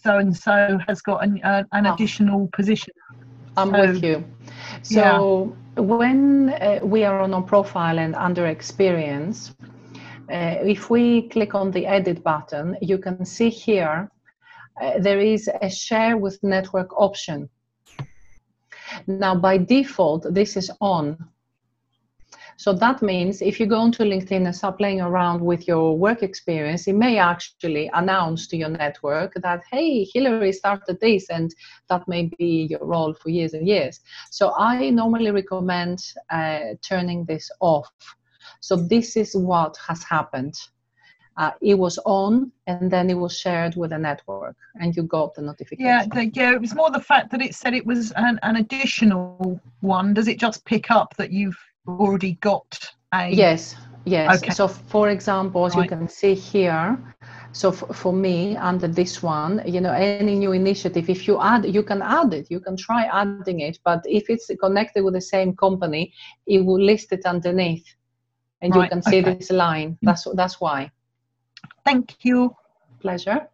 so 0.05 0.18
and 0.18 0.36
so 0.36 0.80
has 0.88 1.01
got 1.01 1.24
an, 1.24 1.41
uh, 1.43 1.63
an 1.72 1.88
oh. 1.88 1.93
additional 1.93 2.47
position. 2.53 2.93
I'm 3.58 3.72
with 3.72 4.03
you. 4.03 4.24
So 4.82 5.56
yeah. 5.76 5.82
when 5.82 6.49
uh, 6.49 6.80
we 6.84 7.03
are 7.03 7.20
on 7.20 7.34
our 7.34 7.41
profile 7.41 7.99
and 7.99 8.16
under 8.16 8.47
experience, 8.47 9.56
uh, 10.32 10.58
if 10.62 10.89
we 10.89 11.30
click 11.30 11.56
on 11.56 11.72
the 11.72 11.86
edit 11.86 12.24
button, 12.24 12.78
you 12.82 12.97
can 12.97 13.26
see 13.26 13.49
here 13.49 14.10
uh, 14.82 14.99
there 14.99 15.20
is 15.20 15.49
a 15.62 15.70
share 15.70 16.18
with 16.18 16.41
network 16.43 16.89
option. 16.99 17.49
Now, 19.08 19.36
by 19.36 19.58
default, 19.58 20.34
this 20.34 20.58
is 20.58 20.72
on. 20.82 21.18
So 22.58 22.74
that 22.74 23.01
means 23.01 23.41
if 23.41 23.60
you 23.60 23.66
go 23.66 23.80
onto 23.80 24.03
LinkedIn 24.03 24.45
and 24.45 24.56
start 24.56 24.78
playing 24.78 25.01
around 25.01 25.41
with 25.41 25.68
your 25.68 25.97
work 25.97 26.24
experience, 26.24 26.88
it 26.88 26.95
may 26.95 27.18
actually 27.18 27.89
announce 27.93 28.47
to 28.47 28.58
your 28.58 28.70
network 28.70 29.34
that, 29.41 29.62
hey, 29.72 30.06
Hillary 30.14 30.53
started 30.53 30.99
this, 31.01 31.30
and 31.30 31.53
that 31.89 32.08
may 32.08 32.30
be 32.38 32.68
your 32.70 32.86
role 32.86 33.14
for 33.14 33.30
years 33.30 33.53
and 33.53 33.68
years. 33.68 33.99
So 34.32 34.53
I 34.58 34.89
normally 34.89 35.32
recommend 35.32 35.99
uh, 36.30 36.76
turning 36.82 37.26
this 37.26 37.51
off. 37.60 37.91
So 38.62 38.76
this 38.76 39.18
is 39.18 39.36
what 39.36 39.76
has 39.86 40.03
happened. 40.03 40.56
Uh, 41.38 41.51
it 41.62 41.78
was 41.78 41.99
on 42.06 42.49
and 42.66 42.89
then 42.89 43.10
it 43.10 43.14
was 43.14 43.38
shared 43.38 43.76
with 43.76 43.91
a 43.91 43.97
network 43.97 44.56
and 44.80 44.95
you 44.95 45.03
got 45.03 45.36
the 45.36 45.41
notification. 45.41 45.86
Yeah, 45.86 46.06
the, 46.06 46.28
yeah, 46.34 46.53
it 46.53 46.62
was 46.62 46.74
more 46.74 46.89
the 46.89 47.01
fact 47.01 47.30
that 47.32 47.41
it 47.41 47.53
said 47.53 47.74
it 47.74 47.86
was 47.86 48.14
an, 48.16 48.39
an 48.41 48.56
additional 48.56 49.60
one. 49.82 50.14
Does 50.14 50.30
it 50.30 50.39
just 50.39 50.64
pick 50.64 50.89
up 50.89 51.14
that 51.18 51.32
you've 51.32 51.60
already 51.88 52.34
got 52.42 52.80
a 53.14 53.30
yes 53.30 53.76
yes 54.06 54.44
okay. 54.44 54.52
so 54.52 54.68
for 54.68 55.10
example 55.10 55.66
as 55.66 55.76
right. 55.76 55.84
you 55.84 55.90
can 55.90 56.08
see 56.08 56.34
here 56.34 56.98
so 57.52 57.70
f- 57.70 57.96
for 57.96 58.14
me 58.14 58.56
under 58.58 58.88
this 58.88 59.24
one 59.24 59.62
you 59.66 59.82
know 59.82 59.92
any 59.92 60.36
new 60.36 60.52
initiative 60.52 61.10
if 61.10 61.28
you 61.28 61.42
add 61.42 61.66
you 61.66 61.84
can 61.84 62.02
add 62.02 62.34
it 62.34 62.48
you 62.50 62.60
can 62.60 62.76
try 62.78 63.06
adding 63.06 63.62
it 63.62 63.80
but 63.84 64.02
if 64.06 64.30
it's 64.30 64.50
connected 64.60 65.04
with 65.04 65.14
the 65.14 65.22
same 65.22 65.56
company 65.56 66.14
it 66.48 66.64
will 66.64 66.82
list 66.82 67.12
it 67.12 67.26
underneath 67.26 67.86
and 68.62 68.76
right. 68.76 68.84
you 68.84 68.90
can 68.90 69.02
see 69.02 69.20
okay. 69.20 69.34
this 69.34 69.52
line 69.52 69.92
mm. 69.92 69.98
that's 70.02 70.28
that's 70.36 70.60
why 70.60 70.90
thank 71.84 72.16
you 72.24 72.56
pleasure 73.00 73.48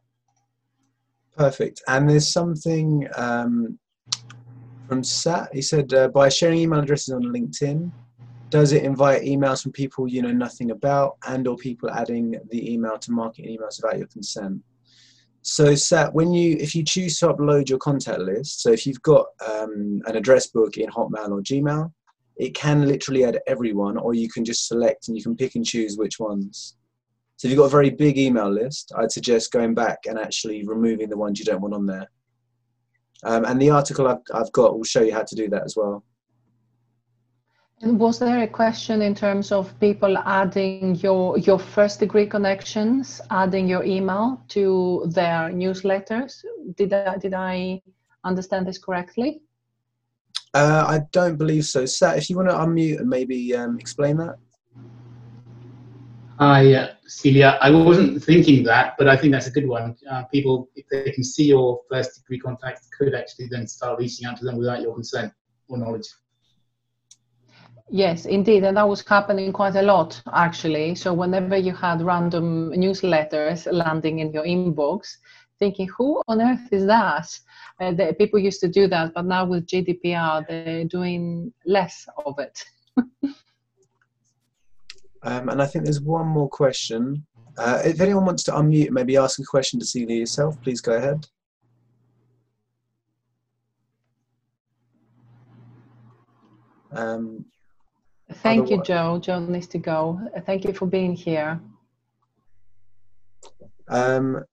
perfect 1.37 1.81
and 1.87 2.09
there's 2.09 2.31
something 2.31 3.07
um, 3.15 3.79
from 4.91 5.05
Sat. 5.05 5.47
He 5.53 5.61
said, 5.61 5.93
uh, 5.93 6.09
by 6.09 6.27
sharing 6.27 6.59
email 6.59 6.81
addresses 6.81 7.13
on 7.13 7.23
LinkedIn, 7.23 7.89
does 8.51 8.73
it 8.73 8.83
invite 8.83 9.23
emails 9.23 9.63
from 9.63 9.71
people 9.71 10.07
you 10.07 10.21
know 10.21 10.31
nothing 10.31 10.71
about 10.71 11.17
and 11.25 11.47
or 11.47 11.55
people 11.55 11.89
adding 11.89 12.35
the 12.51 12.71
email 12.71 12.99
to 12.99 13.11
marketing 13.11 13.57
emails 13.57 13.81
without 13.81 13.97
your 13.97 14.07
consent? 14.07 14.61
So 15.41 15.73
Sat, 15.73 16.13
when 16.13 16.31
you 16.33 16.57
if 16.59 16.75
you 16.75 16.83
choose 16.83 17.17
to 17.19 17.29
upload 17.33 17.69
your 17.69 17.79
contact 17.79 18.19
list 18.19 18.61
so 18.61 18.71
if 18.71 18.85
you've 18.85 19.01
got 19.01 19.25
um, 19.49 20.01
an 20.05 20.15
address 20.17 20.47
book 20.47 20.77
in 20.77 20.89
hotmail 20.89 21.31
or 21.31 21.41
gmail 21.41 21.91
it 22.35 22.53
can 22.53 22.85
literally 22.85 23.23
add 23.23 23.39
everyone 23.47 23.97
or 23.97 24.13
you 24.13 24.29
can 24.29 24.43
just 24.43 24.67
select 24.67 25.07
and 25.07 25.17
you 25.17 25.23
can 25.23 25.35
pick 25.35 25.55
and 25.55 25.65
choose 25.65 25.97
which 25.97 26.19
ones. 26.19 26.75
So 27.37 27.47
if 27.47 27.51
you've 27.51 27.59
got 27.59 27.65
a 27.65 27.77
very 27.79 27.89
big 27.89 28.17
email 28.17 28.51
list 28.51 28.91
i'd 28.97 29.11
suggest 29.11 29.51
going 29.51 29.73
back 29.73 29.99
and 30.07 30.19
actually 30.19 30.63
removing 30.67 31.09
the 31.09 31.17
ones 31.17 31.39
you 31.39 31.45
don't 31.45 31.61
want 31.61 31.73
on 31.73 31.85
there. 31.85 32.07
Um, 33.23 33.45
and 33.45 33.61
the 33.61 33.69
article 33.69 34.07
I've, 34.07 34.23
I've 34.33 34.51
got 34.51 34.75
will 34.75 34.83
show 34.83 35.03
you 35.03 35.13
how 35.13 35.23
to 35.23 35.35
do 35.35 35.47
that 35.49 35.63
as 35.63 35.75
well 35.77 36.03
and 37.81 37.99
was 37.99 38.19
there 38.19 38.43
a 38.43 38.47
question 38.47 39.01
in 39.01 39.15
terms 39.15 39.51
of 39.51 39.77
people 39.79 40.17
adding 40.19 40.95
your 40.95 41.37
your 41.39 41.57
first 41.57 41.99
degree 41.99 42.27
connections, 42.27 43.21
adding 43.31 43.67
your 43.67 43.83
email 43.83 44.41
to 44.49 45.03
their 45.13 45.49
newsletters? 45.49 46.43
Did 46.75 46.93
I, 46.93 47.17
did 47.17 47.33
I 47.33 47.81
understand 48.23 48.67
this 48.67 48.77
correctly? 48.77 49.41
Uh, 50.53 50.85
I 50.87 50.99
don't 51.11 51.37
believe 51.37 51.65
so. 51.65 51.85
Sat, 51.85 52.17
if 52.17 52.29
you 52.29 52.35
want 52.35 52.49
to 52.49 52.55
unmute 52.55 52.99
and 52.99 53.09
maybe 53.09 53.55
um, 53.55 53.79
explain 53.79 54.17
that. 54.17 54.37
Hi, 56.39 56.73
uh, 56.73 56.87
Celia. 57.07 57.57
I 57.61 57.71
wasn't 57.71 58.23
thinking 58.23 58.63
that, 58.63 58.95
but 58.97 59.07
I 59.07 59.15
think 59.15 59.31
that's 59.31 59.47
a 59.47 59.51
good 59.51 59.67
one. 59.67 59.95
Uh, 60.09 60.23
people, 60.25 60.69
if 60.75 60.85
they 60.91 61.11
can 61.11 61.23
see 61.23 61.45
your 61.45 61.81
first 61.89 62.15
degree 62.15 62.39
contacts, 62.39 62.89
could 62.97 63.15
actually 63.15 63.47
then 63.47 63.67
start 63.67 63.99
reaching 63.99 64.27
out 64.27 64.37
to 64.37 64.45
them 64.45 64.57
without 64.57 64.81
your 64.81 64.93
consent 64.93 65.31
or 65.67 65.77
knowledge. 65.77 66.07
Yes, 67.93 68.25
indeed, 68.25 68.63
and 68.63 68.77
that 68.77 68.87
was 68.87 69.05
happening 69.05 69.51
quite 69.51 69.75
a 69.75 69.81
lot 69.81 70.21
actually. 70.31 70.95
So 70.95 71.13
whenever 71.13 71.57
you 71.57 71.75
had 71.75 72.01
random 72.01 72.71
newsletters 72.71 73.67
landing 73.69 74.19
in 74.19 74.31
your 74.31 74.45
inbox, 74.45 75.17
thinking, 75.59 75.89
"Who 75.97 76.23
on 76.29 76.41
earth 76.41 76.71
is 76.71 76.85
that?" 76.85 77.27
Uh, 77.81 77.91
the, 77.91 78.15
people 78.17 78.39
used 78.39 78.61
to 78.61 78.69
do 78.69 78.87
that, 78.87 79.13
but 79.13 79.25
now 79.25 79.43
with 79.43 79.67
GDPR, 79.67 80.45
they're 80.47 80.85
doing 80.85 81.53
less 81.65 82.07
of 82.25 82.39
it. 82.39 82.63
um, 85.23 85.49
and 85.49 85.61
I 85.61 85.65
think 85.65 85.83
there's 85.83 85.99
one 85.99 86.27
more 86.27 86.47
question. 86.47 87.27
Uh, 87.57 87.81
if 87.83 87.99
anyone 87.99 88.23
wants 88.23 88.43
to 88.43 88.53
unmute, 88.53 88.91
maybe 88.91 89.17
ask 89.17 89.37
a 89.37 89.43
question 89.43 89.81
to 89.81 89.85
Celia 89.85 90.15
yourself, 90.15 90.55
please 90.61 90.79
go 90.79 90.93
ahead. 90.93 91.27
Um, 96.93 97.45
Thank 98.35 98.69
you, 98.69 98.81
Joe. 98.81 99.19
Joe 99.19 99.39
needs 99.39 99.67
to 99.67 99.77
go. 99.77 100.19
Thank 100.45 100.65
you 100.65 100.73
for 100.73 100.85
being 100.85 101.13
here. 101.13 101.59
Um, 103.87 104.43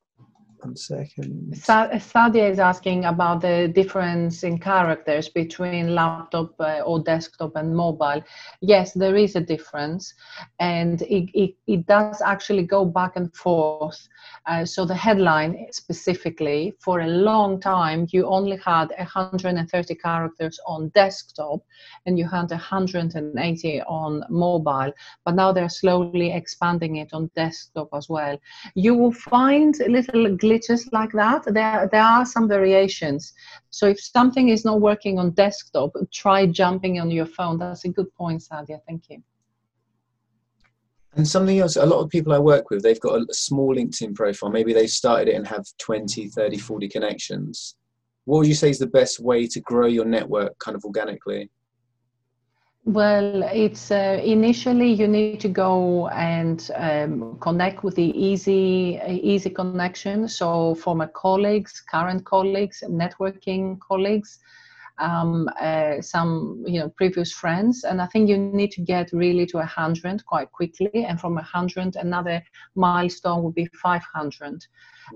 one 0.60 0.76
second. 0.76 1.54
Sadia 1.54 2.50
is 2.50 2.58
asking 2.58 3.04
about 3.04 3.40
the 3.40 3.68
difference 3.74 4.42
in 4.42 4.58
characters 4.58 5.28
between 5.28 5.94
laptop 5.94 6.54
uh, 6.60 6.80
or 6.84 7.00
desktop 7.02 7.56
and 7.56 7.74
mobile. 7.74 8.22
Yes, 8.60 8.92
there 8.92 9.16
is 9.16 9.36
a 9.36 9.40
difference, 9.40 10.14
and 10.58 11.02
it, 11.02 11.30
it, 11.34 11.54
it 11.66 11.86
does 11.86 12.20
actually 12.20 12.64
go 12.64 12.84
back 12.84 13.16
and 13.16 13.34
forth. 13.34 14.08
Uh, 14.46 14.64
so 14.64 14.84
the 14.84 14.94
headline 14.94 15.66
specifically, 15.70 16.74
for 16.80 17.00
a 17.00 17.06
long 17.06 17.60
time, 17.60 18.06
you 18.10 18.26
only 18.26 18.58
had 18.64 18.88
130 18.96 19.94
characters 19.94 20.58
on 20.66 20.88
desktop, 20.90 21.60
and 22.06 22.18
you 22.18 22.28
had 22.28 22.50
180 22.50 23.82
on 23.82 24.24
mobile. 24.28 24.92
But 25.24 25.34
now 25.34 25.52
they're 25.52 25.68
slowly 25.68 26.32
expanding 26.32 26.96
it 26.96 27.12
on 27.12 27.30
desktop 27.34 27.88
as 27.94 28.08
well. 28.08 28.38
You 28.74 28.94
will 28.94 29.12
find 29.12 29.74
little 29.88 30.36
glitches 30.48 30.88
like 30.92 31.12
that. 31.12 31.44
There, 31.44 31.88
there 31.90 32.02
are 32.02 32.24
some 32.24 32.48
variations. 32.48 33.32
So 33.70 33.86
if 33.86 34.00
something 34.00 34.48
is 34.48 34.64
not 34.64 34.80
working 34.80 35.18
on 35.18 35.30
desktop, 35.30 35.92
try 36.12 36.46
jumping 36.46 37.00
on 37.00 37.10
your 37.10 37.26
phone. 37.26 37.58
That's 37.58 37.84
a 37.84 37.88
good 37.88 38.12
point, 38.14 38.42
Sadia. 38.42 38.80
Thank 38.86 39.10
you. 39.10 39.22
And 41.14 41.26
something 41.26 41.58
else, 41.58 41.76
a 41.76 41.86
lot 41.86 42.00
of 42.00 42.10
people 42.10 42.32
I 42.32 42.38
work 42.38 42.70
with, 42.70 42.82
they've 42.82 43.00
got 43.00 43.20
a 43.20 43.34
small 43.34 43.74
LinkedIn 43.74 44.14
profile. 44.14 44.50
Maybe 44.50 44.72
they 44.72 44.86
started 44.86 45.28
it 45.28 45.34
and 45.34 45.46
have 45.46 45.66
20, 45.78 46.28
30, 46.28 46.58
40 46.58 46.88
connections. 46.88 47.76
What 48.24 48.38
would 48.38 48.46
you 48.46 48.54
say 48.54 48.70
is 48.70 48.78
the 48.78 48.86
best 48.86 49.18
way 49.20 49.46
to 49.46 49.60
grow 49.60 49.86
your 49.86 50.04
network 50.04 50.58
kind 50.58 50.76
of 50.76 50.84
organically? 50.84 51.50
Well, 52.88 53.42
it's 53.52 53.90
uh, 53.90 54.18
initially 54.24 54.90
you 54.90 55.08
need 55.08 55.40
to 55.40 55.48
go 55.48 56.08
and 56.08 56.58
um, 56.74 57.36
connect 57.40 57.84
with 57.84 57.96
the 57.96 58.10
easy 58.18 58.98
easy 59.06 59.50
connection. 59.50 60.26
So 60.28 60.74
former 60.74 61.06
colleagues, 61.06 61.82
current 61.82 62.24
colleagues, 62.24 62.82
networking 62.88 63.78
colleagues, 63.80 64.38
um, 64.98 65.48
uh, 65.60 66.00
some 66.00 66.62
you 66.66 66.80
know 66.80 66.88
previous 66.90 67.32
friends, 67.32 67.84
and 67.84 68.00
I 68.00 68.06
think 68.06 68.28
you 68.28 68.38
need 68.38 68.72
to 68.72 68.82
get 68.82 69.12
really 69.12 69.46
to 69.46 69.58
hundred 69.62 70.24
quite 70.26 70.50
quickly. 70.52 71.04
And 71.04 71.20
from 71.20 71.36
hundred, 71.36 71.96
another 71.96 72.42
milestone 72.74 73.42
would 73.42 73.54
be 73.54 73.68
five 73.82 74.02
hundred. 74.02 74.66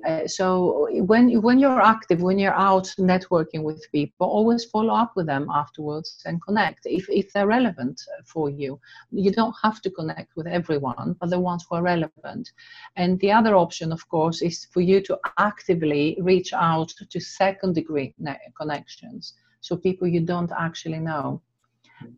Uh, 0.07 0.27
so 0.27 0.89
when 1.05 1.43
when 1.43 1.59
you're 1.59 1.81
active, 1.81 2.23
when 2.23 2.39
you're 2.39 2.55
out 2.55 2.95
networking 2.99 3.63
with 3.63 3.85
people, 3.93 4.27
always 4.27 4.65
follow 4.65 4.95
up 4.95 5.13
with 5.17 5.27
them 5.27 5.49
afterwards 5.55 6.23
and 6.25 6.43
connect 6.43 6.87
if 6.87 7.09
if 7.11 7.33
they're 7.33 7.47
relevant 7.47 8.01
for 8.25 8.49
you. 8.49 8.81
You 9.11 9.31
don't 9.31 9.55
have 9.63 9.83
to 9.83 9.91
connect 9.91 10.35
with 10.37 10.47
everyone, 10.47 11.17
but 11.21 11.31
the 11.31 11.41
ones 11.41 11.67
who 11.69 11.77
are 11.77 11.83
relevant. 11.83 12.53
And 12.97 13.21
the 13.21 13.33
other 13.33 13.55
option, 13.55 13.93
of 13.93 14.09
course, 14.09 14.43
is 14.43 14.67
for 14.73 14.81
you 14.81 15.01
to 15.03 15.19
actively 15.39 16.17
reach 16.21 16.53
out 16.53 16.93
to 17.11 17.21
second 17.21 17.75
degree 17.75 18.15
connections, 18.57 19.35
so 19.63 19.77
people 19.77 20.07
you 20.07 20.21
don't 20.21 20.53
actually 20.53 20.99
know. 20.99 21.41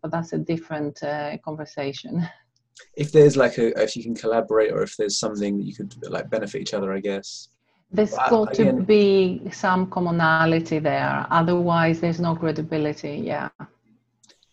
But 0.02 0.10
that's 0.10 0.32
a 0.32 0.38
different 0.38 1.02
uh, 1.02 1.38
conversation. 1.38 2.26
If 2.96 3.12
there's 3.12 3.36
like 3.36 3.56
a, 3.58 3.66
if 3.80 3.94
you 3.94 4.02
can 4.02 4.16
collaborate, 4.16 4.72
or 4.72 4.82
if 4.82 4.96
there's 4.96 5.16
something 5.16 5.58
that 5.58 5.64
you 5.64 5.76
could 5.76 5.94
like 6.10 6.28
benefit 6.28 6.60
each 6.60 6.74
other, 6.74 6.92
I 6.92 6.98
guess. 6.98 7.48
There's 7.92 8.16
got 8.28 8.52
to 8.54 8.72
be 8.72 9.42
some 9.52 9.88
commonality 9.88 10.80
there. 10.80 11.24
Otherwise, 11.30 12.00
there's 12.00 12.18
no 12.18 12.34
credibility. 12.34 13.22
Yeah. 13.24 13.48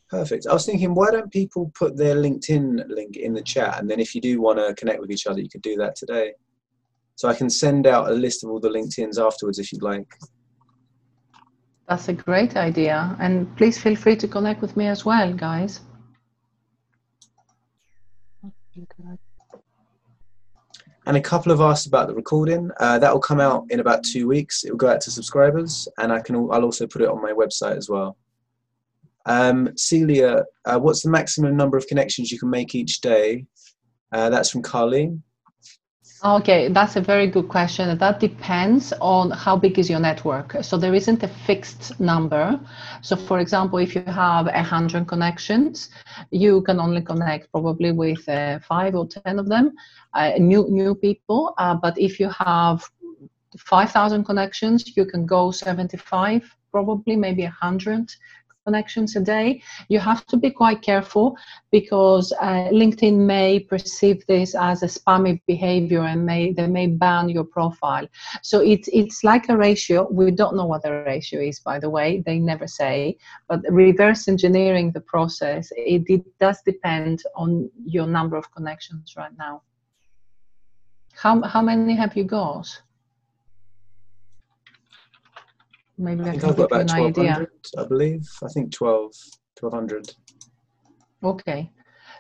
Perfect. 0.08 0.46
I 0.46 0.54
was 0.54 0.68
thinking, 0.68 0.94
why 0.94 1.10
don't 1.10 1.32
people 1.32 1.72
put 1.74 1.98
their 1.98 2.16
LinkedIn 2.16 2.90
link 2.90 3.18
in 3.18 3.34
the 3.34 3.42
chat? 3.42 3.80
And 3.80 3.90
then 3.90 4.00
if 4.00 4.14
you 4.14 4.22
do 4.22 4.40
want 4.40 4.60
to 4.60 4.76
connect 4.76 5.00
with 5.02 5.10
each 5.10 5.26
other, 5.26 5.42
you 5.42 5.50
could 5.50 5.64
do 5.64 5.76
that 5.78 5.96
today. 5.96 6.34
So 7.16 7.28
I 7.28 7.34
can 7.34 7.50
send 7.50 7.88
out 7.88 8.12
a 8.12 8.14
list 8.14 8.44
of 8.44 8.52
all 8.52 8.60
the 8.60 8.70
LinkedIn's 8.70 9.18
afterwards 9.18 9.58
if 9.58 9.74
you'd 9.74 9.82
like. 9.82 10.14
That's 11.88 12.08
a 12.08 12.14
great 12.14 12.56
idea. 12.56 13.16
And 13.20 13.56
please 13.58 13.78
feel 13.78 13.96
free 13.96 14.16
to 14.18 14.28
connect 14.28 14.62
with 14.62 14.78
me 14.78 14.88
as 14.88 15.04
well, 15.06 15.34
guys. 15.34 15.82
and 21.06 21.18
a 21.18 21.22
couple 21.22 21.52
have 21.52 21.62
asked 21.62 21.88
about 21.88 22.08
the 22.08 22.16
recording. 22.16 22.70
Uh, 22.80 23.00
that 23.00 23.12
will 23.12 23.20
come 23.20 23.40
out 23.40 23.66
in 23.70 23.80
about 23.80 24.04
two 24.04 24.28
weeks. 24.28 24.64
It 24.64 24.72
will 24.72 24.78
go 24.78 24.90
out 24.90 25.02
to 25.02 25.12
subscribers, 25.12 25.88
and 25.98 26.12
I 26.12 26.20
can. 26.22 26.36
I'll 26.36 26.64
also 26.64 26.88
put 26.88 27.02
it 27.02 27.10
on 27.10 27.22
my 27.22 27.32
website 27.32 27.78
as 27.78 27.90
well. 27.90 28.18
Um, 29.26 29.70
Celia, 29.76 30.46
uh, 30.66 30.80
what's 30.80 31.04
the 31.04 31.10
maximum 31.10 31.56
number 31.56 31.78
of 31.78 31.88
connections 31.88 32.32
you 32.32 32.40
can 32.40 32.50
make 32.50 32.76
each 32.76 33.02
day? 33.02 33.46
Uh, 34.12 34.30
that's 34.30 34.50
from 34.50 34.62
Carlene. 34.62 35.22
Okay, 36.24 36.68
that's 36.68 36.98
a 36.98 37.02
very 37.02 37.26
good 37.26 37.50
question. 37.50 37.98
That 37.98 38.20
depends 38.20 38.94
on 39.02 39.32
how 39.32 39.58
big 39.58 39.80
is 39.80 39.90
your 39.90 40.00
network. 40.00 40.56
So 40.62 40.78
there 40.78 40.94
isn't 40.94 41.24
a 41.24 41.28
fixed 41.28 42.00
number. 42.00 42.60
So 43.02 43.16
for 43.16 43.40
example, 43.40 43.80
if 43.80 43.96
you 43.96 44.04
have 44.04 44.46
a 44.46 44.62
hundred 44.62 45.08
connections, 45.08 45.90
you 46.30 46.62
can 46.62 46.80
only 46.80 47.02
connect 47.02 47.52
probably 47.52 47.92
with 47.92 48.30
uh, 48.30 48.60
five 48.60 48.94
or 48.94 49.08
ten 49.08 49.40
of 49.40 49.50
them, 49.50 49.74
uh, 50.14 50.34
new 50.38 50.68
new 50.70 50.94
people. 50.94 51.56
Uh, 51.58 51.74
but 51.74 51.98
if 51.98 52.20
you 52.20 52.30
have 52.30 52.84
five 53.58 53.90
thousand 53.90 54.24
connections, 54.24 54.96
you 54.96 55.06
can 55.08 55.26
go 55.26 55.50
seventy-five, 55.50 56.44
probably 56.72 57.16
maybe 57.16 57.46
a 57.46 57.50
hundred 57.50 58.14
connections 58.66 59.16
a 59.16 59.20
day. 59.20 59.62
You 59.90 60.00
have 60.00 60.26
to 60.28 60.38
be 60.38 60.50
quite 60.50 60.82
careful 60.82 61.38
because 61.72 62.32
uh, 62.40 62.70
LinkedIn 62.72 63.18
may 63.18 63.60
perceive 63.60 64.26
this 64.28 64.56
as 64.56 64.84
a 64.84 64.88
spammy 64.88 65.42
behavior 65.48 66.04
and 66.04 66.26
may 66.26 66.54
they 66.54 66.68
may 66.68 66.88
ban 66.88 67.30
your 67.30 67.44
profile. 67.44 68.08
So 68.42 68.62
it's 68.62 68.88
it's 68.94 69.24
like 69.24 69.50
a 69.50 69.58
ratio. 69.58 70.08
We 70.12 70.32
don't 70.32 70.56
know 70.56 70.66
what 70.66 70.84
the 70.84 70.92
ratio 71.04 71.42
is, 71.42 71.60
by 71.60 71.80
the 71.80 71.90
way. 71.90 72.24
They 72.26 72.40
never 72.40 72.68
say. 72.68 73.18
But 73.48 73.62
reverse 73.70 74.28
engineering 74.28 74.92
the 74.92 75.02
process, 75.02 75.72
it, 75.76 76.04
it 76.08 76.26
does 76.40 76.62
depend 76.66 77.24
on 77.36 77.70
your 77.86 78.08
number 78.08 78.38
of 78.38 78.52
connections 78.52 79.16
right 79.18 79.36
now. 79.38 79.64
How 81.14 81.42
how 81.42 81.62
many 81.62 81.96
have 81.96 82.16
you 82.16 82.24
got? 82.24 82.68
Maybe 86.02 86.24
I, 86.24 86.28
I 86.28 86.32
think 86.32 86.44
I've 86.44 86.58
got 86.58 86.66
about 86.66 86.90
1200, 86.90 87.50
I 87.78 87.86
believe. 87.86 88.28
I 88.44 88.48
think 88.48 88.72
12, 88.74 89.12
1200. 89.60 90.14
Okay. 91.24 91.72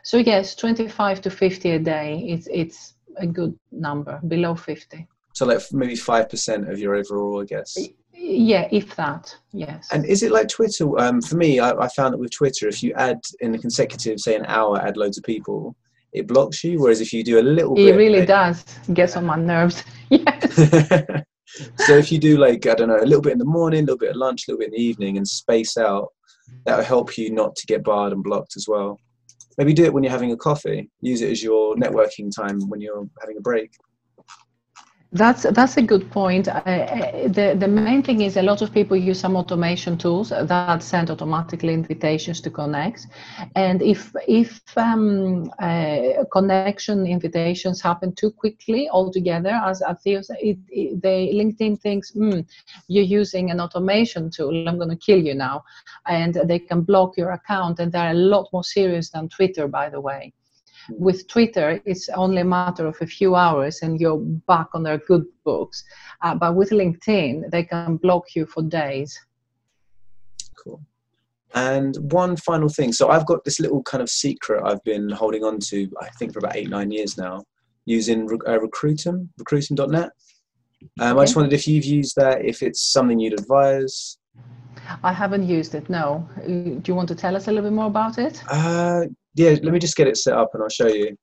So 0.03 0.17
yes, 0.17 0.55
25 0.55 1.21
to 1.21 1.29
50 1.29 1.71
a 1.71 1.79
day, 1.79 2.25
it's, 2.27 2.47
it's 2.51 2.95
a 3.17 3.27
good 3.27 3.57
number, 3.71 4.19
below 4.27 4.55
50. 4.55 5.07
So 5.33 5.45
like 5.45 5.61
maybe 5.71 5.95
5% 5.95 6.71
of 6.71 6.79
your 6.79 6.95
overall, 6.95 7.41
I 7.41 7.45
guess. 7.45 7.77
Yeah, 8.13 8.67
if 8.71 8.95
that, 8.95 9.35
yes. 9.51 9.89
And 9.91 10.05
is 10.05 10.21
it 10.23 10.31
like 10.31 10.47
Twitter? 10.47 10.97
Um, 10.99 11.21
for 11.21 11.35
me, 11.37 11.59
I, 11.59 11.71
I 11.71 11.87
found 11.87 12.13
that 12.13 12.19
with 12.19 12.31
Twitter, 12.31 12.67
if 12.67 12.83
you 12.83 12.93
add 12.95 13.19
in 13.39 13.55
a 13.55 13.57
consecutive, 13.57 14.19
say 14.19 14.35
an 14.35 14.45
hour, 14.45 14.79
add 14.79 14.97
loads 14.97 15.17
of 15.17 15.23
people, 15.23 15.75
it 16.13 16.27
blocks 16.27 16.63
you. 16.63 16.79
Whereas 16.79 17.01
if 17.01 17.13
you 17.13 17.23
do 17.23 17.39
a 17.39 17.41
little 17.41 17.73
it 17.73 17.85
bit, 17.85 17.95
really 17.95 18.19
it, 18.19 18.27
does. 18.27 18.63
Gets 18.93 19.15
on 19.17 19.25
my 19.25 19.37
nerves. 19.37 19.83
yes. 20.09 21.23
so 21.77 21.97
if 21.97 22.11
you 22.11 22.19
do 22.19 22.37
like 22.37 22.65
I 22.65 22.75
don't 22.75 22.89
know 22.89 23.01
a 23.01 23.05
little 23.05 23.21
bit 23.21 23.33
in 23.33 23.39
the 23.39 23.45
morning, 23.45 23.79
a 23.79 23.83
little 23.83 23.97
bit 23.97 24.09
at 24.09 24.17
lunch, 24.17 24.47
a 24.47 24.51
little 24.51 24.59
bit 24.59 24.69
in 24.69 24.73
the 24.73 24.83
evening, 24.83 25.17
and 25.17 25.27
space 25.27 25.77
out, 25.77 26.09
that 26.65 26.77
will 26.77 26.83
help 26.83 27.17
you 27.17 27.31
not 27.31 27.55
to 27.55 27.67
get 27.67 27.83
barred 27.83 28.13
and 28.13 28.23
blocked 28.23 28.55
as 28.55 28.67
well. 28.67 28.99
Maybe 29.57 29.73
do 29.73 29.83
it 29.83 29.93
when 29.93 30.03
you're 30.03 30.11
having 30.11 30.31
a 30.31 30.37
coffee. 30.37 30.89
Use 31.01 31.21
it 31.21 31.31
as 31.31 31.43
your 31.43 31.75
networking 31.75 32.33
time 32.33 32.59
when 32.69 32.79
you're 32.79 33.07
having 33.19 33.37
a 33.37 33.41
break. 33.41 33.71
That's 35.13 35.43
that's 35.43 35.75
a 35.75 35.81
good 35.81 36.09
point. 36.09 36.47
Uh, 36.47 36.61
the 37.27 37.53
the 37.59 37.67
main 37.67 38.01
thing 38.01 38.21
is 38.21 38.37
a 38.37 38.41
lot 38.41 38.61
of 38.61 38.71
people 38.71 38.95
use 38.95 39.19
some 39.19 39.35
automation 39.35 39.97
tools 39.97 40.29
that 40.29 40.81
send 40.81 41.09
automatically 41.09 41.73
invitations 41.73 42.39
to 42.41 42.49
connect, 42.49 43.07
and 43.55 43.81
if 43.81 44.15
if 44.25 44.61
um, 44.77 45.51
uh, 45.59 46.23
connection 46.31 47.05
invitations 47.05 47.81
happen 47.81 48.15
too 48.15 48.31
quickly 48.31 48.87
altogether, 48.89 49.49
as 49.49 49.83
Theo 50.01 50.21
said, 50.21 50.37
it, 50.39 50.57
it, 50.69 51.01
they 51.01 51.33
LinkedIn 51.33 51.81
thinks 51.81 52.13
mm, 52.13 52.45
you're 52.87 53.03
using 53.03 53.51
an 53.51 53.59
automation 53.59 54.29
tool. 54.29 54.65
I'm 54.65 54.77
going 54.77 54.97
to 54.97 55.05
kill 55.05 55.19
you 55.21 55.35
now, 55.35 55.65
and 56.07 56.35
they 56.45 56.59
can 56.59 56.83
block 56.83 57.17
your 57.17 57.31
account. 57.31 57.79
And 57.79 57.91
they're 57.91 58.11
a 58.11 58.13
lot 58.13 58.47
more 58.53 58.63
serious 58.63 59.09
than 59.09 59.27
Twitter, 59.27 59.67
by 59.67 59.89
the 59.89 59.99
way 59.99 60.31
with 60.89 61.27
Twitter, 61.27 61.81
it's 61.85 62.09
only 62.09 62.41
a 62.41 62.45
matter 62.45 62.85
of 62.85 62.97
a 63.01 63.07
few 63.07 63.35
hours 63.35 63.81
and 63.81 63.99
you're 63.99 64.17
back 64.17 64.67
on 64.73 64.83
their 64.83 64.97
good 64.99 65.25
books. 65.43 65.83
Uh, 66.21 66.35
but 66.35 66.55
with 66.55 66.69
LinkedIn, 66.69 67.49
they 67.51 67.63
can 67.63 67.97
block 67.97 68.35
you 68.35 68.45
for 68.45 68.63
days. 68.63 69.19
Cool. 70.63 70.81
And 71.53 71.95
one 72.11 72.37
final 72.37 72.69
thing. 72.69 72.93
So 72.93 73.09
I've 73.09 73.25
got 73.25 73.43
this 73.43 73.59
little 73.59 73.83
kind 73.83 74.01
of 74.01 74.09
secret 74.09 74.63
I've 74.63 74.83
been 74.83 75.09
holding 75.09 75.43
on 75.43 75.59
to, 75.69 75.89
I 76.01 76.09
think, 76.17 76.33
for 76.33 76.39
about 76.39 76.55
eight, 76.55 76.69
nine 76.69 76.91
years 76.91 77.17
now, 77.17 77.43
using 77.85 78.23
uh, 78.47 78.57
Recruitem, 78.59 79.27
recruitem.net. 79.39 80.11
Um. 80.99 81.19
I 81.19 81.23
just 81.23 81.35
wondered 81.35 81.53
if 81.53 81.67
you've 81.67 81.85
used 81.85 82.15
that, 82.15 82.43
if 82.43 82.63
it's 82.63 82.81
something 82.81 83.19
you'd 83.19 83.39
advise. 83.39 84.17
I 85.03 85.13
haven't 85.13 85.47
used 85.47 85.75
it, 85.75 85.89
no. 85.89 86.27
Uh, 86.37 86.45
do 86.45 86.81
you 86.85 86.95
want 86.95 87.07
to 87.09 87.15
tell 87.15 87.35
us 87.35 87.47
a 87.47 87.51
little 87.51 87.69
bit 87.69 87.75
more 87.75 87.87
about 87.87 88.17
it? 88.17 88.41
Uh, 88.49 89.05
yeah, 89.35 89.49
let 89.49 89.71
me 89.71 89.79
just 89.79 89.95
get 89.95 90.07
it 90.07 90.17
set 90.17 90.33
up 90.33 90.51
and 90.53 90.63
I'll 90.63 90.69
show 90.69 90.87
you. 90.87 91.15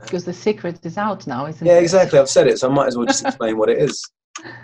Because 0.00 0.24
the 0.24 0.32
secret 0.32 0.84
is 0.84 0.96
out 0.96 1.26
now, 1.26 1.46
isn't 1.46 1.66
yeah, 1.66 1.74
it? 1.74 1.76
Yeah, 1.76 1.82
exactly. 1.82 2.18
I've 2.18 2.28
said 2.28 2.46
it, 2.46 2.58
so 2.58 2.70
I 2.70 2.74
might 2.74 2.86
as 2.86 2.96
well 2.96 3.06
just 3.06 3.24
explain 3.24 3.58
what 3.58 3.68
it 3.68 3.78
is. 3.78 4.02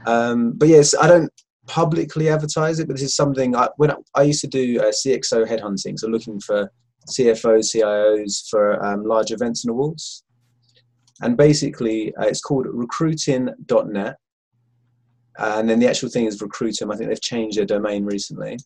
Um, 0.07 0.53
but 0.53 0.68
yes, 0.68 0.95
I 0.95 1.07
don't 1.07 1.31
publicly 1.66 2.29
advertise 2.29 2.79
it, 2.79 2.87
but 2.87 2.97
this 2.97 3.03
is 3.03 3.16
something 3.16 3.57
I, 3.57 3.68
when 3.77 3.91
I, 3.91 3.97
I 4.14 4.22
used 4.22 4.41
to 4.43 4.47
do 4.47 4.81
uh, 4.81 4.93
CXO 4.93 5.47
headhunting, 5.47 5.99
so 5.99 6.09
looking 6.09 6.41
for 6.41 6.70
CFOs, 7.09 7.75
CIOs 7.75 8.49
for 8.49 8.85
um, 8.85 9.05
large 9.05 9.33
events 9.33 9.64
and 9.64 9.70
awards. 9.72 10.25
And 11.20 11.37
basically, 11.37 12.14
uh, 12.16 12.25
it's 12.25 12.41
called 12.41 12.66
recruitin.net. 12.66 14.16
And 15.39 15.68
then 15.68 15.81
the 15.81 15.89
actual 15.89 16.09
thing 16.11 16.27
is 16.27 16.41
Recruitem. 16.41 16.93
I 16.93 16.97
think 16.97 17.09
they've 17.09 17.20
changed 17.20 17.59
their 17.59 17.66
domain 17.66 18.05
recently 18.05 18.57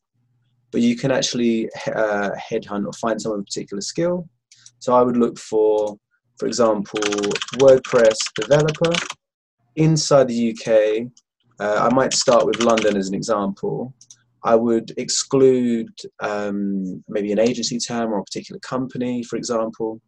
but 0.71 0.81
you 0.81 0.97
can 0.97 1.11
actually 1.11 1.69
uh, 1.95 2.31
headhunt 2.51 2.87
or 2.87 2.93
find 2.95 3.21
someone 3.21 3.41
with 3.41 3.47
a 3.47 3.51
particular 3.51 3.81
skill. 3.81 4.29
So 4.79 4.95
I 4.95 5.03
would 5.03 5.17
look 5.17 5.39
for, 5.39 5.97
for 6.39 6.47
example, 6.47 7.01
WordPress 7.57 8.17
developer, 8.37 8.93
inside 9.77 10.29
the 10.29 10.53
UK, 10.53 11.11
uh, 11.61 11.89
I 11.91 11.95
might 11.95 12.13
start 12.13 12.47
with 12.47 12.61
London 12.61 12.97
as 12.97 13.09
an 13.09 13.15
example. 13.15 13.95
I 14.45 14.55
would 14.55 14.93
exclude 14.97 15.91
um, 16.21 17.03
maybe 17.09 17.33
an 17.33 17.41
agency 17.41 17.79
term 17.79 18.13
or 18.13 18.19
a 18.19 18.25
particular 18.25 18.61
company, 18.61 19.25
for 19.25 19.37
example. 19.37 20.01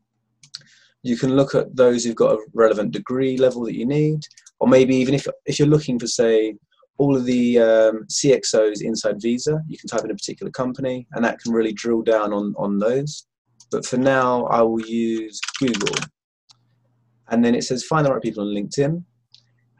You 1.03 1.17
can 1.17 1.35
look 1.35 1.55
at 1.55 1.75
those 1.75 2.05
who've 2.05 2.15
got 2.15 2.35
a 2.35 2.45
relevant 2.55 2.93
degree 2.93 3.37
level 3.37 3.65
that 3.65 3.77
you 3.77 3.87
need, 3.87 4.21
or 4.61 4.69
maybe 4.69 4.95
even 4.97 5.15
if, 5.15 5.27
if 5.47 5.59
you're 5.59 5.69
looking 5.69 5.99
for, 5.99 6.07
say, 6.07 6.55
all 7.01 7.17
of 7.17 7.25
the 7.25 7.59
um, 7.59 8.05
CXOs 8.09 8.83
inside 8.83 9.23
Visa, 9.23 9.63
you 9.67 9.79
can 9.79 9.89
type 9.89 10.05
in 10.05 10.11
a 10.11 10.15
particular 10.15 10.53
company, 10.53 11.07
and 11.13 11.25
that 11.25 11.41
can 11.41 11.51
really 11.51 11.73
drill 11.73 12.03
down 12.03 12.31
on, 12.35 12.55
on 12.59 12.79
those. 12.79 13.27
But 13.71 13.87
for 13.87 13.97
now, 13.97 14.45
I 14.47 14.61
will 14.61 14.83
use 14.83 15.41
Google. 15.59 15.95
And 17.31 17.43
then 17.43 17.55
it 17.55 17.65
says 17.65 17.85
find 17.85 18.05
the 18.05 18.13
right 18.13 18.21
people 18.21 18.43
on 18.47 18.55
LinkedIn. 18.55 19.03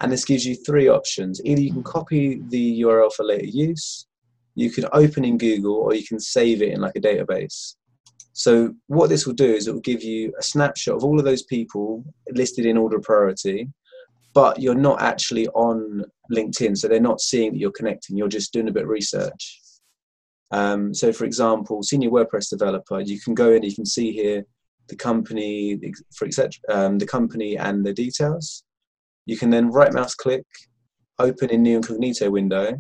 And 0.01 0.11
this 0.11 0.25
gives 0.25 0.47
you 0.47 0.55
three 0.55 0.89
options. 0.89 1.45
Either 1.45 1.61
you 1.61 1.75
can 1.75 1.83
copy 1.83 2.41
the 2.49 2.81
URL 2.81 3.13
for 3.13 3.27
later 3.27 3.45
use, 3.45 4.07
you 4.55 4.71
can 4.71 4.87
open 4.95 5.23
in 5.23 5.37
Google, 5.37 5.75
or 5.75 5.95
you 5.95 6.07
can 6.07 6.21
save 6.21 6.63
it 6.63 6.73
in 6.73 6.81
like 6.81 6.97
a 6.97 7.01
database. 7.01 7.75
So 8.33 8.75
what 8.87 9.11
this 9.11 9.27
will 9.27 9.35
do 9.35 9.53
is 9.53 9.69
it 9.69 9.75
will 9.75 9.81
give 9.81 10.03
you 10.03 10.33
a 10.39 10.43
snapshot 10.43 10.97
of 10.97 11.05
all 11.05 11.19
of 11.19 11.27
those 11.27 11.43
people 11.43 12.03
listed 12.33 12.65
in 12.65 12.79
order 12.79 12.97
of 12.97 13.03
priority, 13.03 13.69
but 14.33 14.61
you're 14.61 14.75
not 14.75 15.03
actually 15.03 15.49
on 15.49 16.05
LinkedIn, 16.33 16.77
so 16.77 16.89
they're 16.89 17.01
not 17.01 17.21
seeing 17.21 17.53
that 17.53 17.59
you're 17.59 17.73
connecting. 17.73 18.17
You're 18.17 18.29
just 18.29 18.53
doing 18.53 18.69
a 18.69 18.73
bit 18.73 18.85
of 18.85 18.89
research. 18.89 19.61
Um, 20.53 20.95
so, 20.95 21.13
for 21.13 21.25
example, 21.25 21.83
senior 21.83 22.11
WordPress 22.11 22.51
developer, 22.51 23.01
you 23.01 23.21
can 23.21 23.35
go 23.35 23.53
in, 23.53 23.63
you 23.63 23.75
can 23.75 23.87
see 23.87 24.13
here 24.13 24.45
the 24.89 24.97
company, 24.97 25.79
for 26.15 26.27
etc., 26.27 26.51
um, 26.69 26.99
the 26.99 27.07
company 27.07 27.57
and 27.57 27.85
the 27.85 27.93
details. 27.93 28.65
You 29.27 29.37
can 29.37 29.51
then 29.51 29.71
right 29.71 29.93
mouse 29.93 30.15
click, 30.15 30.45
open 31.19 31.51
in 31.51 31.63
new 31.63 31.77
incognito 31.77 32.31
window, 32.31 32.77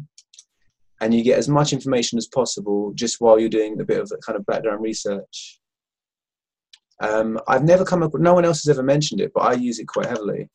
and 1.00 1.14
you 1.14 1.22
get 1.22 1.38
as 1.38 1.48
much 1.48 1.72
information 1.72 2.18
as 2.18 2.26
possible 2.26 2.92
just 2.94 3.20
while 3.20 3.38
you're 3.38 3.48
doing 3.48 3.80
a 3.80 3.84
bit 3.84 4.00
of 4.00 4.12
kind 4.24 4.36
of 4.36 4.44
background 4.46 4.82
research. 4.82 5.60
Um, 7.00 7.40
I've 7.48 7.64
never 7.64 7.84
come 7.84 8.02
up. 8.02 8.12
No 8.14 8.34
one 8.34 8.44
else 8.44 8.62
has 8.64 8.76
ever 8.76 8.82
mentioned 8.84 9.20
it, 9.20 9.32
but 9.34 9.40
I 9.40 9.54
use 9.54 9.78
it 9.78 9.86
quite 9.86 10.06
heavily. 10.06 10.48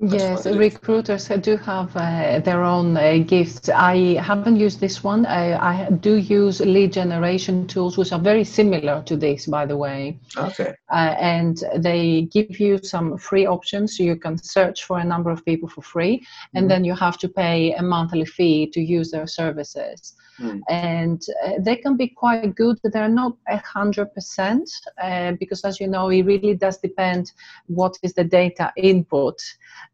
Yes, 0.00 0.46
recruiters 0.46 1.26
do 1.26 1.56
have 1.56 1.90
uh, 1.96 2.38
their 2.38 2.62
own 2.62 2.96
uh, 2.96 3.18
gifts. 3.26 3.68
I 3.68 4.14
haven't 4.22 4.54
used 4.54 4.78
this 4.78 5.02
one. 5.02 5.26
I, 5.26 5.86
I, 5.86 5.90
do 5.90 6.14
use 6.14 6.60
lead 6.60 6.92
generation 6.92 7.66
tools, 7.66 7.98
which 7.98 8.12
are 8.12 8.20
very 8.20 8.44
similar 8.44 9.02
to 9.06 9.16
this, 9.16 9.46
by 9.46 9.66
the 9.66 9.76
way. 9.76 10.20
Okay. 10.36 10.72
Uh, 10.88 11.16
and 11.18 11.64
they 11.78 12.28
give 12.30 12.60
you 12.60 12.78
some 12.78 13.18
free 13.18 13.46
options. 13.46 13.96
So 13.96 14.04
you 14.04 14.14
can 14.14 14.38
search 14.38 14.84
for 14.84 15.00
a 15.00 15.04
number 15.04 15.30
of 15.30 15.44
people 15.44 15.68
for 15.68 15.82
free, 15.82 16.24
and 16.54 16.62
mm-hmm. 16.62 16.68
then 16.68 16.84
you 16.84 16.94
have 16.94 17.18
to 17.18 17.28
pay 17.28 17.72
a 17.72 17.82
monthly 17.82 18.24
fee 18.24 18.70
to 18.70 18.80
use 18.80 19.10
their 19.10 19.26
services. 19.26 20.14
Mm. 20.40 20.60
And 20.68 21.22
uh, 21.44 21.54
they 21.58 21.76
can 21.76 21.96
be 21.96 22.08
quite 22.08 22.54
good, 22.54 22.78
but 22.82 22.92
they're 22.92 23.08
not 23.08 23.36
a 23.48 23.56
hundred 23.58 24.14
percent 24.14 24.70
uh, 25.02 25.32
because, 25.32 25.64
as 25.64 25.80
you 25.80 25.88
know, 25.88 26.10
it 26.10 26.22
really 26.22 26.54
does 26.54 26.78
depend 26.78 27.32
what 27.66 27.98
is 28.02 28.14
the 28.14 28.24
data 28.24 28.72
input. 28.76 29.40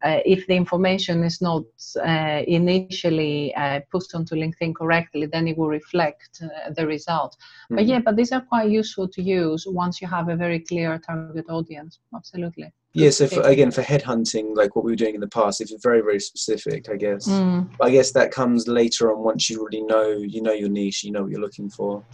Uh, 0.03 0.19
if 0.25 0.45
the 0.47 0.55
information 0.55 1.23
is 1.23 1.41
not 1.41 1.63
uh, 2.05 2.41
initially 2.47 3.53
uh, 3.55 3.79
put 3.91 4.03
onto 4.13 4.35
LinkedIn 4.35 4.75
correctly, 4.75 5.25
then 5.25 5.47
it 5.47 5.57
will 5.57 5.69
reflect 5.69 6.41
uh, 6.43 6.71
the 6.75 6.85
result. 6.85 7.35
Mm. 7.71 7.75
But 7.77 7.85
yeah, 7.85 7.99
but 7.99 8.15
these 8.15 8.31
are 8.31 8.41
quite 8.41 8.69
useful 8.69 9.07
to 9.07 9.21
use 9.21 9.65
once 9.67 10.01
you 10.01 10.07
have 10.07 10.29
a 10.29 10.35
very 10.35 10.59
clear 10.59 10.99
target 10.99 11.45
audience. 11.49 11.99
Absolutely. 12.15 12.71
Yeah, 12.93 13.09
so 13.09 13.27
for, 13.27 13.41
again, 13.41 13.71
for 13.71 13.81
headhunting, 13.81 14.55
like 14.55 14.77
what 14.77 14.85
we 14.85 14.91
were 14.93 14.95
doing 14.95 15.15
in 15.15 15.21
the 15.21 15.27
past, 15.27 15.59
if 15.59 15.69
it's 15.69 15.83
very, 15.83 15.99
very 15.99 16.19
specific, 16.19 16.89
I 16.89 16.95
guess. 16.95 17.27
Mm. 17.27 17.69
I 17.81 17.89
guess 17.89 18.13
that 18.13 18.31
comes 18.31 18.69
later 18.69 19.11
on 19.11 19.21
once 19.21 19.49
you 19.49 19.65
really 19.65 19.83
know, 19.83 20.11
you 20.11 20.41
know 20.41 20.53
your 20.53 20.69
niche, 20.69 21.03
you 21.03 21.11
know 21.11 21.23
what 21.23 21.31
you're 21.31 21.41
looking 21.41 21.69
for. 21.69 22.05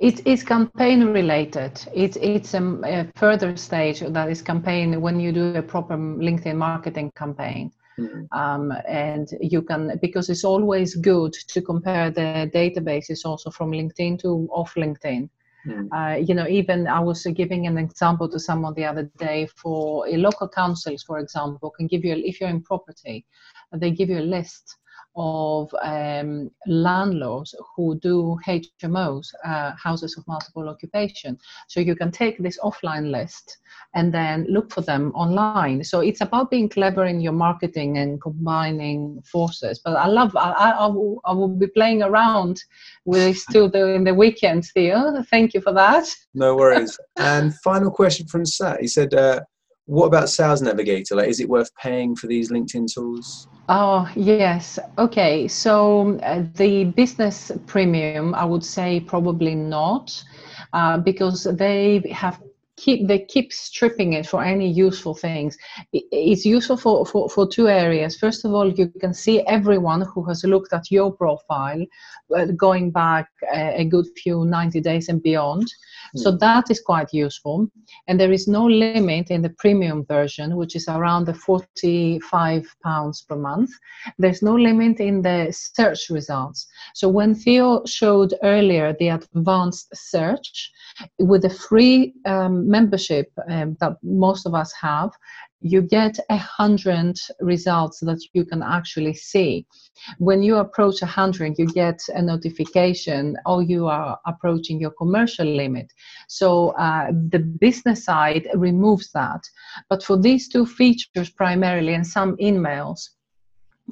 It 0.00 0.26
is 0.26 0.42
campaign 0.42 1.04
related. 1.04 1.80
It, 1.94 2.16
it's 2.16 2.54
a, 2.54 2.62
a 2.84 3.10
further 3.16 3.56
stage 3.56 4.00
that 4.00 4.30
is 4.30 4.42
campaign 4.42 5.00
when 5.00 5.20
you 5.20 5.30
do 5.32 5.54
a 5.54 5.62
proper 5.62 5.96
LinkedIn 5.96 6.56
marketing 6.56 7.12
campaign. 7.16 7.70
Mm. 7.98 8.26
Um, 8.32 8.72
and 8.88 9.28
you 9.40 9.60
can 9.62 9.98
because 10.00 10.30
it's 10.30 10.44
always 10.44 10.94
good 10.94 11.34
to 11.48 11.60
compare 11.60 12.10
the 12.10 12.50
databases 12.54 13.26
also 13.26 13.50
from 13.50 13.72
LinkedIn 13.72 14.20
to 14.20 14.48
off 14.52 14.74
LinkedIn 14.74 15.28
Mm. 15.66 15.88
Uh, 15.92 16.16
you 16.16 16.34
know, 16.34 16.46
even 16.48 16.86
I 16.86 17.00
was 17.00 17.24
giving 17.24 17.66
an 17.66 17.76
example 17.76 18.28
to 18.30 18.40
someone 18.40 18.74
the 18.74 18.84
other 18.84 19.10
day 19.18 19.46
for 19.56 20.06
a 20.08 20.16
local 20.16 20.48
councils, 20.48 21.02
for 21.02 21.18
example, 21.18 21.70
can 21.70 21.86
give 21.86 22.04
you, 22.04 22.14
if 22.24 22.40
you're 22.40 22.50
in 22.50 22.62
property, 22.62 23.26
they 23.72 23.90
give 23.90 24.08
you 24.08 24.20
a 24.20 24.30
list 24.36 24.76
of 25.16 25.74
um, 25.82 26.50
landlords 26.66 27.54
who 27.74 27.98
do 27.98 28.38
HMOs, 28.46 29.28
uh, 29.44 29.72
houses 29.72 30.16
of 30.16 30.26
multiple 30.28 30.68
occupation. 30.68 31.38
So 31.68 31.80
you 31.80 31.96
can 31.96 32.10
take 32.10 32.38
this 32.38 32.58
offline 32.60 33.10
list 33.10 33.58
and 33.94 34.14
then 34.14 34.46
look 34.48 34.72
for 34.72 34.82
them 34.82 35.12
online. 35.14 35.82
So 35.82 36.00
it's 36.00 36.20
about 36.20 36.50
being 36.50 36.68
clever 36.68 37.04
in 37.06 37.20
your 37.20 37.32
marketing 37.32 37.98
and 37.98 38.20
combining 38.20 39.20
forces. 39.22 39.80
But 39.84 39.96
I 39.96 40.06
love, 40.06 40.36
I, 40.36 40.52
I, 40.52 40.70
I, 40.70 40.86
will, 41.32 41.48
be 41.48 41.66
playing 41.66 42.02
around 42.02 42.62
with 43.04 43.20
this 43.20 43.44
too 43.46 43.64
in 43.64 44.04
the 44.04 44.14
weekends, 44.14 44.70
Theo. 44.72 45.22
Thank 45.24 45.54
you 45.54 45.60
for 45.60 45.72
that. 45.72 46.14
No 46.34 46.54
worries. 46.54 46.98
and 47.18 47.54
final 47.56 47.90
question 47.90 48.26
from 48.26 48.46
Sat. 48.46 48.80
He 48.80 48.86
said, 48.86 49.12
uh, 49.14 49.40
what 49.90 50.06
about 50.06 50.28
Sales 50.28 50.62
Navigator? 50.62 51.16
Like, 51.16 51.28
is 51.28 51.40
it 51.40 51.48
worth 51.48 51.74
paying 51.74 52.14
for 52.14 52.28
these 52.28 52.52
LinkedIn 52.52 52.86
tools? 52.94 53.48
Oh, 53.68 54.08
yes. 54.14 54.78
Okay. 54.98 55.48
So 55.48 56.16
uh, 56.22 56.44
the 56.54 56.84
business 56.84 57.50
premium, 57.66 58.32
I 58.36 58.44
would 58.44 58.64
say 58.64 59.00
probably 59.00 59.56
not, 59.56 60.22
uh, 60.72 60.98
because 60.98 61.42
they 61.42 62.08
have 62.12 62.40
keep 62.76 63.06
they 63.08 63.18
keep 63.18 63.52
stripping 63.52 64.14
it 64.14 64.26
for 64.26 64.42
any 64.42 64.66
useful 64.70 65.14
things 65.14 65.58
it's 65.92 66.46
useful 66.46 66.78
for, 66.78 67.04
for, 67.04 67.28
for 67.28 67.46
two 67.46 67.68
areas 67.68 68.16
first 68.16 68.44
of 68.44 68.54
all 68.54 68.72
you 68.72 68.88
can 69.00 69.12
see 69.12 69.40
everyone 69.46 70.00
who 70.00 70.24
has 70.24 70.44
looked 70.44 70.72
at 70.72 70.90
your 70.90 71.12
profile 71.12 71.84
uh, 72.34 72.46
going 72.56 72.90
back 72.90 73.28
a, 73.52 73.82
a 73.82 73.84
good 73.84 74.06
few 74.16 74.46
90 74.46 74.80
days 74.80 75.10
and 75.10 75.22
beyond 75.22 75.66
so 76.16 76.32
hmm. 76.32 76.38
that 76.38 76.70
is 76.70 76.80
quite 76.80 77.12
useful. 77.12 77.68
And 78.08 78.18
there 78.18 78.32
is 78.32 78.48
no 78.48 78.64
limit 78.64 79.30
in 79.30 79.42
the 79.42 79.54
premium 79.58 80.04
version, 80.06 80.56
which 80.56 80.76
is 80.76 80.88
around 80.88 81.26
the 81.26 81.34
45 81.34 82.76
pounds 82.82 83.22
per 83.22 83.36
month. 83.36 83.70
There's 84.18 84.42
no 84.42 84.54
limit 84.54 85.00
in 85.00 85.22
the 85.22 85.48
search 85.52 86.10
results. 86.10 86.66
So 86.94 87.08
when 87.08 87.34
Theo 87.34 87.84
showed 87.86 88.34
earlier 88.42 88.94
the 88.98 89.08
advanced 89.08 89.88
search, 89.94 90.72
with 91.18 91.42
the 91.42 91.50
free 91.50 92.14
um, 92.26 92.68
membership 92.68 93.32
um, 93.48 93.76
that 93.80 93.96
most 94.02 94.46
of 94.46 94.54
us 94.54 94.72
have, 94.80 95.10
you 95.60 95.82
get 95.82 96.18
a 96.30 96.36
hundred 96.36 97.18
results 97.40 98.00
that 98.00 98.20
you 98.32 98.44
can 98.44 98.62
actually 98.62 99.14
see. 99.14 99.66
When 100.18 100.42
you 100.42 100.56
approach 100.56 101.02
a 101.02 101.06
hundred, 101.06 101.58
you 101.58 101.66
get 101.66 102.00
a 102.14 102.22
notification, 102.22 103.36
oh, 103.44 103.60
you 103.60 103.86
are 103.86 104.18
approaching 104.26 104.80
your 104.80 104.92
commercial 104.92 105.46
limit. 105.46 105.92
So 106.28 106.70
uh, 106.70 107.08
the 107.30 107.38
business 107.38 108.04
side 108.04 108.48
removes 108.54 109.10
that. 109.12 109.42
But 109.90 110.02
for 110.02 110.16
these 110.16 110.48
two 110.48 110.64
features 110.64 111.30
primarily 111.30 111.94
and 111.94 112.06
some 112.06 112.36
emails, 112.38 113.00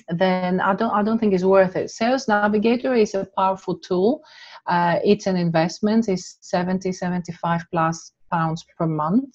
then 0.08 0.60
I 0.60 0.74
don't 0.74 0.92
I 0.92 1.02
don't 1.02 1.18
think 1.18 1.34
it's 1.34 1.44
worth 1.44 1.76
it. 1.76 1.90
Sales 1.90 2.28
Navigator 2.28 2.94
is 2.94 3.14
a 3.14 3.26
powerful 3.36 3.76
tool. 3.78 4.22
Uh, 4.66 5.00
it's 5.04 5.26
an 5.26 5.36
investment. 5.36 6.08
It's 6.08 6.38
70, 6.40 6.92
75 6.92 7.62
plus 7.70 8.12
pounds 8.30 8.64
per 8.78 8.86
month. 8.86 9.34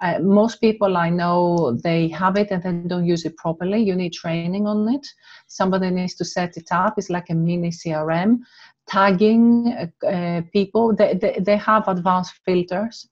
Uh, 0.00 0.18
most 0.20 0.60
people 0.60 0.96
I 0.96 1.10
know 1.10 1.78
they 1.82 2.08
have 2.08 2.36
it 2.36 2.50
and 2.50 2.62
then 2.62 2.88
don't 2.88 3.06
use 3.06 3.24
it 3.24 3.36
properly. 3.36 3.82
You 3.82 3.94
need 3.94 4.12
training 4.12 4.66
on 4.66 4.88
it. 4.94 5.06
Somebody 5.46 5.90
needs 5.90 6.14
to 6.16 6.24
set 6.24 6.56
it 6.56 6.68
up. 6.70 6.94
It's 6.96 7.10
like 7.10 7.30
a 7.30 7.34
mini 7.34 7.70
CRM. 7.70 8.38
Tagging 8.88 9.68
uh, 9.68 10.06
uh, 10.06 10.42
people, 10.52 10.94
they, 10.96 11.14
they, 11.14 11.38
they, 11.40 11.56
have 11.56 11.86
advanced 11.86 12.34
filters, 12.44 13.08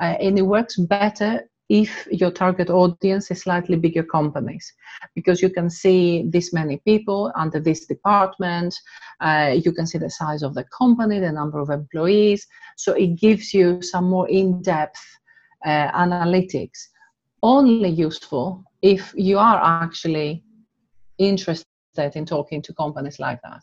uh, 0.00 0.16
and 0.20 0.38
it 0.38 0.42
works 0.42 0.76
better 0.76 1.48
if 1.68 2.06
your 2.10 2.30
target 2.30 2.70
audience 2.70 3.30
is 3.30 3.42
slightly 3.42 3.76
bigger 3.76 4.02
companies 4.02 4.72
because 5.14 5.42
you 5.42 5.50
can 5.50 5.68
see 5.68 6.24
this 6.28 6.52
many 6.52 6.78
people 6.84 7.32
under 7.34 7.58
this 7.58 7.86
department 7.86 8.74
uh, 9.20 9.52
you 9.52 9.72
can 9.72 9.86
see 9.86 9.98
the 9.98 10.10
size 10.10 10.42
of 10.42 10.54
the 10.54 10.64
company 10.76 11.18
the 11.18 11.32
number 11.32 11.58
of 11.58 11.70
employees 11.70 12.46
so 12.76 12.92
it 12.92 13.18
gives 13.18 13.52
you 13.52 13.82
some 13.82 14.04
more 14.04 14.28
in-depth 14.28 15.00
uh, 15.64 15.90
analytics 15.92 16.88
only 17.42 17.88
useful 17.88 18.64
if 18.82 19.12
you 19.16 19.38
are 19.38 19.60
actually 19.82 20.42
interested 21.18 21.66
in 21.96 22.26
talking 22.26 22.62
to 22.62 22.74
companies 22.74 23.18
like 23.18 23.40
that. 23.42 23.62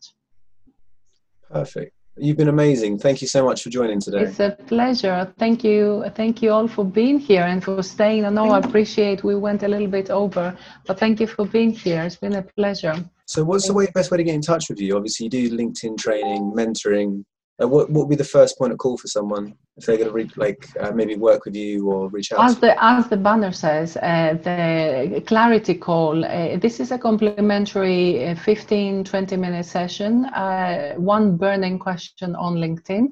Perfect. 1.52 1.94
You've 2.16 2.38
been 2.38 2.50
amazing. 2.50 3.00
Thank 3.00 3.22
you 3.22 3.28
so 3.28 3.44
much 3.44 3.64
for 3.64 3.72
joining 3.72 4.00
today. 4.00 4.22
It's 4.22 4.39
a 4.39 4.56
pleasure. 4.68 5.34
Thank 5.39 5.64
you. 5.64 6.06
Thank 6.14 6.44
you 6.44 6.52
all 6.52 6.68
for 6.68 6.86
being 6.86 7.18
here 7.18 7.41
and 7.41 7.64
for 7.64 7.82
staying. 7.82 8.26
I 8.26 8.30
know 8.30 8.52
I 8.52 8.60
appreciate 8.60 9.24
we 9.24 9.36
went 9.36 9.64
a 9.64 9.68
little 9.68 9.88
bit 9.88 10.12
over, 10.12 10.56
but 10.86 11.00
thank 11.00 11.20
you 11.20 11.26
for 11.26 11.46
being 11.46 11.72
here. 11.72 12.04
It's 12.04 12.16
been 12.16 12.36
a 12.36 12.44
pleasure. 12.44 13.04
So, 13.26 13.44
what's 13.44 13.68
the 13.68 13.74
way, 13.74 13.88
best 13.96 14.12
way 14.12 14.18
to 14.18 14.24
get 14.24 14.36
in 14.36 14.41
touch 14.41 14.70
with 14.70 14.80
you? 14.80 14.96
Obviously, 14.96 15.26
you 15.26 15.30
do 15.32 15.58
LinkedIn 15.58 15.98
training, 15.98 16.54
mentoring. 16.56 17.24
Uh, 17.62 17.68
what 17.68 17.89
what 17.89 18.08
would 18.08 18.10
be 18.10 18.16
the 18.16 18.24
first 18.24 18.58
point 18.58 18.72
of 18.72 18.80
call 18.80 18.97
for 18.97 19.08
someone 19.08 19.54
if 19.78 19.86
they're 19.86 19.97
going 19.97 20.08
to 20.08 20.14
re- 20.14 20.30
like 20.38 20.68
uh, 20.80 20.91
maybe 20.91 21.16
work 21.16 21.45
with 21.45 21.56
you 21.56 21.89
or 21.91 22.10
reach 22.10 22.32
out? 22.32 22.43
As 22.43 22.60
the 22.60 22.84
as 22.84 23.08
the 23.10 23.18
banner 23.18 23.51
says, 23.51 23.95
uh, 23.97 24.38
the 24.43 25.22
clarity 25.28 25.76
call. 25.76 26.26
Uh, 26.26 26.58
this 26.58 26.80
is 26.80 26.91
a 26.91 26.97
complimentary 26.97 28.28
uh, 28.28 28.36
15 28.36 29.04
20 29.04 29.38
minute 29.38 29.66
session. 29.66 30.26
Uh, 30.26 30.93
one 30.95 31.38
burning 31.38 31.78
question 31.78 32.36
on 32.36 32.56
LinkedIn 32.56 33.10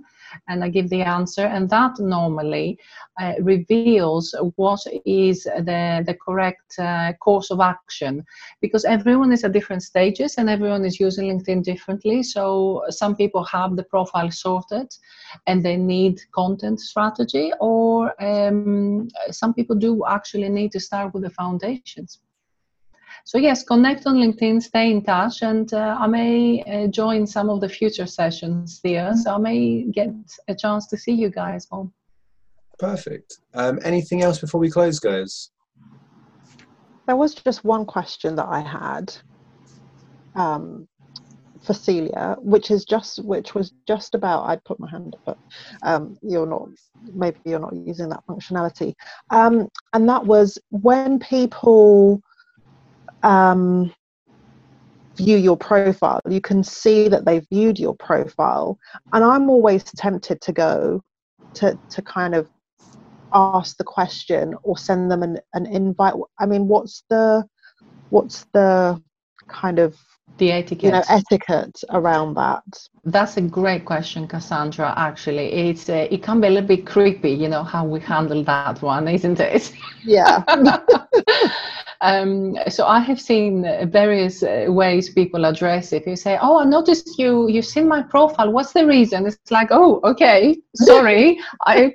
and 0.48 0.64
I 0.64 0.70
give 0.70 0.90
the 0.90 1.02
answer, 1.02 1.46
and 1.46 1.70
that 1.70 2.00
normally 2.00 2.78
uh, 3.22 3.34
reveals 3.42 4.36
what 4.56 4.82
is 5.06 5.44
the, 5.44 6.04
the 6.06 6.18
correct 6.26 6.80
uh, 6.80 7.14
course 7.20 7.52
of 7.52 7.60
action 7.60 8.26
because 8.62 8.86
everyone 8.86 9.32
is 9.32 9.44
at 9.44 9.52
different 9.52 9.84
stages 9.84 10.36
and 10.38 10.50
everyone 10.50 10.86
is 10.86 11.00
using 11.00 11.28
LinkedIn 11.30 11.64
differently. 11.64 12.24
So 12.24 12.84
some 12.90 13.16
people 13.16 13.44
have 13.46 13.76
the 13.76 13.84
profile 13.84 14.32
sorted 14.32 14.88
and 15.48 15.64
they 15.64 15.78
need 15.78 16.22
content 16.34 16.80
strategy, 16.80 17.52
or 17.60 18.14
um, 18.24 19.10
some 19.30 19.54
people 19.54 19.76
do 19.76 20.04
actually 20.08 20.50
need 20.50 20.72
to 20.72 20.80
start 20.80 21.14
with 21.14 21.24
the 21.24 21.30
foundations. 21.30 22.20
So 23.26 23.38
yes, 23.38 23.64
connect 23.64 24.06
on 24.08 24.16
LinkedIn, 24.16 24.62
stay 24.62 24.92
in 24.92 25.04
touch, 25.04 25.42
and 25.42 25.72
uh, 25.74 25.98
I 26.00 26.08
may 26.08 26.64
uh, 26.64 26.88
join 26.88 27.28
some 27.28 27.50
of 27.50 27.62
the 27.62 27.70
future 27.70 28.06
sessions 28.06 28.82
there. 28.84 29.16
So 29.16 29.36
I 29.36 29.38
may 29.38 29.84
get 29.84 30.10
a 30.48 30.56
chance 30.56 30.88
to 30.88 30.98
see 30.98 31.14
you 31.14 31.30
guys 31.30 31.68
all. 31.72 31.92
Perfect. 32.80 33.38
Um, 33.54 33.80
anything 33.84 34.24
else 34.24 34.40
before 34.40 34.60
we 34.60 34.70
close, 34.70 35.00
guys? 35.00 35.52
There 37.06 37.16
was 37.16 37.36
just 37.36 37.64
one 37.64 37.86
question 37.86 38.36
that 38.36 38.48
I 38.48 38.60
had 38.60 39.14
um, 40.36 40.88
for 41.62 41.74
Celia, 41.74 42.38
which 42.40 42.72
is 42.72 42.86
just 42.86 43.24
which 43.24 43.54
was 43.54 43.74
just 43.88 44.16
about. 44.16 44.46
I'd 44.46 44.64
put 44.64 44.80
my 44.80 44.90
hand 44.90 45.16
up, 45.16 45.22
but 45.26 45.38
um, 45.84 46.18
you're 46.22 46.48
not. 46.48 46.70
Maybe 47.14 47.38
you're 47.46 47.60
not 47.60 47.76
using 47.76 48.10
that 48.10 48.24
functionality. 48.28 48.94
Um, 49.30 49.68
and 49.94 50.10
that 50.10 50.26
was 50.26 50.58
when 50.70 51.20
people 51.20 52.22
um, 53.24 53.94
view 55.18 55.38
your 55.38 55.58
profile, 55.58 56.22
you 56.30 56.42
can 56.42 56.64
see 56.64 57.08
that 57.08 57.26
they've 57.26 57.46
viewed 57.52 57.80
your 57.80 57.96
profile. 57.96 58.78
And 59.14 59.24
I'm 59.24 59.50
always 59.50 59.84
tempted 59.84 60.42
to 60.42 60.52
go 60.52 61.02
to, 61.56 61.78
to 61.90 62.02
kind 62.02 62.36
of 62.36 62.50
ask 63.34 63.78
the 63.78 63.84
question 63.84 64.56
or 64.64 64.78
send 64.78 65.12
them 65.12 65.24
an, 65.24 65.40
an 65.54 65.66
invite. 65.66 66.14
I 66.40 66.46
mean, 66.46 66.68
what's 66.68 67.04
the 67.10 67.46
what's 68.10 68.46
the 68.54 69.02
kind 69.48 69.80
of 69.80 69.98
the 70.38 70.52
etiquette. 70.52 70.84
you 70.84 70.92
know 70.92 71.04
etiquette 71.10 71.82
around 71.92 72.36
that? 72.36 72.64
That's 73.04 73.38
a 73.38 73.42
great 73.42 73.86
question 73.86 74.28
cassandra 74.28 74.94
actually. 74.98 75.52
It's 75.54 75.90
uh, 75.90 76.08
it 76.10 76.24
can 76.24 76.42
be 76.42 76.48
a 76.48 76.52
little 76.52 76.68
bit 76.68 76.86
creepy 76.86 77.32
you 77.32 77.48
know 77.48 77.64
how 77.64 77.86
we 77.86 78.00
handle 78.00 78.44
that 78.44 78.82
one 78.82 79.08
isn't 79.08 79.40
it? 79.40 79.72
Yeah 80.04 80.44
Um, 82.02 82.58
so 82.68 82.88
I 82.88 83.00
have 83.00 83.22
seen 83.22 83.62
various 83.92 84.42
uh, 84.42 84.66
ways 84.68 85.12
people 85.14 85.46
address 85.46 85.94
it. 85.94 86.08
You 86.08 86.16
say, 86.16 86.38
"Oh, 86.42 86.60
I 86.60 86.66
noticed 86.66 87.20
you. 87.20 87.48
You've 87.48 87.66
seen 87.66 87.88
my 87.88 88.02
profile. 88.02 88.52
What's 88.52 88.74
the 88.74 88.88
reason?" 88.88 89.28
It's 89.28 89.52
like, 89.52 89.68
"Oh, 89.70 90.00
okay, 90.04 90.58
sorry, 90.76 91.40
I 91.68 91.94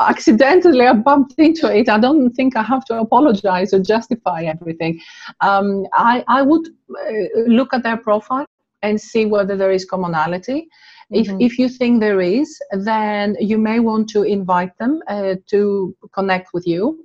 accidentally 0.00 0.86
I 0.86 0.92
bumped 0.94 1.34
into 1.38 1.72
it. 1.72 1.88
I 1.88 2.00
don't 2.00 2.32
think 2.32 2.56
I 2.56 2.62
have 2.62 2.84
to 2.86 2.98
apologize 2.98 3.72
or 3.72 3.78
justify 3.78 4.42
everything." 4.42 5.00
Um, 5.40 5.86
I 5.92 6.24
I 6.26 6.42
would 6.42 6.66
uh, 6.66 7.40
look 7.46 7.72
at 7.72 7.84
their 7.84 7.96
profile 7.96 8.46
and 8.82 9.00
see 9.00 9.24
whether 9.24 9.56
there 9.56 9.70
is 9.70 9.84
commonality. 9.84 10.68
Mm-hmm. 11.12 11.40
If, 11.40 11.52
if 11.52 11.58
you 11.58 11.68
think 11.68 12.00
there 12.00 12.20
is, 12.20 12.58
then 12.72 13.36
you 13.38 13.58
may 13.58 13.78
want 13.78 14.08
to 14.10 14.22
invite 14.22 14.76
them 14.78 15.00
uh, 15.06 15.36
to 15.46 15.94
connect 16.12 16.52
with 16.52 16.66
you 16.66 17.04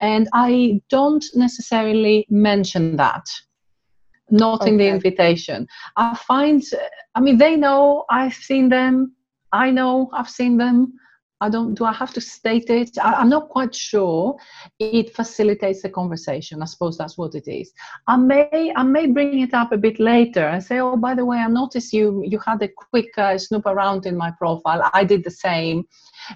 and 0.00 0.28
I 0.32 0.80
don't 0.88 1.24
necessarily 1.34 2.26
mention 2.30 2.96
that, 2.96 3.28
not 4.30 4.62
okay. 4.62 4.70
in 4.70 4.76
the 4.76 4.88
invitation. 4.88 5.66
I 5.96 6.14
find, 6.16 6.62
I 7.14 7.20
mean, 7.20 7.38
they 7.38 7.56
know 7.56 8.04
I've 8.10 8.34
seen 8.34 8.68
them, 8.68 9.14
I 9.52 9.70
know 9.70 10.10
I've 10.12 10.30
seen 10.30 10.58
them. 10.58 10.92
I 11.40 11.48
don't. 11.48 11.74
Do 11.74 11.84
I 11.84 11.92
have 11.92 12.12
to 12.14 12.20
state 12.20 12.68
it? 12.68 12.98
I, 12.98 13.20
am 13.20 13.28
not 13.28 13.48
quite 13.48 13.74
sure. 13.74 14.36
It 14.78 15.14
facilitates 15.14 15.82
the 15.82 15.90
conversation. 15.90 16.62
I 16.62 16.64
suppose 16.64 16.98
that's 16.98 17.16
what 17.16 17.34
it 17.34 17.46
is. 17.46 17.72
I 18.06 18.16
may. 18.16 18.72
I 18.74 18.82
may 18.82 19.06
bring 19.06 19.40
it 19.40 19.54
up 19.54 19.72
a 19.72 19.78
bit 19.78 20.00
later 20.00 20.46
and 20.48 20.62
say, 20.62 20.80
"Oh, 20.80 20.96
by 20.96 21.14
the 21.14 21.24
way, 21.24 21.38
I 21.38 21.48
noticed 21.48 21.92
you. 21.92 22.24
You 22.26 22.38
had 22.40 22.62
a 22.62 22.68
quick 22.68 23.16
uh, 23.16 23.38
snoop 23.38 23.66
around 23.66 24.06
in 24.06 24.16
my 24.16 24.32
profile. 24.32 24.90
I 24.92 25.04
did 25.04 25.22
the 25.24 25.30
same 25.30 25.86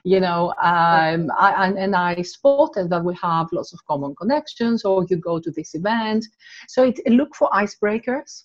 you 0.05 0.21
know 0.21 0.55
um, 0.63 1.31
I, 1.39 1.67
and, 1.67 1.79
and, 1.79 1.97
i 1.97 2.23
spotted 2.23 2.89
that 2.91 3.05
we 3.05 3.15
have 3.21 3.49
lots 3.53 3.73
of 3.73 3.85
common 3.85 4.15
connections 4.15 4.85
or 4.85 5.05
you 5.09 5.17
go 5.17 5.39
to 5.39 5.51
this 5.51 5.75
event 5.75 6.27
so 6.69 6.85
it, 6.85 7.01
look 7.07 7.35
for 7.35 7.51
icebreakers 7.51 8.45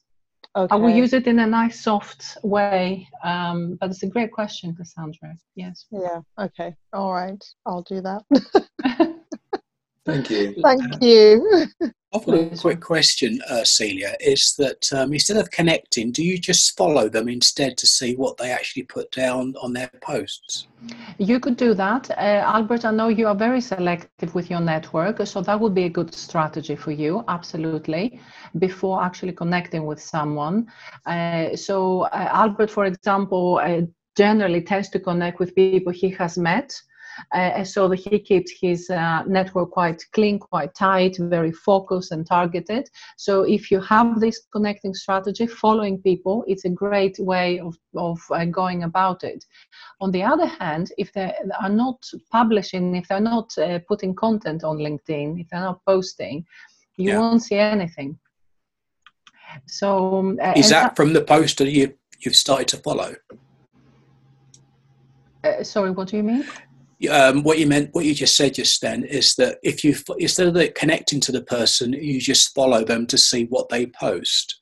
okay. 0.58 0.74
i 0.74 0.76
will 0.76 0.90
use 0.90 1.14
it 1.14 1.28
in 1.28 1.40
a 1.40 1.48
nice 1.48 1.82
soft 1.82 2.38
way 2.44 3.08
um, 3.24 3.78
but 3.80 3.90
it's 3.90 4.04
a 4.04 4.08
great 4.08 4.32
question 4.32 4.76
cassandra. 4.76 5.36
Yes. 5.56 5.86
Yeah 5.92 6.22
okay. 6.40 6.76
All 6.94 7.14
right. 7.14 7.44
I'll 7.66 7.84
do 7.84 8.02
that. 8.02 8.24
Thank 10.06 10.30
you. 10.30 10.56
Thank 10.64 11.04
you 11.04 11.66
Got 12.26 12.54
a 12.54 12.58
quick 12.58 12.82
question, 12.82 13.40
uh, 13.50 13.64
Celia. 13.64 14.16
Is 14.20 14.56
that 14.58 14.92
um, 14.94 15.14
instead 15.14 15.38
of 15.38 15.52
connecting, 15.52 16.12
do 16.12 16.24
you 16.24 16.38
just 16.38 16.78
follow 16.78 17.10
them 17.10 17.28
instead 17.28 17.78
to 17.78 17.88
see 17.88 18.16
what 18.16 18.38
they 18.38 18.52
actually 18.52 18.84
put 18.84 19.12
down 19.12 19.56
on 19.62 19.74
their 19.74 19.90
posts? 20.02 20.68
You 21.18 21.40
could 21.40 21.58
do 21.58 21.74
that. 21.74 22.10
Uh, 22.12 22.44
Albert, 22.46 22.86
I 22.86 22.92
know 22.92 23.08
you 23.08 23.28
are 23.28 23.36
very 23.36 23.62
selective 23.62 24.34
with 24.36 24.50
your 24.50 24.60
network, 24.60 25.26
so 25.26 25.42
that 25.42 25.60
would 25.60 25.74
be 25.74 25.86
a 25.86 25.90
good 25.90 26.14
strategy 26.14 26.76
for 26.76 26.92
you, 26.92 27.24
absolutely, 27.28 28.20
before 28.60 29.04
actually 29.04 29.34
connecting 29.34 29.86
with 29.86 30.02
someone. 30.02 30.68
Uh, 31.06 31.56
so, 31.56 32.02
uh, 32.02 32.30
Albert, 32.32 32.70
for 32.70 32.86
example, 32.86 33.60
uh, 33.64 33.82
generally 34.16 34.62
tends 34.62 34.90
to 34.90 35.00
connect 35.00 35.40
with 35.40 35.56
people 35.56 35.92
he 35.92 36.10
has 36.10 36.38
met 36.38 36.74
uh, 37.34 37.64
so 37.64 37.88
that 37.88 38.00
he 38.00 38.20
keeps 38.20 38.52
his 38.60 38.90
uh, 38.90 39.24
network 39.28 39.72
quite 39.72 40.04
clean, 40.14 40.40
quite 40.40 40.74
tight, 40.76 41.18
very 41.20 41.52
focused 41.52 42.12
and 42.12 42.26
targeted. 42.26 42.90
So 43.18 43.44
if 43.44 43.72
you 43.72 43.80
have 43.82 44.20
this 44.20 44.42
connecting 44.52 44.94
strategy, 44.94 45.48
following 45.48 46.02
people, 46.02 46.44
it's 46.48 46.66
a 46.66 46.70
great 46.70 47.18
way 47.20 47.60
of, 47.60 47.76
of 47.96 48.20
uh, 48.32 48.46
going 48.46 48.84
about 48.84 49.24
it. 49.24 49.44
On 50.02 50.12
the 50.12 50.24
other 50.24 50.46
hand, 50.46 50.92
if 50.98 51.12
they 51.14 51.34
are 51.62 51.70
not 51.70 52.04
publishing, 52.32 52.96
if 52.96 53.08
they're 53.08 53.20
not 53.20 53.58
uh, 53.58 53.80
putting 53.88 54.16
content 54.16 54.64
on 54.64 54.78
LinkedIn, 54.78 55.40
if 55.40 55.48
they're 55.50 55.62
not 55.62 55.84
posting, 55.86 56.46
you 56.98 57.12
yeah. 57.12 57.20
won't 57.20 57.44
see 57.44 57.58
anything. 57.58 58.18
So 59.68 60.20
um, 60.20 60.40
is 60.56 60.70
that, 60.70 60.82
that 60.82 60.96
from 60.96 61.14
the 61.14 61.22
poster 61.22 61.64
you 61.64 61.94
you've 62.20 62.36
started 62.36 62.68
to 62.70 62.78
follow? 62.78 63.16
Uh, 65.44 65.64
sorry, 65.64 65.92
what 65.92 66.08
do 66.10 66.18
you 66.18 66.24
mean? 66.24 66.46
Um, 67.10 67.44
what 67.44 67.60
you 67.60 67.68
meant, 67.68 67.94
what 67.94 68.06
you 68.06 68.14
just 68.14 68.36
said 68.36 68.56
just 68.56 68.82
then, 68.82 69.04
is 69.04 69.36
that 69.36 69.60
if 69.64 69.84
you 69.84 69.96
instead 70.18 70.56
of 70.56 70.74
connecting 70.74 71.20
to 71.22 71.32
the 71.32 71.44
person, 71.44 71.94
you 71.94 72.20
just 72.20 72.54
follow 72.56 72.84
them 72.84 73.06
to 73.08 73.18
see 73.18 73.46
what 73.46 73.70
they 73.70 73.86
post. 73.88 74.62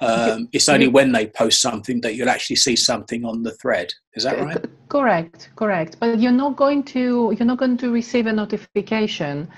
Um, 0.00 0.48
it's 0.52 0.68
only 0.68 0.86
when 0.86 1.10
they 1.10 1.26
post 1.26 1.60
something 1.60 2.00
that 2.02 2.14
you'll 2.14 2.28
actually 2.28 2.56
see 2.56 2.76
something 2.76 3.24
on 3.24 3.42
the 3.42 3.50
thread. 3.52 3.92
Is 4.14 4.22
that 4.24 4.38
right? 4.38 4.64
Correct, 4.88 5.50
correct. 5.56 5.96
But 5.98 6.20
you're 6.20 6.30
not 6.30 6.56
going 6.56 6.84
to 6.84 7.34
you're 7.36 7.46
not 7.46 7.58
going 7.58 7.76
to 7.78 7.90
receive 7.90 8.26
a 8.26 8.32
notification. 8.32 9.48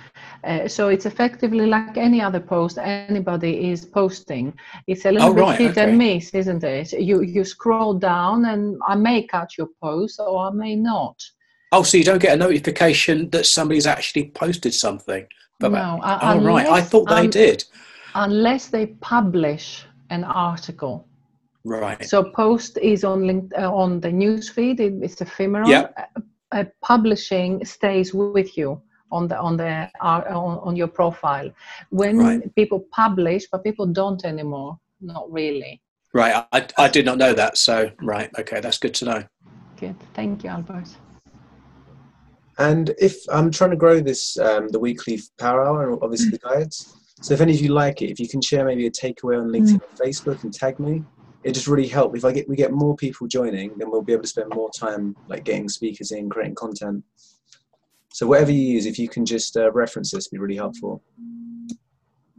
Uh, 0.43 0.67
so 0.67 0.89
it's 0.89 1.05
effectively 1.05 1.67
like 1.67 1.97
any 1.99 2.23
other 2.23 2.41
post 2.41 2.79
anybody 2.79 3.71
is 3.71 3.85
posting. 3.85 4.55
It's 4.87 5.05
a 5.05 5.13
little 5.13 5.29
oh, 5.29 5.35
bit 5.35 5.41
right, 5.41 5.59
hit 5.59 5.71
okay. 5.73 5.91
and 5.91 5.99
miss, 5.99 6.31
isn't 6.31 6.65
it? 6.65 6.93
You 6.93 7.23
you 7.23 7.45
scroll 7.45 7.95
down, 7.95 8.47
and 8.47 8.79
I 8.89 8.95
may 8.95 9.27
catch 9.27 9.59
your 9.59 9.69
post, 9.83 10.21
or 10.21 10.49
I 10.49 10.51
may 10.51 10.75
not. 10.75 11.23
Oh, 11.73 11.83
so 11.83 11.97
you 11.97 12.05
don't 12.05 12.21
get 12.21 12.35
a 12.35 12.37
notification 12.37 13.31
that 13.31 13.47
somebody's 13.47 13.87
actually 13.87 14.31
posted 14.31 14.75
something? 14.75 15.27
But, 15.61 15.73
no. 15.73 16.01
Uh, 16.03 16.19
oh, 16.23 16.41
right. 16.41 16.67
I 16.67 16.81
thought 16.81 17.09
they 17.09 17.27
um, 17.27 17.31
did. 17.31 17.65
Unless 18.15 18.69
they 18.69 18.87
publish 18.87 19.85
an 20.11 20.25
article. 20.25 21.07
Right. 21.65 22.05
So 22.05 22.25
post 22.25 22.79
is 22.79 23.05
on 23.05 23.27
link, 23.27 23.53
uh, 23.57 23.73
on 23.73 24.01
the 24.01 24.11
news 24.11 24.49
feed. 24.49 24.81
It, 24.81 24.95
it's 25.03 25.21
ephemeral. 25.21 25.69
Yeah. 25.69 25.89
Uh, 25.97 26.21
uh, 26.53 26.65
publishing 26.83 27.65
stays 27.65 28.13
with 28.13 28.57
you 28.57 28.83
on 29.13 29.29
the 29.29 29.39
on 29.39 29.57
the 29.57 29.89
uh, 30.01 30.23
on, 30.29 30.59
on 30.59 30.75
your 30.75 30.89
profile. 30.89 31.51
When 31.91 32.19
right. 32.19 32.55
people 32.57 32.87
publish, 32.91 33.47
but 33.53 33.63
people 33.63 33.87
don't 33.87 34.25
anymore. 34.25 34.79
Not 35.01 35.31
really. 35.31 35.81
Right, 36.13 36.45
I, 36.53 36.67
I 36.77 36.89
did 36.89 37.05
not 37.05 37.19
know 37.19 37.33
that. 37.35 37.57
So, 37.57 37.91
right, 38.03 38.31
okay, 38.39 38.61
that's 38.61 38.79
good 38.79 38.95
to 38.95 39.05
know. 39.05 39.25
Good. 39.79 39.95
Thank 40.15 40.43
you, 40.43 40.51
Albert. 40.51 40.89
And 42.59 42.95
if 42.99 43.17
I'm 43.31 43.51
trying 43.51 43.71
to 43.71 43.77
grow 43.77 44.01
this, 44.01 44.37
um, 44.39 44.69
the 44.69 44.79
weekly 44.79 45.21
Power 45.39 45.65
Hour, 45.65 45.91
and 45.91 45.99
obviously 46.03 46.31
the 46.31 46.39
guides. 46.39 46.97
So 47.23 47.35
if 47.35 47.41
any 47.41 47.55
of 47.55 47.61
you 47.61 47.69
like 47.73 48.03
it, 48.03 48.11
if 48.11 48.19
you 48.19 48.29
can 48.29 48.41
share 48.41 48.65
maybe 48.65 48.87
a 48.87 48.91
takeaway 48.91 49.41
on 49.41 49.49
LinkedIn 49.49 49.81
or 49.81 50.07
Facebook 50.07 50.43
and 50.43 50.53
tag 50.53 50.79
me, 50.79 51.05
it 51.45 51.53
just 51.53 51.67
really 51.67 51.89
help. 51.89 52.17
If 52.17 52.25
I 52.25 52.33
get 52.33 52.49
we 52.49 52.57
get 52.57 52.73
more 52.73 52.97
people 52.97 53.27
joining, 53.27 53.77
then 53.79 53.91
we'll 53.91 54.03
be 54.03 54.13
able 54.13 54.23
to 54.23 54.29
spend 54.29 54.53
more 54.55 54.71
time 54.71 55.17
like 55.29 55.45
getting 55.45 55.69
speakers 55.69 56.13
in, 56.13 56.29
creating 56.29 56.55
content. 56.55 57.05
So 58.13 58.27
whatever 58.27 58.51
you 58.51 58.61
use, 58.61 58.87
if 58.87 58.99
you 58.99 59.09
can 59.09 59.25
just 59.25 59.57
uh, 59.57 59.71
reference 59.73 60.11
this, 60.11 60.29
be 60.29 60.39
really 60.39 60.57
helpful. 60.57 61.03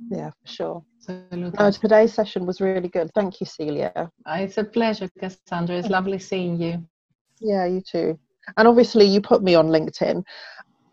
Yeah, 0.09 0.31
for 0.31 0.47
sure. 0.47 0.85
Absolutely. 1.09 1.51
No, 1.57 1.71
today's 1.71 2.13
session 2.13 2.45
was 2.45 2.59
really 2.59 2.89
good. 2.89 3.09
Thank 3.15 3.39
you, 3.39 3.45
Celia. 3.45 3.91
Uh, 4.25 4.37
It's 4.39 4.57
a 4.57 4.63
pleasure, 4.63 5.09
Cassandra. 5.17 5.77
It's 5.77 5.89
lovely 5.89 6.19
seeing 6.19 6.61
you. 6.61 6.85
Yeah, 7.39 7.65
you 7.65 7.81
too. 7.81 8.19
And 8.57 8.67
obviously, 8.67 9.05
you 9.05 9.21
put 9.21 9.43
me 9.43 9.55
on 9.55 9.67
LinkedIn 9.67 10.23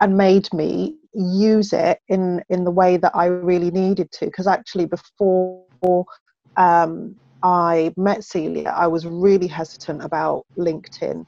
and 0.01 0.17
made 0.17 0.53
me 0.53 0.97
use 1.15 1.73
it 1.73 1.99
in 2.09 2.43
in 2.49 2.65
the 2.65 2.71
way 2.71 2.97
that 2.97 3.13
I 3.15 3.27
really 3.27 3.71
needed 3.71 4.11
to. 4.13 4.27
Because 4.27 4.47
actually, 4.47 4.87
before 4.87 5.65
um, 6.57 7.17
I 7.43 7.93
met 7.97 8.25
Celia, 8.25 8.73
I 8.77 8.87
was 8.87 9.07
really 9.07 9.47
hesitant 9.47 10.03
about 10.03 10.45
LinkedIn, 10.59 11.25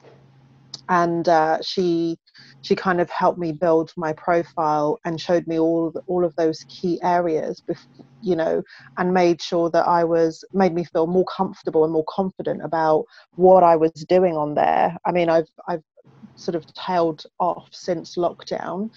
and 0.89 1.27
uh, 1.27 1.57
she 1.61 2.17
she 2.61 2.75
kind 2.75 3.01
of 3.01 3.09
helped 3.09 3.39
me 3.39 3.51
build 3.51 3.91
my 3.97 4.13
profile 4.13 4.99
and 5.05 5.19
showed 5.19 5.47
me 5.47 5.59
all 5.59 5.93
all 6.07 6.23
of 6.23 6.35
those 6.35 6.63
key 6.69 6.99
areas, 7.03 7.61
you 8.21 8.35
know, 8.35 8.61
and 8.97 9.13
made 9.13 9.41
sure 9.41 9.69
that 9.71 9.87
I 9.87 10.03
was 10.03 10.43
made 10.53 10.73
me 10.73 10.85
feel 10.85 11.07
more 11.07 11.25
comfortable 11.25 11.83
and 11.83 11.93
more 11.93 12.05
confident 12.07 12.63
about 12.63 13.05
what 13.35 13.63
I 13.63 13.75
was 13.75 13.91
doing 14.07 14.35
on 14.37 14.55
there. 14.55 14.95
I 15.05 15.11
mean, 15.11 15.29
I've 15.29 15.49
I've 15.67 15.83
sort 16.35 16.55
of 16.55 16.65
tailed 16.73 17.23
off 17.39 17.69
since 17.71 18.15
lockdown, 18.15 18.89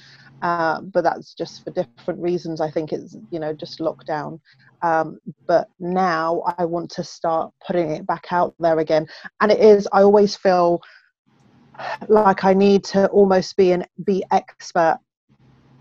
uh, 0.43 0.81
but 0.81 1.03
that's 1.05 1.35
just 1.35 1.65
for 1.65 1.71
different 1.71 2.21
reasons. 2.21 2.61
I 2.61 2.71
think 2.71 2.93
it's 2.93 3.17
you 3.31 3.39
know 3.39 3.53
just 3.53 3.79
lockdown. 3.79 4.41
Um, 4.83 5.19
but 5.47 5.69
now 5.81 6.43
I 6.59 6.65
want 6.65 6.91
to 6.93 7.05
start 7.05 7.53
putting 7.67 7.91
it 7.91 8.07
back 8.07 8.27
out 8.31 8.55
there 8.59 8.79
again, 8.79 9.07
and 9.41 9.53
it 9.53 9.61
is. 9.61 9.89
I 9.93 10.03
always 10.03 10.37
feel 10.37 10.81
like 12.09 12.45
I 12.45 12.55
need 12.55 12.85
to 12.85 13.09
almost 13.09 13.57
be 13.57 13.73
an 13.73 13.85
be 14.05 14.25
expert 14.31 14.99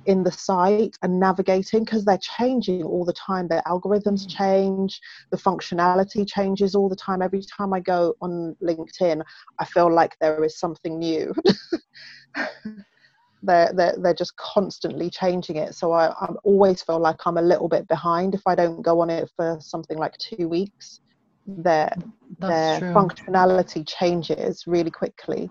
in 0.05 0.23
the 0.23 0.31
site 0.31 0.97
and 1.01 1.19
navigating 1.19 1.83
because 1.83 2.05
they're 2.05 2.17
changing 2.17 2.83
all 2.83 3.05
the 3.05 3.13
time. 3.13 3.47
Their 3.47 3.61
algorithms 3.63 4.25
mm. 4.25 4.37
change, 4.37 5.01
the 5.31 5.37
functionality 5.37 6.27
changes 6.27 6.75
all 6.75 6.89
the 6.89 6.95
time. 6.95 7.21
Every 7.21 7.41
time 7.41 7.73
I 7.73 7.79
go 7.79 8.15
on 8.21 8.55
LinkedIn, 8.61 9.23
I 9.59 9.65
feel 9.65 9.93
like 9.93 10.15
there 10.19 10.43
is 10.43 10.57
something 10.57 10.99
new. 10.99 11.33
they're, 13.43 13.71
they're, 13.73 13.95
they're 13.97 14.13
just 14.13 14.35
constantly 14.37 15.09
changing 15.09 15.57
it. 15.57 15.75
So 15.75 15.91
I, 15.91 16.07
I 16.09 16.33
always 16.43 16.81
feel 16.81 16.99
like 16.99 17.17
I'm 17.25 17.37
a 17.37 17.41
little 17.41 17.69
bit 17.69 17.87
behind 17.87 18.33
if 18.33 18.41
I 18.45 18.55
don't 18.55 18.81
go 18.81 19.01
on 19.01 19.09
it 19.09 19.29
for 19.35 19.57
something 19.59 19.97
like 19.97 20.17
two 20.17 20.47
weeks. 20.47 21.01
Their, 21.45 21.93
That's 22.39 22.53
their 22.53 22.79
true. 22.79 22.93
functionality 22.93 23.85
changes 23.85 24.65
really 24.65 24.91
quickly. 24.91 25.49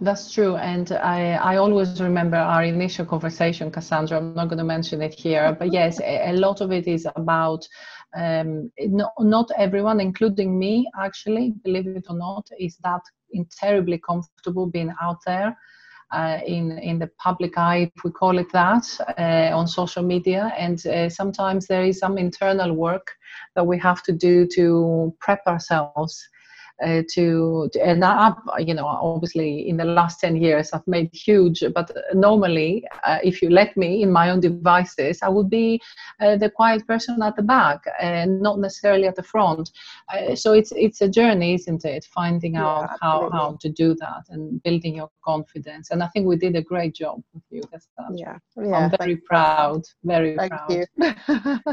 That's 0.00 0.32
true, 0.32 0.56
and 0.56 0.92
I, 0.92 1.34
I 1.34 1.56
always 1.56 2.00
remember 2.00 2.36
our 2.36 2.64
initial 2.64 3.06
conversation, 3.06 3.70
Cassandra. 3.70 4.18
I'm 4.18 4.34
not 4.34 4.48
going 4.48 4.58
to 4.58 4.64
mention 4.64 5.00
it 5.02 5.14
here, 5.14 5.56
but 5.58 5.72
yes, 5.72 6.00
a, 6.00 6.32
lot 6.32 6.60
of 6.60 6.72
it 6.72 6.86
is 6.88 7.06
about 7.16 7.66
um, 8.16 8.70
not, 8.78 9.12
not 9.20 9.50
everyone, 9.56 10.00
including 10.00 10.58
me, 10.58 10.90
actually, 11.00 11.54
believe 11.64 11.86
it 11.86 12.06
or 12.08 12.16
not, 12.16 12.48
is 12.58 12.76
that 12.84 13.00
terribly 13.50 13.98
comfortable 13.98 14.66
being 14.66 14.92
out 15.00 15.18
there. 15.26 15.56
Uh, 16.12 16.40
in 16.46 16.78
in 16.78 16.98
the 16.98 17.10
public 17.18 17.56
eye, 17.56 17.90
if 17.96 18.04
we 18.04 18.10
call 18.10 18.38
it 18.38 18.52
that, 18.52 18.84
uh, 19.18 19.56
on 19.56 19.66
social 19.66 20.02
media, 20.02 20.52
and 20.58 20.86
uh, 20.86 21.08
sometimes 21.08 21.66
there 21.66 21.84
is 21.84 21.98
some 21.98 22.18
internal 22.18 22.74
work 22.74 23.12
that 23.54 23.66
we 23.66 23.78
have 23.78 24.02
to 24.02 24.12
do 24.12 24.46
to 24.46 25.14
prep 25.20 25.40
ourselves 25.46 26.28
uh, 26.84 27.02
to, 27.14 27.68
to 27.72 27.80
and 27.84 28.04
I've 28.04 28.34
you 28.58 28.74
know 28.74 28.86
obviously 28.86 29.68
in 29.68 29.76
the 29.76 29.84
last 29.84 30.20
10 30.20 30.36
years 30.36 30.70
I've 30.72 30.86
made 30.86 31.10
huge 31.12 31.62
but 31.74 31.90
normally 32.14 32.84
uh, 33.04 33.18
if 33.22 33.42
you 33.42 33.50
let 33.50 33.76
me 33.76 34.02
in 34.02 34.10
my 34.10 34.30
own 34.30 34.40
devices 34.40 35.20
I 35.22 35.28
would 35.28 35.50
be 35.50 35.80
uh, 36.20 36.36
the 36.36 36.50
quiet 36.50 36.86
person 36.86 37.22
at 37.22 37.36
the 37.36 37.42
back 37.42 37.84
and 38.00 38.40
not 38.40 38.58
necessarily 38.58 39.06
at 39.06 39.16
the 39.16 39.22
front 39.22 39.70
uh, 40.12 40.34
so 40.34 40.52
it's 40.52 40.72
it's 40.72 41.00
a 41.00 41.08
journey 41.08 41.54
isn't 41.54 41.84
it 41.84 42.04
finding 42.12 42.54
Yeah, 42.54 42.66
out 42.66 42.90
how, 43.00 43.24
absolutely. 43.24 43.38
how 43.38 43.58
to 43.60 43.68
do 43.68 43.94
that 43.94 44.24
and 44.30 44.62
building 44.62 44.96
your 44.96 45.10
confidence 45.24 45.90
and 45.90 46.02
I 46.02 46.08
think 46.08 46.26
we 46.26 46.36
did 46.36 46.56
a 46.56 46.62
great 46.62 46.94
job 46.94 47.22
with 47.32 47.42
you 47.50 47.62
Yeah, 48.14 48.38
yeah. 48.56 48.76
I'm 48.76 48.90
very 48.98 49.16
proud 49.16 49.82
very 50.04 50.36
Thank 50.36 50.52
proud 50.52 50.70
you. 50.70 50.86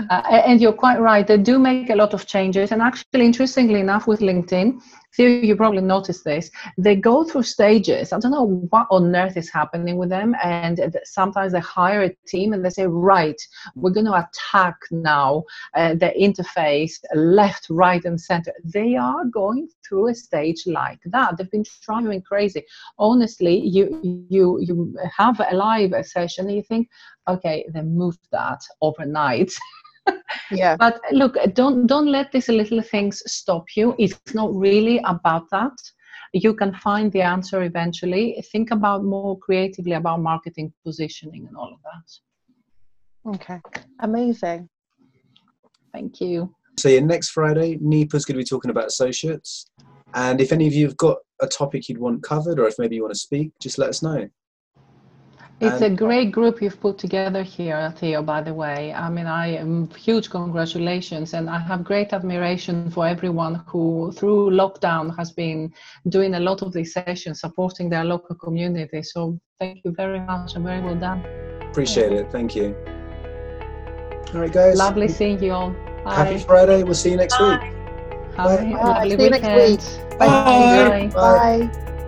uh, 0.10 0.22
and 0.46 0.62
you're 0.62 0.74
quite 0.74 1.00
right. 1.00 1.26
They 1.26 1.38
do 1.38 1.60
make 1.60 1.90
a 1.90 1.96
lot 1.96 2.14
of 2.14 2.26
changes. 2.26 2.72
And 2.72 2.82
actually, 2.82 3.26
interestingly 3.26 3.80
enough, 3.80 4.08
with 4.08 4.20
LinkedIn, 4.20 4.82
Theo, 5.16 5.28
you 5.28 5.56
probably 5.56 5.82
noticed 5.82 6.24
this. 6.24 6.50
They 6.78 6.96
go 6.96 7.24
through 7.24 7.44
stages. 7.44 8.14
I 8.14 8.20
don't 8.20 8.32
know 8.32 8.68
what 8.70 8.88
on 8.92 9.16
earth 9.16 9.38
is 9.38 9.50
happening 9.50 9.98
with 9.98 10.10
them. 10.10 10.36
And 10.44 10.98
sometimes 11.04 11.54
they 11.54 11.60
hire 11.60 12.04
a 12.04 12.16
team 12.28 12.54
and 12.54 12.64
they 12.64 12.70
say, 12.70 12.88
right, 12.88 13.40
we're 13.76 13.92
going 13.92 14.06
to 14.06 14.28
attack 14.28 14.76
now 14.92 15.44
uh, 15.76 15.96
the 15.96 16.14
interface 16.20 16.94
left, 17.14 17.68
right, 17.70 18.04
and 18.06 18.20
center. 18.20 18.54
They 18.64 18.96
are 18.96 19.26
going 19.26 19.68
through 19.88 20.10
a 20.10 20.16
stage 20.16 20.64
like 20.66 21.00
that. 21.06 21.38
They've 21.38 21.52
been 21.52 21.66
driving 21.82 22.22
crazy. 22.22 22.64
Honestly, 22.98 23.60
you 23.60 24.00
you 24.30 24.60
you 24.62 24.96
have 25.16 25.40
a 25.40 25.56
live 25.56 25.94
session 26.06 26.48
and 26.48 26.56
you 26.56 26.64
think, 26.64 26.90
okay, 27.28 27.66
they 27.74 27.82
moved 27.82 28.20
that 28.32 28.62
overnight. 28.82 29.52
yeah, 30.52 30.76
But 30.78 31.00
look, 31.12 31.38
don't 31.54 31.88
don't 31.88 32.08
let 32.08 32.32
these 32.32 32.50
little 32.50 32.82
things 32.82 33.22
stop 33.26 33.66
you. 33.76 33.96
It's 33.98 34.34
not 34.34 34.54
really 34.54 35.00
about 35.06 35.50
that. 35.52 35.74
You 36.34 36.54
can 36.54 36.74
find 36.76 37.12
the 37.12 37.22
answer 37.22 37.64
eventually. 37.64 38.44
Think 38.52 38.72
about 38.72 39.04
more 39.04 39.38
creatively 39.40 39.94
about 39.94 40.22
marketing 40.22 40.72
positioning 40.86 41.48
and 41.48 41.58
all 41.58 41.74
of 41.74 41.80
that. 41.90 43.34
okay. 43.36 43.60
Amazing. 44.00 44.70
Thank 45.92 46.22
you. 46.22 46.54
So 46.78 46.88
yeah, 46.88 47.00
next 47.02 47.30
Friday, 47.30 47.78
Nipa's 47.82 48.26
going 48.26 48.36
to 48.36 48.44
be 48.44 48.46
talking 48.46 48.72
about 48.72 48.88
associates. 48.88 49.66
And 50.14 50.40
if 50.40 50.52
any 50.52 50.68
of 50.68 50.74
you 50.74 50.86
have 50.86 50.98
got 50.98 51.18
a 51.42 51.48
topic 51.48 51.90
you'd 51.90 51.98
want 51.98 52.24
covered, 52.24 52.60
or 52.60 52.68
if 52.68 52.76
maybe 52.80 52.96
you 52.96 53.02
want 53.02 53.14
to 53.14 53.20
speak, 53.20 53.52
just 53.60 53.78
let 53.78 53.90
us 53.90 54.02
know. 54.02 54.30
It's 55.62 55.82
a 55.82 55.90
great 55.90 56.32
group 56.32 56.62
you've 56.62 56.80
put 56.80 56.98
together 56.98 57.44
here, 57.44 57.94
Theo, 57.98 58.22
by 58.24 58.42
the 58.42 58.54
way. 58.54 58.94
I 58.94 59.10
mean, 59.10 59.26
I 59.26 59.48
am 59.58 59.90
huge 59.90 60.30
congratulations, 60.30 61.34
and 61.34 61.50
I 61.50 61.60
have 61.60 61.84
great 61.84 62.14
admiration 62.14 62.90
for 62.92 63.06
everyone 63.06 63.56
who, 63.68 64.14
through 64.16 64.52
lockdown, 64.52 65.16
has 65.18 65.32
been 65.32 65.74
doing 66.08 66.36
a 66.36 66.40
lot 66.40 66.62
of 66.62 66.72
these 66.72 66.94
sessions, 66.94 67.42
supporting 67.42 67.90
their 67.90 68.06
local 68.06 68.36
community. 68.36 69.04
So, 69.04 69.38
thank 69.60 69.82
you 69.84 69.92
very 69.92 70.22
much 70.22 70.56
and 70.56 70.64
very 70.64 70.82
well 70.82 70.96
done. 70.96 71.26
Appreciate 71.70 72.14
it. 72.14 72.32
Thank 72.32 72.56
you. 72.56 72.74
All 74.34 74.40
right, 74.40 74.52
guys. 74.52 74.78
Lovely 74.78 75.10
seeing 75.10 75.44
you 75.44 75.52
all. 75.52 75.76
Happy 76.06 76.40
Friday. 76.40 76.84
We'll 76.84 76.94
see 76.94 77.12
you 77.12 77.18
next 77.18 77.38
week. 77.40 77.60
Have 78.38 78.62
a 78.62 78.64
Bye. 78.64 79.04
lovely 79.04 79.18
See 79.18 79.24
you 79.24 79.30
next 79.30 79.48
weekend. 79.48 80.10
week. 80.10 80.20
Bye. 80.20 81.10
Bye. 81.14 81.70
Bye. 81.70 81.99